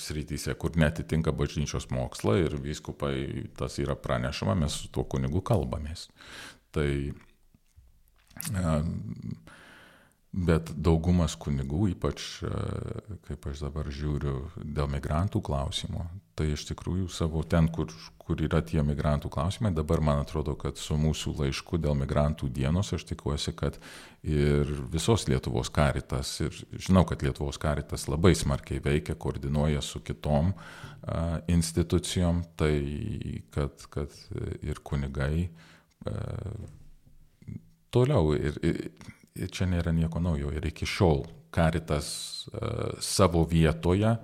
srityse, 0.00 0.54
kur 0.60 0.76
netitinka 0.80 1.34
bažnyčios 1.36 1.90
mokslą 1.92 2.38
ir 2.40 2.56
vyskupai 2.62 3.48
tas 3.58 3.76
yra 3.82 3.96
pranešama, 3.98 4.56
mes 4.64 4.78
su 4.80 4.88
tuo 4.92 5.04
kunigu 5.04 5.42
kalbamės. 5.44 6.08
Tai 6.72 6.88
Bet 10.32 10.70
daugumas 10.80 11.34
kunigų, 11.36 11.90
ypač 11.92 12.22
kaip 13.26 13.48
aš 13.50 13.66
dabar 13.66 13.90
žiūriu 13.92 14.46
dėl 14.64 14.88
migrantų 14.88 15.42
klausimo, 15.44 16.06
tai 16.32 16.54
iš 16.54 16.64
tikrųjų 16.70 17.10
savo 17.12 17.42
ten, 17.44 17.68
kur, 17.68 17.92
kur 18.16 18.40
yra 18.40 18.62
tie 18.64 18.80
migrantų 18.80 19.28
klausimai, 19.28 19.74
dabar 19.76 20.00
man 20.00 20.22
atrodo, 20.22 20.54
kad 20.56 20.80
su 20.80 20.96
mūsų 20.96 21.34
laišku 21.42 21.76
dėl 21.84 21.98
migrantų 22.00 22.48
dienos 22.48 22.94
aš 22.96 23.04
tikiuosi, 23.12 23.52
kad 23.52 23.76
ir 24.24 24.72
visos 24.94 25.28
Lietuvos 25.28 25.68
karitas, 25.68 26.32
ir 26.40 26.56
žinau, 26.80 27.04
kad 27.04 27.20
Lietuvos 27.20 27.60
karitas 27.60 28.08
labai 28.08 28.32
smarkiai 28.32 28.80
veikia, 28.80 29.20
koordinuoja 29.20 29.84
su 29.84 30.00
kitom 30.00 30.54
a, 30.56 31.42
institucijom, 31.52 32.40
tai 32.56 33.42
kad, 33.52 33.84
kad 33.92 34.22
ir 34.64 34.80
kunigai 34.80 35.50
a, 36.08 36.20
toliau. 37.92 38.32
Ir, 38.32 38.56
ir, 38.64 38.86
čia 39.34 39.68
nėra 39.70 39.92
nieko 39.94 40.20
naujo 40.22 40.52
ir 40.52 40.66
iki 40.68 40.88
šiol 40.88 41.24
karitas 41.52 42.08
uh, 42.48 42.96
savo 43.00 43.44
vietoje 43.48 44.16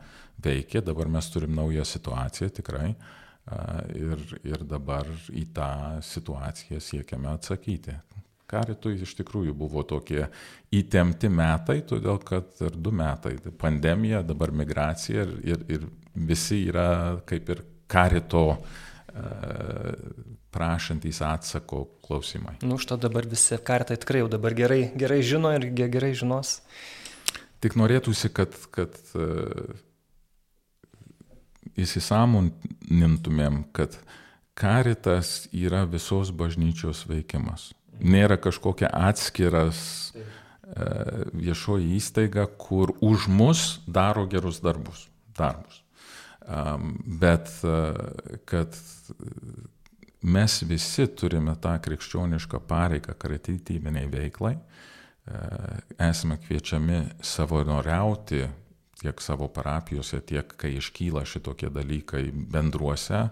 veikia, 0.43 0.83
dabar 0.85 1.11
mes 1.13 1.29
turim 1.33 1.55
naują 1.57 1.85
situaciją 1.85 2.51
tikrai 2.61 2.93
uh, 2.93 3.81
ir, 3.97 4.23
ir 4.47 4.65
dabar 4.69 5.09
į 5.33 5.47
tą 5.57 5.71
situaciją 6.05 6.81
siekiame 6.81 7.33
atsakyti. 7.35 7.97
Karitui 8.49 8.95
iš 9.05 9.13
tikrųjų 9.19 9.53
buvo 9.53 9.83
tokie 9.85 10.23
įtempti 10.73 11.29
metai, 11.29 11.83
todėl 11.85 12.17
kad 12.25 12.63
ir 12.65 12.79
du 12.81 12.93
metai- 12.97 13.35
pandemija, 13.65 14.23
dabar 14.25 14.53
migracija 14.57 15.27
ir, 15.27 15.35
ir, 15.45 15.65
ir 15.69 15.85
visi 16.15 16.63
yra 16.71 17.21
kaip 17.29 17.53
ir 17.53 17.65
karito 17.89 18.47
uh, 18.57 20.38
prašantys 20.59 21.23
atsako 21.23 21.85
klausimai. 22.03 22.57
Nu, 22.67 22.75
už 22.75 22.91
to 22.91 22.97
dabar 22.99 23.27
visi 23.31 23.59
kartai 23.63 23.99
tikrai 24.01 24.25
jau 24.25 24.31
dabar 24.33 24.57
gerai, 24.59 24.89
gerai 24.99 25.21
žino 25.23 25.53
ir 25.55 25.69
gerai 25.71 26.15
žinos. 26.19 26.59
Tik 27.63 27.77
norėtųsi, 27.79 28.31
kad, 28.35 28.55
kad 28.75 28.95
uh, 29.19 29.79
įsisamonintumėm, 31.79 33.65
kad 33.75 33.99
karitas 34.59 35.47
yra 35.55 35.85
visos 35.91 36.31
bažnyčios 36.35 37.05
veikimas. 37.11 37.73
Nėra 37.99 38.39
kažkokia 38.43 38.91
atskiras 39.11 39.81
uh, 40.15 41.27
viešoji 41.35 41.95
įstaiga, 41.99 42.47
kur 42.59 42.95
už 43.03 43.27
mus 43.31 43.67
daro 43.87 44.27
gerus 44.31 44.63
darbus. 44.63 45.07
darbus. 45.39 45.83
Bet 47.21 47.51
uh, 47.67 48.39
kad 48.49 48.75
mes 50.23 50.63
visi 50.67 51.07
turime 51.15 51.55
tą 51.63 51.77
krikščionišką 51.83 52.61
pareigą 52.69 53.15
karitytybiniai 53.19 54.09
veiklai, 54.11 54.57
esame 55.99 56.39
kviečiami 56.43 57.03
savanoriauti 57.23 58.43
tiek 58.99 59.21
savo 59.23 59.49
parapijose, 59.55 60.21
tiek 60.27 60.55
kai 60.59 60.75
iškyla 60.79 61.23
šitokie 61.29 61.71
dalykai 61.71 62.29
bendruose 62.33 63.29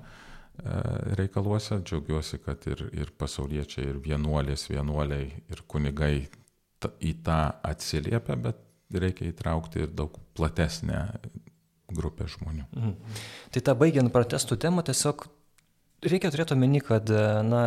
reikaluose. 1.18 1.80
Džiaugiuosi, 1.82 2.38
kad 2.44 2.66
ir, 2.70 2.86
ir 2.96 3.10
pasauliečiai, 3.18 3.90
ir 3.90 3.98
vienuolės, 4.04 4.68
vienuoliai, 4.70 5.26
ir 5.50 5.64
kunigai 5.68 6.28
ta, 6.80 6.92
į 7.00 7.16
tą 7.26 7.40
atsiliepia, 7.66 8.38
bet 8.40 8.62
reikia 8.94 9.26
įtraukti 9.32 9.82
ir 9.82 9.90
daug 9.96 10.14
platesnę 10.38 11.00
grupę 11.92 12.28
žmonių. 12.30 12.66
Mhm. 12.76 12.94
Tai 13.54 13.62
tą 13.68 13.74
baigiant 13.78 14.12
protestų 14.14 14.58
temą, 14.62 14.86
tiesiog 14.86 15.26
reikia 16.04 16.30
turėti 16.32 16.54
omeny, 16.56 16.80
kad 16.84 17.10
na, 17.46 17.62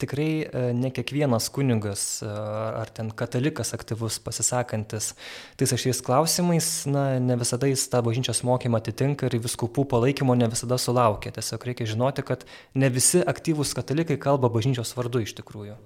tikrai 0.00 0.28
e, 0.42 0.62
ne 0.76 0.90
kiekvienas 0.94 1.48
kunigas 1.54 2.04
e, 2.24 2.28
ar 2.30 2.90
ten 2.94 3.10
katalikas 3.16 3.74
aktyvus 3.76 4.18
pasisakantis 4.24 5.12
tais 5.60 5.74
ašiais 5.76 6.00
klausimais, 6.04 6.70
na, 6.90 7.04
ne 7.22 7.36
visada 7.40 7.70
jis 7.70 7.86
tą 7.92 8.02
bažnyčios 8.06 8.42
mokymą 8.46 8.80
atitinka 8.80 9.28
ir 9.28 9.38
viskupų 9.44 9.86
palaikymo 9.92 10.36
ne 10.38 10.50
visada 10.52 10.80
sulaukia. 10.80 11.34
Tiesiog 11.36 11.66
reikia 11.70 11.88
žinoti, 11.92 12.24
kad 12.26 12.46
ne 12.74 12.90
visi 12.92 13.22
aktyvūs 13.34 13.74
katalikai 13.78 14.18
kalba 14.20 14.52
bažnyčios 14.52 14.94
vardu 14.96 15.24
iš 15.26 15.36
tikrųjų. 15.40 15.76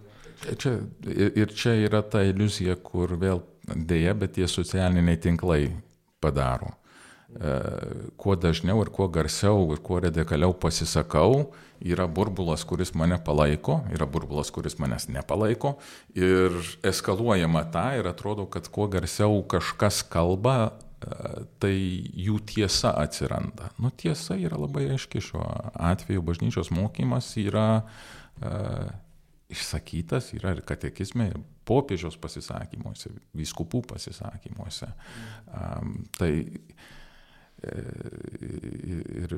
Čia, 0.60 0.76
ir 1.40 1.52
čia 1.56 1.76
yra 1.86 2.02
ta 2.04 2.24
iliuzija, 2.26 2.76
kur 2.84 3.14
vėl 3.16 3.44
dėja, 3.64 4.12
bet 4.18 4.34
tie 4.36 4.48
socialiniai 4.50 5.20
tinklai 5.20 5.68
padaro. 6.20 6.74
E, 7.34 7.54
kuo 8.20 8.36
dažniau 8.38 8.82
ir 8.84 8.90
kuo 8.94 9.08
garsiau 9.10 9.70
ir 9.74 9.80
kuo 9.82 10.02
radikaliau 10.04 10.52
pasisakau, 10.54 11.48
yra 11.84 12.06
burbulas, 12.08 12.64
kuris 12.64 12.94
mane 12.96 13.18
palaiko, 13.24 13.82
yra 13.92 14.06
burbulas, 14.08 14.50
kuris 14.54 14.78
manęs 14.80 15.08
nepalaiko 15.12 15.76
ir 16.16 16.56
eskaluojama 16.86 17.66
tą 17.74 17.86
ir 18.00 18.08
atrodo, 18.08 18.48
kad 18.50 18.68
kuo 18.72 18.88
garsiau 18.92 19.42
kažkas 19.50 20.02
kalba, 20.08 20.56
e, 21.04 21.44
tai 21.60 21.76
jų 22.26 22.40
tiesa 22.48 22.94
atsiranda. 23.04 23.70
Nu, 23.78 23.92
tiesa 23.92 24.38
yra 24.40 24.58
labai 24.60 24.88
aiški 24.96 25.22
šiuo 25.28 25.44
atveju, 25.74 26.24
bažnyčios 26.24 26.72
mokymas 26.74 27.34
yra 27.40 27.68
uh, 27.84 28.92
išsakytas, 29.52 30.32
yra 30.38 30.54
ir 30.56 30.62
katekizme, 30.66 31.28
ir 31.30 31.40
popiežiaus 31.68 32.16
pasisakymuose, 32.20 33.12
vyskupų 33.36 33.82
pasisakymuose. 33.92 34.88
Um, 35.52 35.96
tai 36.16 36.32
ir 37.64 39.36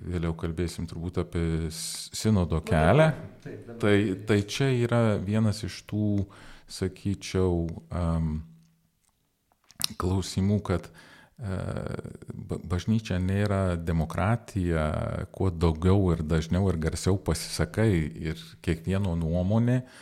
vėliau 0.00 0.34
kalbėsim 0.38 0.86
turbūt 0.90 1.20
apie 1.22 1.44
sinodo 1.72 2.62
kelią. 2.64 3.10
Tai, 3.82 3.96
tai 4.28 4.38
čia 4.48 4.70
yra 4.84 5.02
vienas 5.22 5.62
iš 5.66 5.82
tų, 5.90 6.26
sakyčiau, 6.72 7.66
um, 7.92 8.30
klausimų, 10.00 10.60
kad 10.64 10.88
uh, 10.88 11.98
bažnyčia 12.46 13.18
nėra 13.20 13.76
demokratija, 13.76 14.86
kuo 15.34 15.50
daugiau 15.50 16.14
ir 16.14 16.24
dažniau 16.24 16.70
ir 16.72 16.80
garsiau 16.80 17.18
pasisakai 17.20 17.92
ir 18.30 18.40
kiekvieno 18.64 19.16
nuomonė 19.20 19.82
uh, 19.82 20.00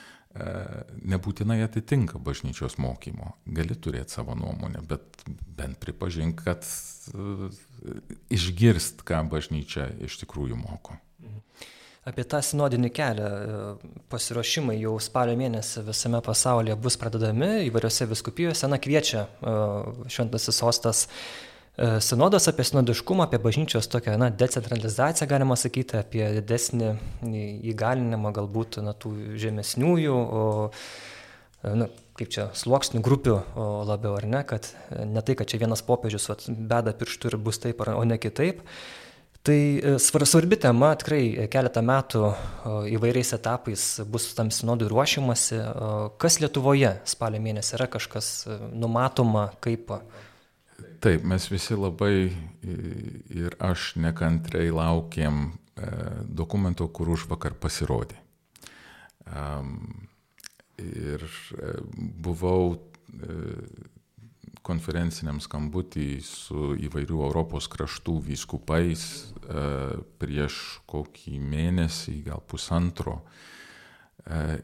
nebūtinai 1.11 1.59
atitinka 1.65 2.21
bažnyčios 2.23 2.79
mokymo. 2.79 3.35
Gali 3.51 3.75
turėti 3.75 4.15
savo 4.15 4.37
nuomonę, 4.39 4.85
bet 4.87 5.25
bent 5.27 5.81
pripažink, 5.83 6.45
kad 6.47 6.67
išgirst, 8.33 9.05
ką 9.07 9.23
bažnyčia 9.31 9.91
iš 10.07 10.21
tikrųjų 10.25 10.59
moko. 10.61 10.99
Apie 12.09 12.25
tą 12.25 12.41
sinodinį 12.43 12.89
kelią 12.97 13.29
pasiruošimai 14.11 14.79
jau 14.81 14.95
spalio 15.05 15.37
mėnesį 15.37 15.85
visame 15.91 16.23
pasaulyje 16.25 16.79
bus 16.81 16.97
pradedami 16.99 17.67
įvairiose 17.69 18.09
viskupijose. 18.09 18.71
Na, 18.73 18.81
kviečia 18.81 19.27
šventasis 20.09 20.63
sostas 20.63 21.05
E, 21.81 22.01
sinodas 22.01 22.49
apie 22.51 22.65
sinodiškumą, 22.67 23.25
apie 23.25 23.39
bažnyčios 23.41 23.87
tokią 23.89 24.19
na, 24.19 24.29
decentralizaciją, 24.31 25.29
galima 25.31 25.57
sakyti, 25.57 25.97
apie 25.97 26.27
didesnį 26.37 26.91
įgalinimą 27.73 28.35
galbūt 28.37 28.81
na, 28.85 28.93
tų 28.93 29.15
žemesniųjų, 29.41 30.17
o, 30.19 30.43
e, 31.63 31.73
na, 31.81 31.89
kaip 32.21 32.33
čia, 32.33 32.49
sluoksnių 32.57 33.01
grupių 33.05 33.37
labiau, 33.89 34.15
ar 34.21 34.29
ne, 34.29 34.45
kad 34.45 34.69
ne 35.09 35.25
tai, 35.25 35.37
kad 35.41 35.49
čia 35.49 35.63
vienas 35.63 35.83
popiežius 35.87 36.29
vat, 36.29 36.45
beda 36.49 36.93
pirštų 36.97 37.33
ir 37.33 37.39
bus 37.41 37.61
taip, 37.63 37.81
o 37.81 38.03
ne 38.05 38.21
kitaip. 38.21 38.61
Tai 39.41 39.57
e, 39.57 39.95
svarbi 39.99 40.59
tema, 40.61 40.91
tikrai 41.01 41.49
keletą 41.49 41.81
metų 41.81 42.27
įvairiais 42.93 43.33
etapais 43.39 43.85
bus 44.05 44.27
tam 44.37 44.51
sinodui 44.53 44.91
ruošiamasi. 44.93 45.63
Kas 46.21 46.37
Lietuvoje 46.43 46.99
spalio 47.09 47.41
mėnesį 47.41 47.79
yra 47.79 47.89
kažkas 47.89 48.35
numatoma, 48.77 49.49
kaip 49.65 49.97
Taip, 51.01 51.25
mes 51.25 51.47
visi 51.49 51.73
labai 51.77 52.29
ir 53.33 53.55
aš 53.57 53.95
nekantriai 53.97 54.69
laukiam 54.69 55.47
e, 55.49 55.89
dokumento, 56.29 56.85
kur 56.93 57.09
už 57.17 57.25
vakar 57.31 57.57
pasirodė. 57.57 58.19
Ir 60.81 61.25
e, 61.25 61.73
buvau 62.25 62.75
e, 62.75 63.39
konferenciniam 64.67 65.41
skambutį 65.43 66.09
su 66.25 66.75
įvairių 66.89 67.23
Europos 67.31 67.69
kraštų 67.73 68.19
vyskupais 68.27 69.03
prieš 70.21 70.59
kokį 70.91 71.39
mėnesį, 71.41 72.19
gal 72.27 72.43
pusantro. 72.47 73.17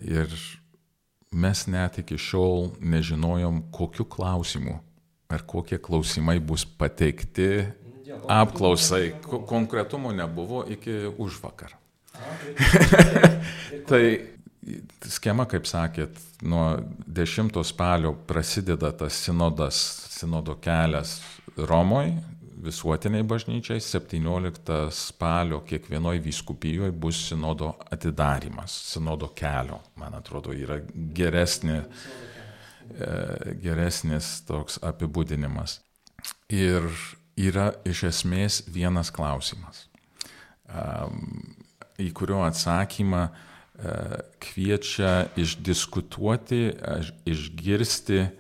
Ir 0.05 0.35
mes 1.33 1.65
net 1.73 1.97
iki 2.05 2.21
šiol 2.21 2.69
nežinojom, 2.79 3.65
kokiu 3.75 4.05
klausimu 4.05 4.77
ar 5.29 5.43
kokie 5.47 5.79
klausimai 5.83 6.39
bus 6.41 6.65
pateikti 6.65 7.67
apklausai. 8.29 9.15
Konkretumo 9.47 10.13
nebuvo 10.13 10.65
iki 10.69 11.07
užvakar. 11.19 11.77
tai 13.89 14.05
schema, 15.09 15.47
kaip 15.51 15.69
sakėt, 15.69 16.19
nuo 16.43 16.77
10 17.07 17.61
spalio 17.67 18.15
prasideda 18.29 18.93
tas 18.93 19.19
sinodas, 19.27 19.79
sinodo 20.17 20.57
kelias 20.63 21.21
Romoje, 21.57 22.17
visuotiniai 22.67 23.25
bažnyčiai, 23.29 23.81
17 23.81 24.79
spalio 24.93 25.61
kiekvienoje 25.65 26.21
vyskupijoje 26.25 26.93
bus 26.93 27.21
sinodo 27.31 27.75
atidarimas, 27.95 28.75
sinodo 28.93 29.31
kelio, 29.37 29.79
man 30.01 30.17
atrodo, 30.19 30.57
yra 30.57 30.81
geresnė 30.93 31.83
E, 32.95 33.55
geresnis 33.61 34.41
toks 34.47 34.79
apibūdinimas. 34.85 35.81
Ir 36.55 36.87
yra 37.37 37.73
iš 37.89 38.05
esmės 38.11 38.61
vienas 38.73 39.11
klausimas, 39.15 39.87
į 42.01 42.09
kurio 42.17 42.41
atsakymą 42.47 43.25
e, 43.27 43.46
kviečia 44.41 45.29
išdiskutuoti, 45.37 46.61
išgirsti 47.29 48.21
e, 48.25 48.31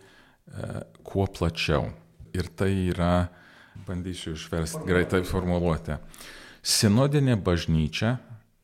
kuo 1.05 1.26
plačiau. 1.28 1.91
Ir 2.37 2.49
tai 2.57 2.72
yra, 2.91 3.28
bandysiu 3.87 4.34
išversti 4.37 4.84
greitai 4.89 5.22
formuluoti, 5.28 5.99
sinodinė 6.64 7.37
bažnyčia, 7.41 8.16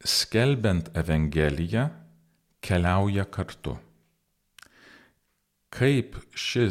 skelbiant 0.05 0.91
Evangeliją, 0.97 1.89
keliauja 2.65 3.27
kartu. 3.29 3.77
Kaip 5.73 6.19
ši 6.37 6.67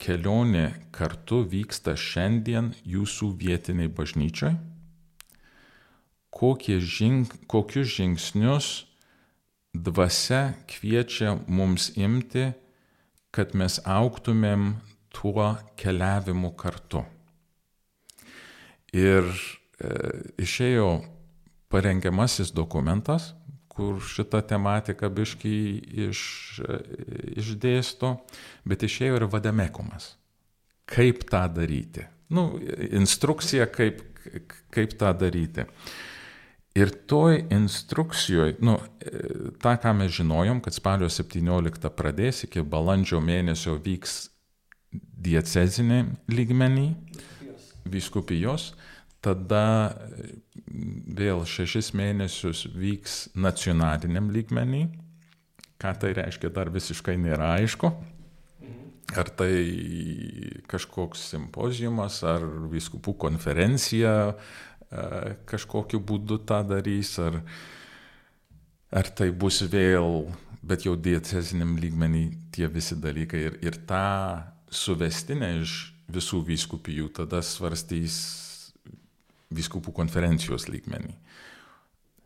kelionė 0.00 0.70
kartu 0.96 1.42
vyksta 1.44 1.96
šiandien 1.98 2.72
jūsų 2.88 3.34
vietiniai 3.40 3.90
bažnyčiai, 3.92 4.54
žing, 6.40 7.28
kokius 7.50 7.90
žingsnius 7.98 8.70
dvasia 9.74 10.54
kviečia 10.70 11.36
mums 11.46 11.90
imti, 11.96 12.50
kad 13.30 13.54
mes 13.54 13.78
auktumėm 13.86 14.74
tuo 15.14 15.52
keliavimu 15.78 16.52
kartu. 16.58 17.04
Ir 18.94 19.26
e, 19.30 19.94
išėjo 20.42 20.88
parengiamasis 21.70 22.50
dokumentas, 22.54 23.30
kur 23.70 24.00
šitą 24.02 24.42
tematiką 24.50 25.08
biškai 25.14 25.58
iš, 26.08 26.22
išdėsto, 27.38 28.16
bet 28.66 28.82
išėjo 28.84 29.20
ir 29.20 29.26
vadamekumas. 29.30 30.16
Kaip 30.90 31.22
tą 31.30 31.44
daryti? 31.54 32.04
Nu, 32.34 32.58
instrukcija, 32.90 33.68
kaip, 33.70 34.02
kaip 34.74 34.96
tą 34.98 35.12
daryti. 35.16 35.64
Ir 36.80 36.92
toj 37.10 37.42
instrukcijoje, 37.52 38.56
nu, 38.64 38.78
tą, 39.60 39.74
ką 39.82 39.92
mes 39.98 40.14
žinojom, 40.16 40.62
kad 40.64 40.72
spalio 40.72 41.10
17 41.12 41.90
pradės, 41.92 42.44
iki 42.46 42.62
balandžio 42.64 43.20
mėnesio 43.20 43.74
vyks 43.84 44.30
diecezinė 45.20 46.04
lygmenį, 46.32 46.86
viskupijos, 47.90 48.70
tada 49.20 49.64
vėl 51.20 51.44
šešis 51.48 51.92
mėnesius 51.96 52.64
vyks 52.72 53.18
nacionaliniam 53.36 54.30
lygmenį. 54.32 54.86
Ką 55.80 55.92
tai 56.00 56.14
reiškia, 56.16 56.50
dar 56.52 56.72
visiškai 56.72 57.16
nėra 57.20 57.54
aišku. 57.58 57.92
Ar 59.18 59.30
tai 59.34 59.52
kažkoks 60.70 61.22
simpozijumas, 61.32 62.20
ar 62.22 62.44
viskupų 62.70 63.16
konferencija 63.18 64.12
kažkokiu 65.50 66.00
būdu 66.02 66.40
tą 66.46 66.60
darys, 66.66 67.14
ar, 67.22 67.40
ar 68.90 69.10
tai 69.14 69.30
bus 69.30 69.62
vėl, 69.62 70.26
bet 70.62 70.84
jau 70.86 70.96
dieceziniam 70.98 71.76
lygmenį 71.80 72.24
tie 72.54 72.68
visi 72.68 72.98
dalykai. 72.98 73.46
Ir, 73.50 73.58
ir 73.64 73.80
tą 73.88 74.42
suvestinę 74.70 75.54
iš 75.62 75.80
visų 76.10 76.42
vyskupijų 76.46 77.10
tada 77.20 77.42
svarstys 77.42 78.20
vyskupų 79.50 79.94
konferencijos 79.94 80.68
lygmenį. 80.70 81.14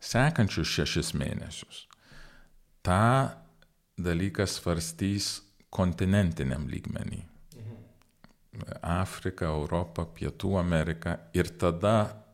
Sekančius 0.05 0.69
šešis 0.69 1.13
mėnesius 1.17 1.85
tą 2.85 3.29
dalyką 3.97 4.45
svarstys 4.45 5.39
kontinentiniam 5.73 6.67
lygmenį. 6.69 7.23
Afrika, 8.85 9.49
Europa, 9.49 10.05
Pietų 10.05 10.53
Amerika 10.61 11.17
ir 11.35 11.49
tada 11.59 12.24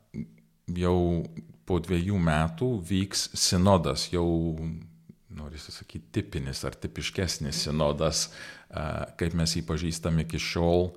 jau 0.68 1.24
po 1.66 1.80
dviejų 1.82 2.18
metų 2.20 2.70
vyks 2.88 3.30
sinodas, 3.38 4.09
jau, 4.14 4.26
norisi 5.32 5.72
sakyti, 5.72 6.09
tipinis 6.20 6.64
ar 6.68 6.76
tipiškesnis 6.76 7.64
sinodas, 7.68 8.28
kaip 9.20 9.36
mes 9.38 9.55
jį 9.55 9.64
pažįstam 9.68 10.20
iki 10.24 10.39
šiol 10.41 10.91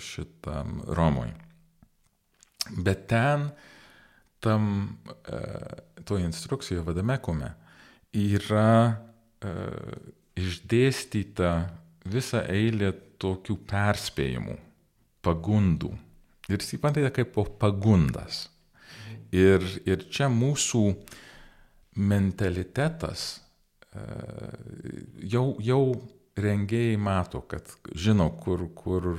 šitam 0.00 0.80
Romui. 0.96 1.30
Bet 2.80 3.06
ten, 3.10 3.50
tam, 4.40 4.68
toje 6.08 6.24
instrukcijoje 6.24 6.84
vadamekume, 6.86 7.52
yra 8.14 8.96
išdėstyta 10.40 11.50
visa 12.08 12.42
eilė 12.50 12.92
tokių 13.20 13.58
perspėjimų, 13.68 14.56
pagundų. 15.24 15.92
Ir 16.50 16.60
jis 16.60 16.76
įpantėte 16.76 17.12
kaip 17.14 17.38
pagundas. 17.60 18.48
Ir, 19.34 19.64
ir 19.88 20.04
čia 20.12 20.28
mūsų 20.30 20.84
mentalitetas 21.98 23.44
jau, 25.22 25.54
jau 25.62 25.80
rengėjai 26.34 26.98
mato, 26.98 27.42
kad 27.46 27.68
žino, 27.94 28.28
kur, 28.42 28.66
kur 28.74 29.14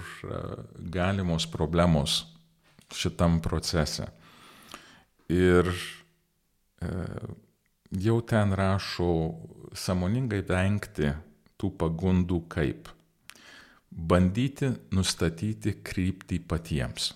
galimos 0.91 1.47
problemos 1.51 2.23
šitam 2.95 3.39
procese. 3.43 4.09
Ir 5.31 5.71
e, 5.71 6.89
jau 8.05 8.19
ten 8.27 8.53
rašo 8.53 9.09
samoningai 9.75 10.43
vengti 10.45 11.09
tų 11.57 11.71
pagundų 11.79 12.43
kaip 12.51 12.91
bandyti 13.95 14.73
nustatyti 14.91 15.77
kryptį 15.83 16.41
patiems, 16.49 17.13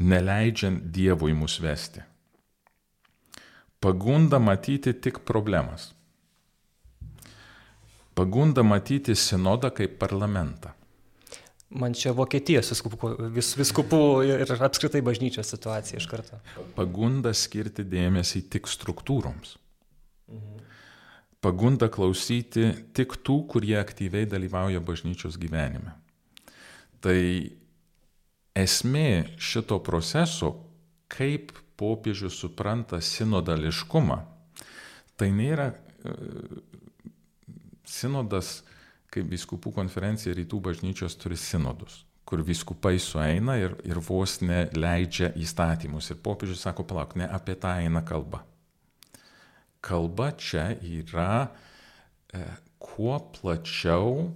neleidžiant 0.00 0.84
Dievui 0.92 1.32
mus 1.36 1.56
vesti. 1.64 2.04
Pagunda 3.80 4.38
matyti 4.38 4.92
tik 4.92 5.22
problemas. 5.24 5.94
Pagunda 8.14 8.62
matyti 8.62 9.16
sinodą 9.16 9.70
kaip 9.72 9.96
parlamentą. 10.02 10.74
Man 11.70 11.94
čia 11.94 12.10
Vokietijos 12.12 12.72
viskupų, 12.74 13.12
vis, 13.32 13.54
viskupų 13.56 14.00
ir 14.26 14.52
apskritai 14.66 15.00
bažnyčios 15.06 15.52
situacija 15.54 16.00
iš 16.00 16.08
karto. 16.10 16.40
Pagunda 16.74 17.30
skirti 17.32 17.86
dėmesį 17.86 18.42
tik 18.50 18.66
struktūroms. 18.68 19.54
Pagunda 21.40 21.88
klausyti 21.88 22.66
tik 22.92 23.16
tų, 23.24 23.38
kurie 23.48 23.78
aktyviai 23.80 24.28
dalyvauja 24.28 24.82
bažnyčios 24.84 25.38
gyvenime. 25.40 25.94
Tai 27.00 27.20
esmė 28.60 29.38
šito 29.40 29.78
proceso, 29.80 30.52
kaip 31.08 31.54
popiežius 31.80 32.36
supranta 32.42 33.00
sinodališkumą, 33.00 34.18
tai 35.16 35.30
nėra 35.32 35.70
e, 35.72 36.14
sinodas 37.88 38.60
kaip 39.10 39.32
viskupų 39.32 39.72
konferencija 39.74 40.34
rytų 40.36 40.60
bažnyčios 40.68 41.16
turi 41.18 41.38
sinodus, 41.40 42.04
kur 42.28 42.44
viskupai 42.46 42.98
sueina 43.02 43.56
ir, 43.58 43.74
ir 43.88 43.98
vos 44.04 44.38
neleidžia 44.44 45.32
įstatymus. 45.40 46.12
Ir 46.12 46.20
popiežius 46.22 46.62
sako, 46.68 46.86
palauk, 46.86 47.16
ne 47.18 47.26
apie 47.26 47.56
tą 47.58 47.74
eina 47.82 48.04
kalba. 48.06 48.44
Kalba 49.80 50.30
čia 50.36 50.70
yra 50.84 51.48
e, 52.34 52.44
kuo 52.80 53.16
plačiau 53.34 54.28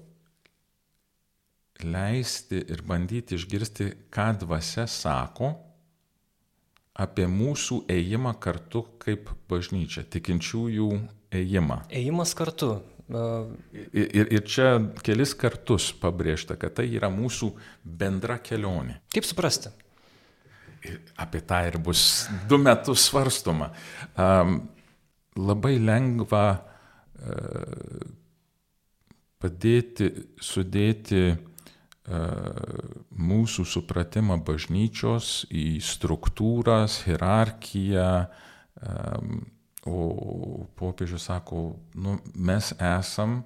leisti 1.84 2.62
ir 2.70 2.82
bandyti 2.86 3.36
išgirsti, 3.36 3.90
ką 4.14 4.30
dvasia 4.44 4.86
sako 4.88 5.52
apie 6.94 7.26
mūsų 7.26 7.82
ėjimą 7.90 8.36
kartu 8.42 8.84
kaip 9.02 9.30
bažnyčia, 9.50 10.04
tikinčiųjų 10.06 10.90
ėjimą. 11.34 11.80
Ėjimas 11.90 12.34
kartu. 12.38 12.76
Ir, 13.92 14.30
ir 14.32 14.44
čia 14.48 14.78
kelis 15.04 15.34
kartus 15.36 15.90
pabrėžta, 16.00 16.56
kad 16.56 16.78
tai 16.78 16.86
yra 16.94 17.10
mūsų 17.12 17.50
bendra 17.84 18.38
kelionė. 18.40 19.00
Kaip 19.12 19.26
suprasti? 19.28 19.74
Ir 20.84 21.00
apie 21.20 21.42
tą 21.44 21.58
ir 21.68 21.76
bus 21.80 22.28
du 22.48 22.56
metus 22.60 23.08
svarstoma. 23.08 23.70
Um, 24.16 24.56
labai 25.40 25.78
lengva 25.82 26.44
uh, 26.54 28.04
padėti, 29.42 30.10
sudėti 30.40 31.24
uh, 31.32 31.40
mūsų 33.10 33.66
supratimą 33.66 34.38
bažnyčios 34.46 35.44
į 35.50 35.80
struktūras, 35.84 37.02
hierarchiją, 37.08 38.12
um, 38.84 39.42
O 39.84 40.66
popiežius 40.76 41.26
sako, 41.28 41.76
nu, 41.94 42.16
mes 42.34 42.72
esam, 42.80 43.42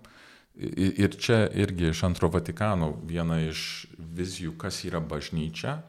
ir 0.55 1.17
čia 1.19 1.49
irgi 1.51 1.91
iš 1.91 2.05
antro 2.07 2.31
Vatikano 2.31 2.93
viena 3.07 3.41
iš 3.43 3.89
vizijų, 3.99 4.55
kas 4.59 4.85
yra 4.87 5.01
bažnyčia, 5.03 5.81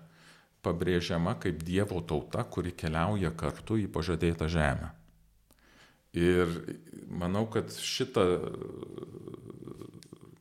pabrėžiama 0.66 1.36
kaip 1.43 1.62
Dievo 1.66 2.02
tauta, 2.02 2.43
kuri 2.50 2.74
keliauja 2.74 3.30
kartu 3.38 3.78
į 3.78 3.86
pažadėtą 3.93 4.50
žemę. 4.50 4.89
Ir 6.18 6.55
manau, 7.05 7.45
kad 7.51 7.70
šitą 7.70 8.26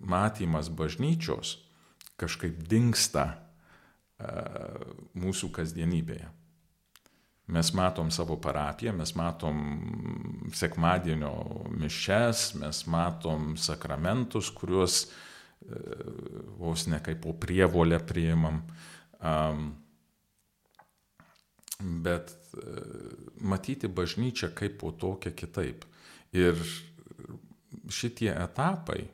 matymas 0.01 0.71
bažnyčios 0.73 1.59
kažkaip 2.19 2.57
dinksta 2.69 3.27
mūsų 5.19 5.53
kasdienybėje. 5.55 6.29
Mes 7.49 7.71
matom 7.73 8.11
savo 8.13 8.37
parapiją, 8.37 8.93
mes 8.93 9.15
matom 9.17 9.61
sekmadienio 10.53 11.33
mišes, 11.81 12.51
mes 12.61 12.83
matom 12.93 13.55
sakramentus, 13.57 14.51
kuriuos 14.53 14.99
e, 15.07 15.09
vos 16.61 16.85
ne 16.93 17.01
kaip 17.01 17.23
po 17.25 17.33
prievolę 17.41 18.03
priimam. 18.05 18.61
Bet 21.81 22.35
e, 22.35 22.48
matyti 23.41 23.89
bažnyčią 23.89 24.53
kaip 24.57 24.79
po 24.81 24.93
tokią 24.93 25.35
kitaip. 25.37 25.85
Ir 26.37 26.59
šitie 27.89 28.31
etapai 28.33 29.07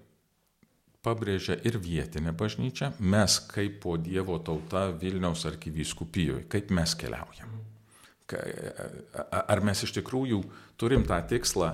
pabrėžia 1.05 1.59
ir 1.69 1.79
vietinė 1.79 2.33
bažnyčia, 2.33 2.95
mes 2.99 3.39
kaip 3.51 3.79
po 3.85 3.99
Dievo 4.01 4.39
tauta 4.43 4.89
Vilniaus 4.91 5.45
arkivyskupijoje, 5.51 6.49
kaip 6.51 6.73
mes 6.75 6.97
keliaujam 6.99 7.55
ar 9.49 9.61
mes 9.65 9.83
iš 9.85 9.93
tikrųjų 9.99 10.41
turim 10.81 11.05
tą 11.09 11.19
tikslą 11.29 11.71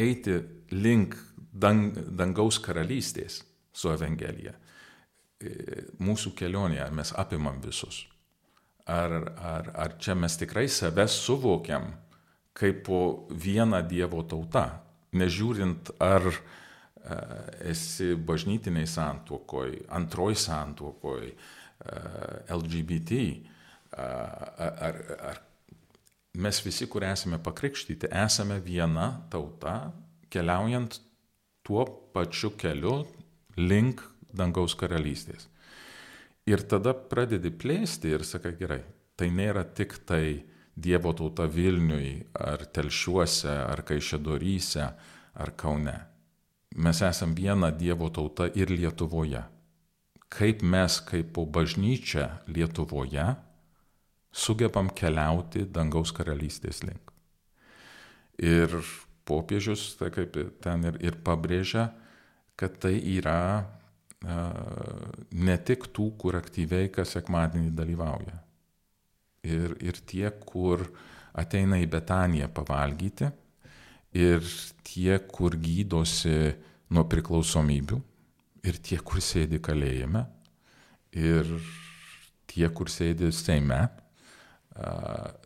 eiti 0.00 0.40
link 0.74 1.16
dang, 1.38 1.94
dangaus 2.18 2.58
karalystės 2.62 3.42
su 3.74 3.92
Evangelija. 3.92 4.54
E, 5.38 5.84
mūsų 6.02 6.34
kelionėje, 6.38 6.88
mes 6.94 7.14
apimam 7.18 7.60
visus? 7.62 8.04
Ar, 8.84 9.12
ar, 9.40 9.70
ar 9.80 9.94
čia 9.96 10.12
mes 10.14 10.34
tikrai 10.36 10.66
save 10.68 11.06
suvokiam 11.08 11.86
kaip 12.54 12.88
vieną 13.30 13.80
Dievo 13.88 14.20
tautą, 14.28 14.66
nežiūrint 15.16 15.94
ar 16.02 16.28
e, 16.30 16.36
esi 17.72 18.12
bažnytiniai 18.14 18.86
santuokoj, 18.86 19.72
antroj 19.96 20.36
santuokoj, 20.38 21.26
e, 21.32 21.96
LGBT, 22.54 23.18
ar, 23.96 25.00
ar 25.30 25.40
mes 26.34 26.60
visi, 26.64 26.86
kur 26.90 27.04
esame 27.06 27.38
pakrikštyti, 27.42 28.10
esame 28.10 28.58
viena 28.62 29.10
tauta, 29.30 29.92
keliaujant 30.30 30.98
tuo 31.64 31.84
pačiu 32.14 32.52
keliu 32.58 33.04
link 33.56 34.02
dangaus 34.34 34.74
karalystės. 34.78 35.46
Ir 36.44 36.60
tada 36.68 36.92
pradedi 36.92 37.48
plėsti 37.48 38.10
ir 38.12 38.24
sakai, 38.28 38.52
gerai, 38.58 38.82
tai 39.16 39.30
nėra 39.32 39.64
tik 39.64 39.96
tai 40.04 40.44
Dievo 40.74 41.12
tauta 41.14 41.46
Vilniui, 41.46 42.26
ar 42.34 42.64
Telšiuose, 42.74 43.52
ar 43.62 43.84
Kaišėdoryse, 43.86 44.88
ar 45.38 45.52
Kaune. 45.56 45.94
Mes 46.74 47.00
esam 47.06 47.34
viena 47.38 47.70
Dievo 47.70 48.10
tauta 48.10 48.48
ir 48.58 48.72
Lietuvoje. 48.74 49.44
Kaip 50.34 50.64
mes, 50.66 50.98
kaip 51.06 51.38
bažnyčia 51.54 52.26
Lietuvoje, 52.50 53.28
sugebam 54.34 54.90
keliauti 54.90 55.62
dangaus 55.70 56.10
karalystės 56.12 56.82
link. 56.82 57.12
Ir 58.42 58.74
popiežius, 59.24 59.94
tai 59.94 60.10
kaip 60.10 60.34
ten 60.60 60.90
ir, 60.90 60.98
ir 60.98 61.20
pabrėžia, 61.22 61.92
kad 62.58 62.80
tai 62.82 62.96
yra 62.98 63.64
ne 64.24 65.56
tik 65.66 65.88
tų, 65.94 66.10
kur 66.20 66.38
aktyviai 66.38 66.90
kas 66.92 67.14
sekmadienį 67.16 67.72
dalyvauja. 67.76 68.38
Ir, 69.44 69.74
ir 69.84 70.00
tie, 70.08 70.28
kur 70.46 70.86
ateina 71.36 71.76
į 71.82 71.88
Betaniją 71.92 72.48
pavalgyti, 72.54 73.28
ir 74.16 74.46
tie, 74.86 75.18
kur 75.28 75.56
gydosi 75.60 76.54
nuo 76.94 77.04
priklausomybių, 77.10 77.98
ir 78.64 78.78
tie, 78.80 79.00
kur 79.04 79.20
sėdi 79.20 79.60
kalėjime, 79.60 80.24
ir 81.18 81.50
tie, 82.48 82.66
kur 82.72 82.88
sėdi 82.92 83.32
Seime, 83.34 83.82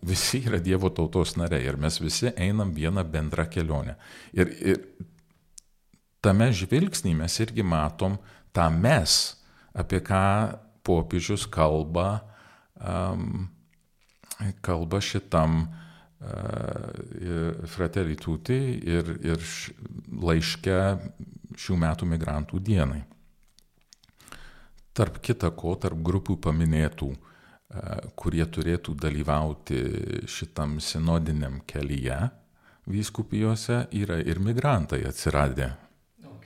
visi 0.02 0.40
yra 0.46 0.60
Dievo 0.62 0.88
tautos 0.94 1.34
nariai 1.36 1.66
ir 1.68 1.76
mes 1.76 1.98
visi 2.00 2.30
einam 2.36 2.72
vieną 2.72 3.04
bendrą 3.04 3.44
kelionę. 3.50 3.98
Ir, 4.32 4.52
ir 4.64 4.80
tame 6.24 6.48
žvilgsnį 6.52 7.14
mes 7.18 7.36
irgi 7.44 7.64
matom, 7.64 8.16
tą 8.52 8.68
mes, 8.74 9.36
apie 9.74 10.00
ką 10.04 10.22
popiežius 10.86 11.46
kalba, 11.50 12.22
um, 12.80 13.48
kalba 14.64 15.00
šitam 15.02 15.60
uh, 15.66 15.68
Fratelli 17.68 18.16
Tutti 18.16 18.58
ir, 18.88 19.14
ir 19.26 19.46
laiške 20.22 20.80
šių 21.58 21.78
metų 21.84 22.08
migrantų 22.08 22.60
dienai. 22.64 23.02
Tarp 24.94 25.20
kita 25.22 25.52
ko, 25.54 25.76
tarp 25.78 26.00
grupių 26.02 26.38
paminėtų, 26.42 27.10
uh, 27.12 28.08
kurie 28.18 28.46
turėtų 28.46 28.96
dalyvauti 28.98 29.82
šitam 30.30 30.78
sinodiniam 30.82 31.60
kelyje 31.66 32.22
vyskupijose, 32.88 33.84
yra 33.92 34.16
ir 34.24 34.40
migrantai 34.40 35.02
atsiradę. 35.08 35.74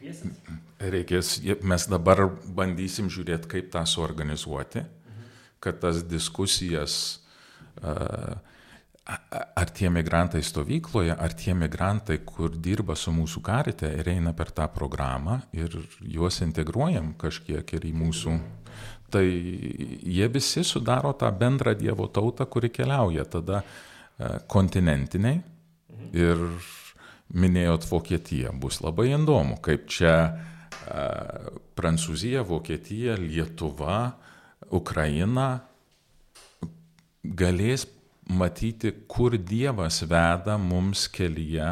O, 0.03 0.89
reikės, 0.93 1.37
mes 1.63 1.87
dabar 1.91 2.25
bandysim 2.57 3.11
žiūrėti, 3.13 3.51
kaip 3.51 3.69
tą 3.75 3.85
suorganizuoti, 3.87 4.83
kad 5.63 5.79
tas 5.83 6.03
diskusijas, 6.09 6.97
ar 9.07 9.71
tie 9.75 9.91
migrantai 9.91 10.43
stovykloje, 10.43 11.15
ar 11.15 11.37
tie 11.39 11.55
migrantai, 11.55 12.19
kur 12.27 12.55
dirba 12.55 12.97
su 12.99 13.15
mūsų 13.15 13.43
karite 13.47 13.91
ir 13.99 14.11
eina 14.11 14.35
per 14.35 14.51
tą 14.55 14.67
programą 14.75 15.41
ir 15.55 15.75
juos 16.01 16.41
integruojam 16.43 17.15
kažkiek 17.19 17.75
ir 17.79 17.87
į 17.87 17.95
mūsų. 18.03 18.37
Tai 19.13 19.25
jie 19.27 20.29
visi 20.33 20.65
sudaro 20.65 21.13
tą 21.19 21.29
bendrą 21.37 21.75
Dievo 21.79 22.09
tautą, 22.09 22.47
kuri 22.49 22.73
keliauja 22.73 23.27
tada 23.29 23.63
kontinentiniai 24.49 25.43
ir 26.17 26.47
minėjot 27.33 27.87
Vokietiją. 27.89 28.53
Bus 28.61 28.80
labai 28.85 29.12
įdomu, 29.14 29.59
kaip 29.64 29.89
čia 29.91 30.14
Prancūzija, 31.76 32.43
Vokietija, 32.47 33.16
Lietuva, 33.20 34.18
Ukraina 34.72 35.49
galės 37.22 37.87
matyti, 38.33 38.93
kur 39.09 39.37
Dievas 39.39 40.03
veda 40.09 40.59
mums 40.59 41.07
kelyje, 41.12 41.70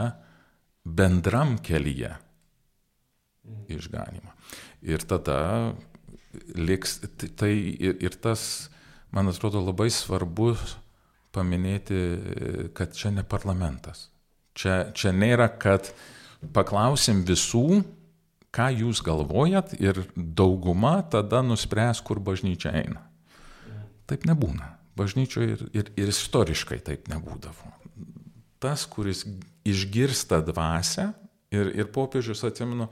bendram 0.84 1.56
kelyje 1.62 2.12
išganimą. 3.70 4.34
Ir 4.86 5.02
tada 5.08 5.38
liks, 6.54 7.00
tai 7.38 7.52
ir, 7.52 7.98
ir 8.02 8.16
tas, 8.22 8.70
man 9.14 9.30
atrodo, 9.30 9.62
labai 9.64 9.90
svarbu 9.92 10.54
paminėti, 11.34 12.00
kad 12.74 12.94
čia 12.96 13.12
ne 13.14 13.24
parlamentas. 13.26 14.08
Čia, 14.56 14.90
čia 14.96 15.12
nėra, 15.14 15.48
kad 15.60 15.92
paklausim 16.54 17.22
visų, 17.26 17.82
ką 18.50 18.66
jūs 18.80 19.02
galvojat 19.06 19.76
ir 19.78 20.02
dauguma 20.16 21.00
tada 21.10 21.42
nuspręs, 21.46 22.02
kur 22.02 22.20
bažnyčia 22.22 22.74
eina. 22.82 23.04
Taip 24.10 24.26
nebūna. 24.26 24.74
Bažnyčioje 24.98 25.54
ir, 25.54 25.62
ir, 25.72 25.92
ir 25.96 26.10
istoriškai 26.10 26.80
taip 26.84 27.06
nebūdavo. 27.12 27.70
Tas, 28.60 28.84
kuris 28.90 29.22
išgirsta 29.64 30.42
dvasę 30.44 31.12
ir, 31.54 31.70
ir 31.78 31.88
popiežius 31.94 32.42
atsimenu, 32.44 32.90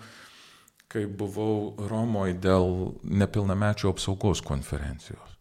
kai 0.89 1.05
buvau 1.05 1.75
Romoje 1.91 2.39
dėl 2.41 2.95
nepilnamečių 3.03 3.91
apsaugos 3.91 4.41
konferencijos. 4.47 5.35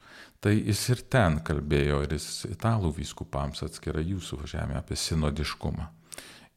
Tai 0.43 0.51
jis 0.53 0.81
ir 0.93 1.05
ten 1.09 1.39
kalbėjo, 1.45 2.01
ir 2.05 2.17
jis 2.17 2.45
italų 2.51 2.91
vyskupams 2.99 3.63
atskirai 3.65 4.03
jūsų 4.05 4.41
važiavime 4.43 4.77
apie 4.81 4.97
sinodiškumą. 4.99 5.87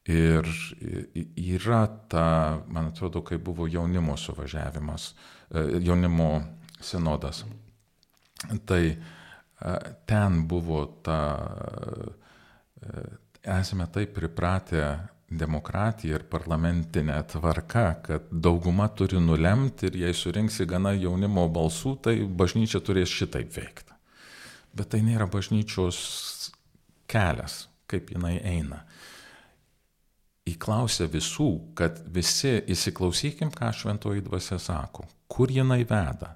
Ir 0.09 0.47
yra 1.37 1.85
ta, 2.09 2.57
man 2.67 2.87
atrodo, 2.89 3.21
kai 3.21 3.37
buvo 3.37 3.67
jaunimo 3.67 4.17
suvažiavimas, 4.17 5.13
e, 5.51 5.61
jaunimo 5.85 6.41
sinodas. 6.81 7.43
Tai 8.65 8.85
e, 8.89 8.97
ten 10.05 10.47
buvo 10.47 10.85
ta, 11.05 11.21
e, 12.81 13.03
esame 13.43 13.85
taip 13.93 14.15
pripratę 14.17 14.87
demokratija 15.29 16.17
ir 16.17 16.25
parlamentinė 16.31 17.21
tvarka, 17.35 17.85
kad 18.01 18.25
dauguma 18.31 18.89
turi 18.89 19.21
nulemti 19.21 19.85
ir 19.87 19.99
jei 20.01 20.17
surinksi 20.17 20.65
gana 20.65 20.95
jaunimo 20.97 21.45
balsų, 21.53 21.93
tai 22.01 22.15
bažnyčia 22.25 22.81
turės 22.81 23.13
šitaip 23.13 23.53
veikti. 23.53 23.93
Bet 24.73 24.89
tai 24.95 25.05
nėra 25.05 25.29
bažnyčios 25.29 26.01
kelias, 27.05 27.67
kaip 27.85 28.09
jinai 28.15 28.39
eina 28.41 28.81
įklausė 30.49 31.07
visų, 31.11 31.49
kad 31.77 31.99
visi 32.13 32.57
įsiklausykim, 32.71 33.51
ką 33.53 33.71
šventoji 33.75 34.23
dvasia 34.25 34.57
sako, 34.61 35.05
kur 35.29 35.51
jinai 35.53 35.83
veda. 35.85 36.35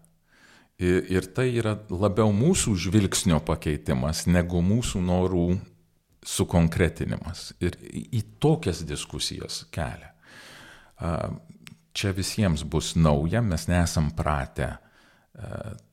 Ir, 0.77 1.05
ir 1.07 1.29
tai 1.31 1.47
yra 1.55 1.77
labiau 1.89 2.33
mūsų 2.35 2.75
žvilgsnio 2.85 3.39
pakeitimas 3.47 4.25
negu 4.27 4.59
mūsų 4.61 5.01
norų 5.07 5.45
sukonkretinimas. 6.25 7.53
Ir 7.63 7.77
į 7.79 8.21
tokias 8.43 8.83
diskusijas 8.87 9.63
kelia. 9.71 10.11
Čia 11.95 12.11
visiems 12.15 12.65
bus 12.67 12.93
nauja, 12.99 13.39
mes 13.41 13.69
nesam 13.71 14.11
pratę 14.15 14.73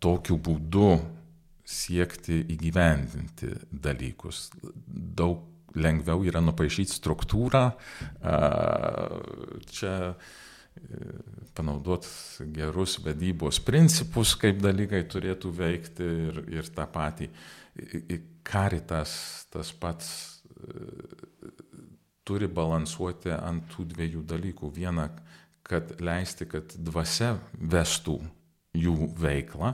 tokiu 0.03 0.39
būdu 0.43 0.97
siekti 1.63 2.41
įgyvendinti 2.51 3.55
dalykus. 3.71 4.49
Daug 4.63 5.52
lengviau 5.79 6.25
yra 6.27 6.43
nupaišyti 6.45 6.93
struktūrą, 6.97 7.65
čia 9.73 9.95
e, 10.13 10.15
panaudot 11.57 12.07
gerus 12.55 12.99
vedybos 13.05 13.61
principus, 13.65 14.35
kaip 14.41 14.61
dalykai 14.63 15.05
turėtų 15.11 15.53
veikti 15.57 16.09
ir, 16.29 16.41
ir 16.61 16.71
tą 16.75 16.89
patį. 16.93 17.31
Karitas 18.45 19.15
tas 19.53 19.73
pats 19.73 20.09
e, 20.53 20.87
turi 22.27 22.49
balansuoti 22.49 23.33
ant 23.35 23.65
tų 23.73 23.87
dviejų 23.95 24.27
dalykų. 24.29 24.71
Viena, 24.75 25.09
kad 25.67 25.97
leisti, 26.03 26.47
kad 26.51 26.75
dvasia 26.77 27.37
vestų 27.57 28.19
jų 28.77 29.13
veiklą 29.21 29.73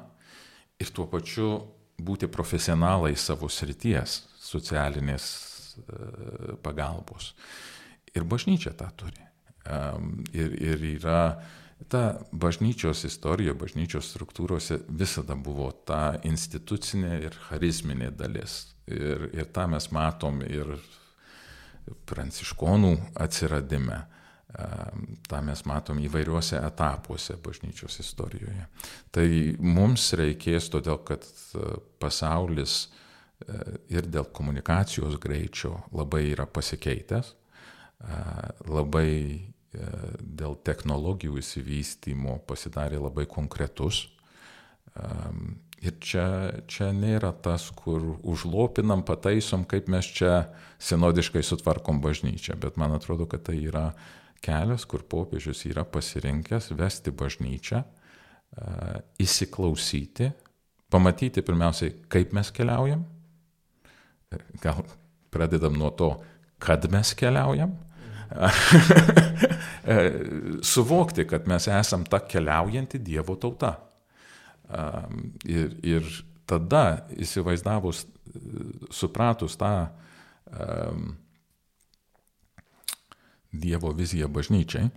ir 0.79 0.95
tuo 0.95 1.07
pačiu 1.11 1.51
būti 1.99 2.29
profesionalai 2.31 3.17
savo 3.19 3.49
srities, 3.51 4.23
socialinės 4.39 5.48
pagalbos. 6.65 7.33
Ir 8.17 8.27
bažnyčia 8.29 8.75
tą 8.79 8.91
turi. 8.97 9.25
Ir, 10.33 10.55
ir 10.55 10.85
yra 10.97 11.23
ta 11.89 12.19
bažnyčios 12.33 13.05
istorija, 13.07 13.55
bažnyčios 13.55 14.09
struktūrose 14.11 14.81
visada 14.89 15.37
buvo 15.37 15.71
ta 15.87 16.19
institucinė 16.27 17.19
ir 17.29 17.37
charizminė 17.49 18.11
dalis. 18.17 18.75
Ir, 18.89 19.29
ir 19.37 19.51
tą 19.55 19.69
mes 19.71 19.91
matom 19.95 20.41
ir 20.47 20.79
pranciškonų 22.09 22.95
atsiradime. 23.21 24.05
Ta 25.29 25.43
mes 25.45 25.61
matom 25.69 25.99
įvairiuose 26.01 26.57
etapuose 26.65 27.37
bažnyčios 27.45 27.99
istorijoje. 28.01 28.65
Tai 29.13 29.27
mums 29.61 30.07
reikės, 30.17 30.71
todėl 30.73 31.03
kad 31.05 31.27
pasaulis 32.01 32.87
ir 33.89 34.09
dėl 34.11 34.27
komunikacijos 34.35 35.19
greičio 35.23 35.77
labai 35.95 36.25
yra 36.33 36.47
pasikeitęs, 36.51 37.35
labai 38.69 39.13
e, 39.15 39.91
dėl 40.19 40.57
technologijų 40.67 41.39
įsivystymo 41.41 42.39
pasidarė 42.49 43.01
labai 43.03 43.27
konkretus. 43.31 44.07
Ir 45.79 45.95
čia, 46.03 46.27
čia 46.67 46.89
nėra 46.91 47.31
tas, 47.43 47.69
kur 47.71 48.17
užlopinam, 48.27 49.05
pataisom, 49.07 49.63
kaip 49.71 49.87
mes 49.91 50.09
čia 50.11 50.49
senodiškai 50.83 51.43
sutvarkom 51.47 52.01
bažnyčią, 52.03 52.57
bet 52.59 52.79
man 52.81 52.97
atrodo, 52.97 53.29
kad 53.31 53.45
tai 53.47 53.61
yra 53.63 53.93
kelias, 54.43 54.87
kur 54.91 55.05
popiežius 55.07 55.63
yra 55.71 55.85
pasirinkęs 55.87 56.73
vesti 56.79 57.15
bažnyčią, 57.15 57.85
įsiklausyti, 59.23 60.33
pamatyti 60.91 61.47
pirmiausiai, 61.47 61.95
kaip 62.11 62.35
mes 62.35 62.51
keliaujam, 62.55 63.07
gal 64.65 64.83
pradedam 65.31 65.79
nuo 65.79 65.91
to, 65.91 66.11
kad 66.59 66.91
mes 66.93 67.15
keliaujam, 67.15 67.77
suvokti, 70.73 71.25
kad 71.29 71.49
mes 71.49 71.69
esam 71.73 72.05
ta 72.05 72.21
keliaujanti 72.21 72.99
Dievo 72.99 73.37
tauta. 73.41 73.79
Ir, 75.49 75.73
ir 75.87 76.11
tada 76.49 77.07
įsivaizdavus, 77.17 78.05
supratus 78.93 79.57
tą 79.57 79.73
Dievo 83.49 83.95
viziją 83.97 84.29
bažnyčiai, 84.29 84.91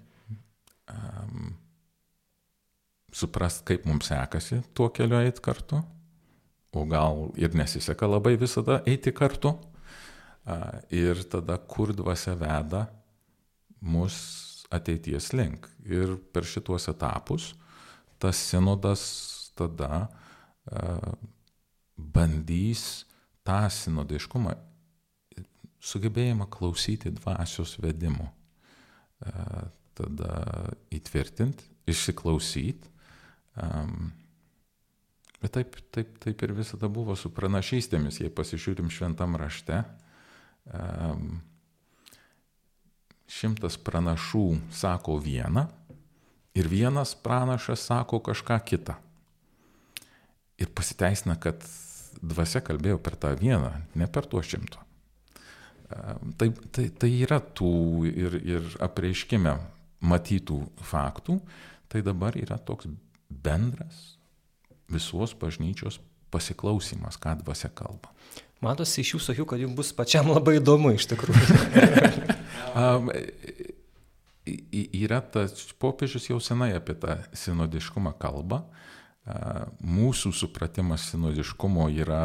suprast, 3.15 3.63
kaip 3.67 3.87
mums 3.87 4.11
sekasi 4.11 4.59
tuo 4.75 4.89
keliu 4.91 5.21
eiti 5.23 5.43
kartu, 5.43 5.79
o 6.71 6.85
gal 6.87 7.29
ir 7.35 7.55
nesiseka 7.57 8.07
labai 8.07 8.37
visada 8.39 8.81
eiti 8.87 9.11
kartu. 9.11 9.55
Ir 10.89 11.21
tada, 11.29 11.59
kur 11.69 11.91
dvasia 11.93 12.33
veda 12.39 12.87
mus 13.81 14.15
ateities 14.73 15.31
link. 15.37 15.67
Ir 15.85 16.15
per 16.33 16.47
šituos 16.47 16.87
etapus 16.89 17.51
tas 18.21 18.37
sinodas 18.37 19.03
tada 19.57 20.07
bandys 21.97 23.05
tą 23.45 23.65
sinodiškumą, 23.73 24.53
sugebėjimą 25.81 26.45
klausyti 26.53 27.09
dvasios 27.17 27.75
vedimo, 27.81 28.29
tada 29.97 30.33
įtvirtinti, 30.93 31.65
išsiklausyti. 31.89 32.89
Bet 35.41 35.55
taip, 35.57 35.77
taip, 35.89 36.17
taip 36.21 36.43
ir 36.45 36.53
visada 36.53 36.89
buvo 36.91 37.15
su 37.17 37.31
pranašystėmis, 37.33 38.19
jei 38.21 38.29
pasižiūrim 38.33 38.91
šventam 38.93 39.33
rašte. 39.41 39.79
Šimtas 43.31 43.79
pranašų 43.81 44.45
sako 44.75 45.17
vieną 45.23 45.65
ir 46.53 46.69
vienas 46.69 47.15
pranašas 47.15 47.87
sako 47.89 48.19
kažką 48.27 48.59
kitą. 48.69 48.99
Ir 50.61 50.69
pasiteisina, 50.77 51.39
kad 51.41 51.65
dvasia 52.21 52.61
kalbėjo 52.61 52.99
per 53.01 53.17
tą 53.17 53.33
vieną, 53.39 53.73
ne 53.97 54.07
per 54.07 54.29
tuos 54.29 54.45
šimto. 54.51 54.77
Tai, 56.37 56.51
tai, 56.71 56.85
tai 57.01 57.09
yra 57.17 57.41
tų 57.41 57.73
ir, 58.11 58.37
ir 58.45 58.69
apreiškime 58.83 59.57
matytų 60.05 60.61
faktų, 60.85 61.41
tai 61.89 62.05
dabar 62.05 62.37
yra 62.37 62.61
toks 62.61 62.87
bendras 63.27 64.20
visos 64.91 65.35
bažnyčios 65.39 65.99
pasiklausimas, 66.31 67.19
ką 67.19 67.37
dvasia 67.41 67.71
kalba. 67.75 68.11
Matosi 68.61 69.01
iš 69.01 69.15
jūsų 69.15 69.33
akių, 69.33 69.45
kad 69.49 69.63
jums 69.63 69.77
bus 69.79 69.89
pačiam 69.97 70.29
labai 70.29 70.59
įdomu 70.59 70.93
iš 70.93 71.07
tikrųjų. 71.09 71.57
um, 72.81 73.09
yra 74.45 75.21
tas 75.21 75.73
popiežius 75.81 76.29
jau 76.29 76.39
senai 76.41 76.71
apie 76.77 76.95
tą 76.99 77.17
sinodiškumą 77.37 78.13
kalba. 78.21 78.63
Mūsų 79.85 80.31
supratimas 80.33 81.05
sinodiškumo 81.11 81.85
yra, 81.93 82.23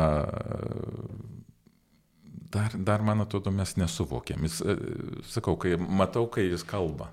dar, 2.53 2.73
dar 2.73 3.05
man 3.05 3.25
atrodo, 3.25 3.53
mes 3.53 3.75
nesuvokiam. 3.77 4.47
Jis, 4.49 4.63
sakau, 5.29 5.59
kai 5.61 5.77
matau, 5.77 6.25
kai 6.33 6.49
jis 6.49 6.65
kalba. 6.67 7.11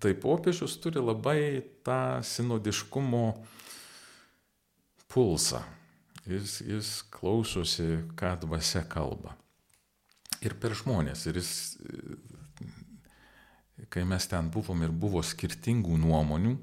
Tai 0.00 0.14
popiežius 0.16 0.78
turi 0.80 1.02
labai 1.02 1.60
tą 1.84 2.20
sinodiškumo 2.24 3.24
pulsą. 5.10 5.62
Jis, 6.30 6.60
jis 6.62 6.90
klausosi, 7.10 8.04
ką 8.18 8.36
dvasia 8.44 8.84
kalba. 8.88 9.34
Ir 10.40 10.54
per 10.60 10.76
žmonės. 10.78 11.26
Ir 11.28 11.40
jis 11.40 11.52
kai 13.88 14.04
mes 14.04 14.26
ten 14.28 14.50
buvom 14.52 14.82
ir 14.84 14.92
buvo 14.92 15.22
skirtingų 15.24 15.96
nuomonių 16.00 16.56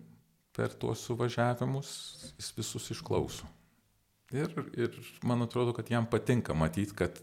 per 0.56 0.74
tuos 0.80 1.04
suvažiavimus, 1.06 1.90
jis 2.38 2.52
visus 2.58 2.90
išklauso. 2.94 3.48
Ir, 4.34 4.52
ir 4.76 4.96
man 5.24 5.46
atrodo, 5.46 5.74
kad 5.74 5.90
jam 5.90 6.08
patinka 6.10 6.56
matyti, 6.58 6.96
kad 6.98 7.22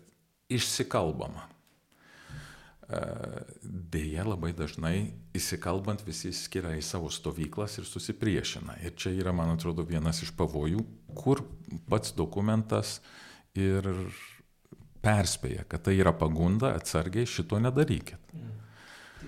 išsikalbama. 0.48 1.44
Deja, 2.84 4.26
labai 4.28 4.52
dažnai 4.52 5.14
įsikalbant 5.36 6.02
visi 6.04 6.34
skiria 6.36 6.74
į 6.76 6.82
savo 6.84 7.08
stovyklas 7.12 7.78
ir 7.80 7.88
susipriešina. 7.88 8.76
Ir 8.84 8.92
čia 9.00 9.14
yra, 9.16 9.32
man 9.32 9.54
atrodo, 9.54 9.86
vienas 9.88 10.20
iš 10.26 10.34
pavojų, 10.36 10.84
kur 11.16 11.40
pats 11.88 12.12
dokumentas 12.16 12.98
ir 13.56 13.88
perspėja, 15.04 15.64
kad 15.68 15.86
tai 15.88 15.96
yra 15.96 16.12
pagunda, 16.16 16.74
atsargiai 16.76 17.28
šito 17.28 17.60
nedarykit. 17.62 18.20
Mm. 18.36 18.54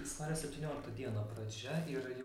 Vasario 0.06 0.36
17 0.36 0.92
dieną 0.96 1.24
pradžia 1.34 1.80
ir 1.88 2.04
jau. 2.18 2.24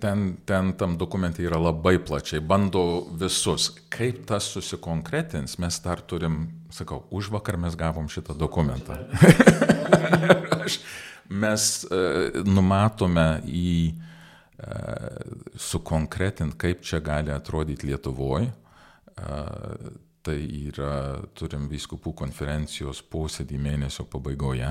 Ten, 0.00 0.36
ten 0.44 0.72
tam 0.76 0.96
dokumentai 0.98 1.46
yra 1.48 1.56
labai 1.56 1.96
plačiai, 2.04 2.42
bando 2.44 2.82
visus. 3.16 3.70
Kaip 3.88 4.26
tas 4.28 4.50
susikonkretins, 4.52 5.56
mes 5.62 5.80
dar 5.80 6.02
turim, 6.04 6.42
sakau, 6.68 7.06
už 7.10 7.30
vakar 7.32 7.56
mes 7.56 7.78
gavom 7.80 8.10
šitą 8.12 8.36
dokumentą. 8.36 8.98
mes 11.42 11.66
uh, 11.88 12.40
numatome 12.46 13.28
į 13.46 13.72
uh, 13.90 14.10
sukonkretint, 15.56 16.56
kaip 16.60 16.84
čia 16.86 17.00
gali 17.04 17.32
atrodyti 17.34 17.90
Lietuvoje. 17.90 18.52
Tai 20.20 20.36
yra, 20.40 20.92
turim 21.36 21.66
vyskupų 21.68 22.14
konferencijos 22.16 23.02
posėdį 23.12 23.58
mėnesio 23.60 24.06
pabaigoje. 24.08 24.70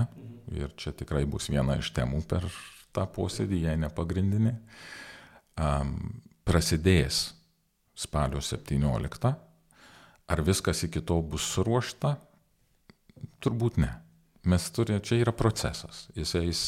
Ir 0.58 0.72
čia 0.80 0.94
tikrai 0.98 1.26
bus 1.30 1.50
viena 1.54 1.76
iš 1.78 1.92
temų 1.94 2.24
per 2.30 2.48
tą 2.96 3.06
posėdį, 3.14 3.60
jei 3.68 3.78
ne 3.78 3.90
pagrindinė, 3.94 4.56
prasidės 6.48 7.20
spalio 7.98 8.42
17. 8.42 9.34
Ar 10.30 10.44
viskas 10.46 10.84
iki 10.86 11.02
to 11.02 11.20
bus 11.26 11.46
suruošta? 11.54 12.16
Turbūt 13.42 13.80
ne. 13.82 13.92
Mes 14.50 14.66
turime, 14.74 15.02
čia 15.06 15.20
yra 15.22 15.34
procesas. 15.36 16.08
Jis 16.18 16.36
eis 16.40 16.62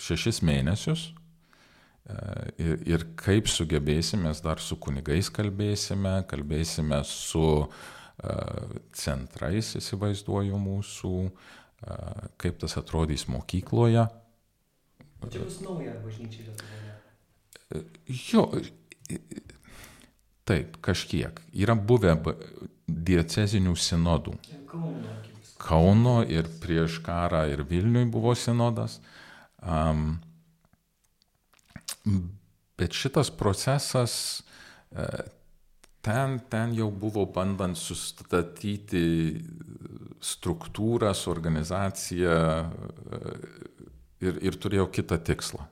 šešis 0.00 0.40
mėnesius 0.46 1.08
e, 1.08 2.16
ir, 2.62 2.82
ir 2.88 3.06
kaip 3.20 3.50
sugebėsime, 3.50 4.28
mes 4.28 4.42
dar 4.44 4.62
su 4.64 4.78
kunigais 4.80 5.28
kalbėsime, 5.34 6.22
kalbėsime 6.30 7.02
su 7.06 7.44
uh, 7.66 8.76
centrais, 8.96 9.74
įsivaizduoju, 9.78 10.60
mūsų 10.62 11.14
uh, 11.26 11.56
kaip 12.40 12.58
tas 12.62 12.78
atrodys 12.80 13.28
mokykloje. 13.30 14.06
Čia 15.28 15.42
bus 15.44 15.60
nauja 15.64 15.96
bažnyčia 16.02 16.46
Lietuvoje. 16.46 16.88
Jo, 18.32 18.46
taip, 20.48 20.78
kažkiek. 20.84 21.42
Yra 21.52 21.76
buvę 21.76 22.14
diecezinių 22.88 23.74
sinodų. 23.76 24.38
Kauno. 24.38 24.57
Kauno 25.68 26.22
ir 26.24 26.48
prieš 26.62 27.02
karą 27.04 27.44
ir 27.52 27.64
Vilniui 27.68 28.08
buvo 28.08 28.32
sinodas. 28.38 28.98
Um, 29.60 30.16
bet 32.78 32.96
šitas 32.96 33.28
procesas 33.34 34.14
ten, 36.08 36.38
ten 36.48 36.74
jau 36.76 36.88
buvo 36.90 37.26
bandant 37.32 37.76
sustatyti 37.76 39.04
struktūras, 40.24 41.26
organizaciją 41.30 42.36
e, 42.38 43.32
ir, 44.24 44.38
ir 44.50 44.58
turėjau 44.58 44.88
kitą 44.94 45.18
tikslą. 45.22 45.66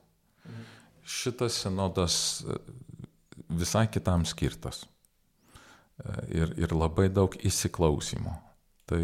Šitas 1.07 1.61
sinodas 1.63 2.17
e, 2.43 2.59
visai 3.59 3.87
kitam 3.91 4.25
skirtas 4.29 4.83
e, 4.83 6.11
ir, 6.41 6.53
ir 6.59 6.75
labai 6.75 7.09
daug 7.11 7.35
įsiklausimo. 7.47 8.37
Tai 8.87 9.03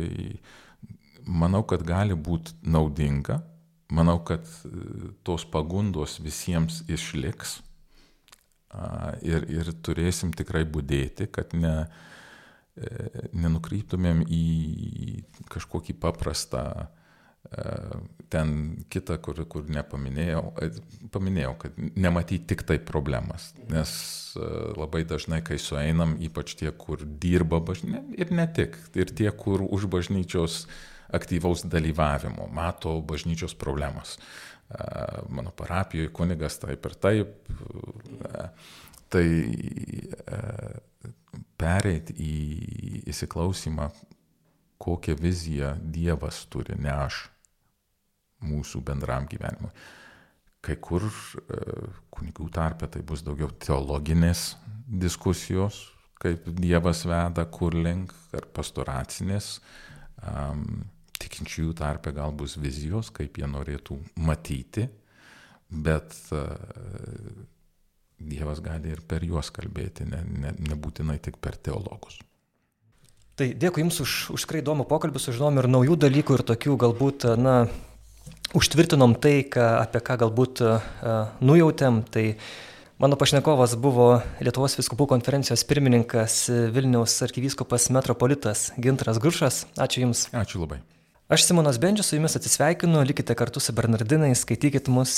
manau, 1.26 1.64
kad 1.68 1.84
gali 1.88 2.16
būti 2.16 2.56
naudinga, 2.64 3.42
manau, 3.94 4.20
kad 4.26 4.48
tos 5.24 5.46
pagundos 5.46 6.20
visiems 6.24 6.82
išliks. 6.88 7.62
Ir, 9.22 9.46
ir 9.54 9.70
turėsim 9.86 10.32
tikrai 10.34 10.64
būdėti, 10.66 11.28
kad 11.30 11.52
ne, 11.54 11.76
E, 12.74 12.90
nenukryptumėm 13.38 14.24
į 14.26 14.44
kažkokį 15.54 15.94
paprastą 16.02 16.90
ten 18.34 18.54
kita, 18.90 19.20
kur, 19.22 19.38
kur 19.52 19.68
nepaminėjau, 19.70 20.42
paminėjau, 21.14 21.52
kad 21.60 21.76
nematyti 21.78 22.48
tik 22.50 22.64
tai 22.66 22.78
problemas, 22.82 23.50
nes 23.70 23.92
labai 24.80 25.04
dažnai, 25.06 25.42
kai 25.46 25.60
sueinam, 25.62 26.16
ypač 26.24 26.56
tie, 26.58 26.72
kur 26.72 27.04
dirba 27.04 27.60
bažnyčia, 27.62 28.02
ir 28.16 28.32
ne 28.34 28.48
tik, 28.58 28.80
ir 28.98 29.12
tie, 29.12 29.28
kur 29.38 29.62
už 29.68 29.86
bažnyčios 29.92 30.64
aktyvaus 31.14 31.66
dalyvavimo 31.70 32.48
mato 32.52 32.98
bažnyčios 33.02 33.56
problemas. 33.60 34.18
Mano 35.30 35.52
parapijoje 35.56 36.10
kunigas 36.16 36.58
taip 36.62 36.86
ir 36.90 36.96
taip, 37.04 37.52
tai 39.14 39.28
pereiti 41.60 42.16
į 42.18 42.34
įsiklausimą, 43.14 43.90
kokią 44.84 45.16
viziją 45.20 45.76
Dievas 45.94 46.42
turi, 46.52 46.76
ne 46.80 46.92
aš 46.92 47.28
mūsų 48.44 48.82
bendram 48.84 49.28
gyvenimui. 49.32 49.72
Kai 50.64 50.76
kur 50.80 51.06
kunigų 52.14 52.50
tarpe 52.56 52.88
tai 52.92 53.04
bus 53.04 53.24
daugiau 53.24 53.52
teologinės 53.64 54.54
diskusijos, 54.88 55.86
kaip 56.24 56.48
Dievas 56.56 57.04
veda, 57.08 57.46
kur 57.52 57.76
link, 57.76 58.14
ar 58.36 58.48
pastoracinės. 58.56 59.58
Um, 60.24 60.84
tikinčiųjų 61.24 61.74
tarpe 61.80 62.14
gal 62.16 62.36
bus 62.36 62.58
vizijos, 62.60 63.10
kaip 63.16 63.40
jie 63.40 63.50
norėtų 63.50 63.98
matyti, 64.20 64.90
bet 65.74 66.14
uh, 66.36 66.54
Dievas 68.24 68.62
gali 68.64 68.94
ir 68.94 69.02
per 69.04 69.24
juos 69.26 69.50
kalbėti, 69.52 70.06
ne, 70.08 70.22
ne, 70.24 70.54
nebūtinai 70.70 71.18
tik 71.24 71.40
per 71.44 71.58
teologus. 71.60 72.22
Tai 73.34 73.48
dėkui 73.58 73.82
Jums 73.82 73.98
už, 74.04 74.12
už 74.36 74.46
tikrai 74.46 74.62
įdomų 74.62 74.86
pokalbį, 74.90 75.20
sužinom 75.20 75.58
ir 75.60 75.68
naujų 75.72 75.98
dalykų 76.06 76.38
ir 76.38 76.44
tokių 76.54 76.78
galbūt, 76.86 77.26
na, 77.42 77.56
užtvirtinom 78.56 79.18
tai, 79.18 79.42
ką, 79.50 79.66
apie 79.82 80.04
ką 80.06 80.20
galbūt 80.22 80.62
uh, 80.62 80.86
nujautėm. 81.42 82.04
Tai 82.14 82.26
mano 83.02 83.18
pašnekovas 83.20 83.74
buvo 83.82 84.08
Lietuvos 84.38 84.78
viskupų 84.78 85.10
konferencijos 85.16 85.66
pirmininkas 85.68 86.46
Vilniaus 86.78 87.18
arkivyskupas 87.26 87.90
metropolitas 87.98 88.70
Gintaras 88.78 89.20
Grušas. 89.24 89.64
Ačiū 89.82 90.06
Jums. 90.06 90.28
Ačiū 90.38 90.62
labai. 90.64 90.84
Aš 91.34 91.48
Simonas 91.48 91.80
Bendžius 91.82 92.12
su 92.12 92.16
jumis 92.16 92.36
atsisveikinu, 92.38 93.00
likite 93.10 93.34
kartu 93.34 93.62
su 93.64 93.74
Bernardinai, 93.74 94.36
skaitykit 94.38 94.86
mus, 94.94 95.16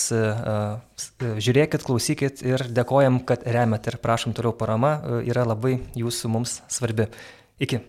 žiūrėkit, 1.19 1.83
klausykit 1.83 2.43
ir 2.45 2.63
dėkojam, 2.77 3.17
kad 3.27 3.43
remiat 3.43 3.89
ir 3.91 3.97
prašom 3.99 4.31
toliau 4.37 4.55
parama, 4.55 4.93
yra 5.27 5.43
labai 5.43 5.73
jūsų 5.99 6.31
mums 6.31 6.61
svarbi. 6.71 7.09
Iki. 7.59 7.81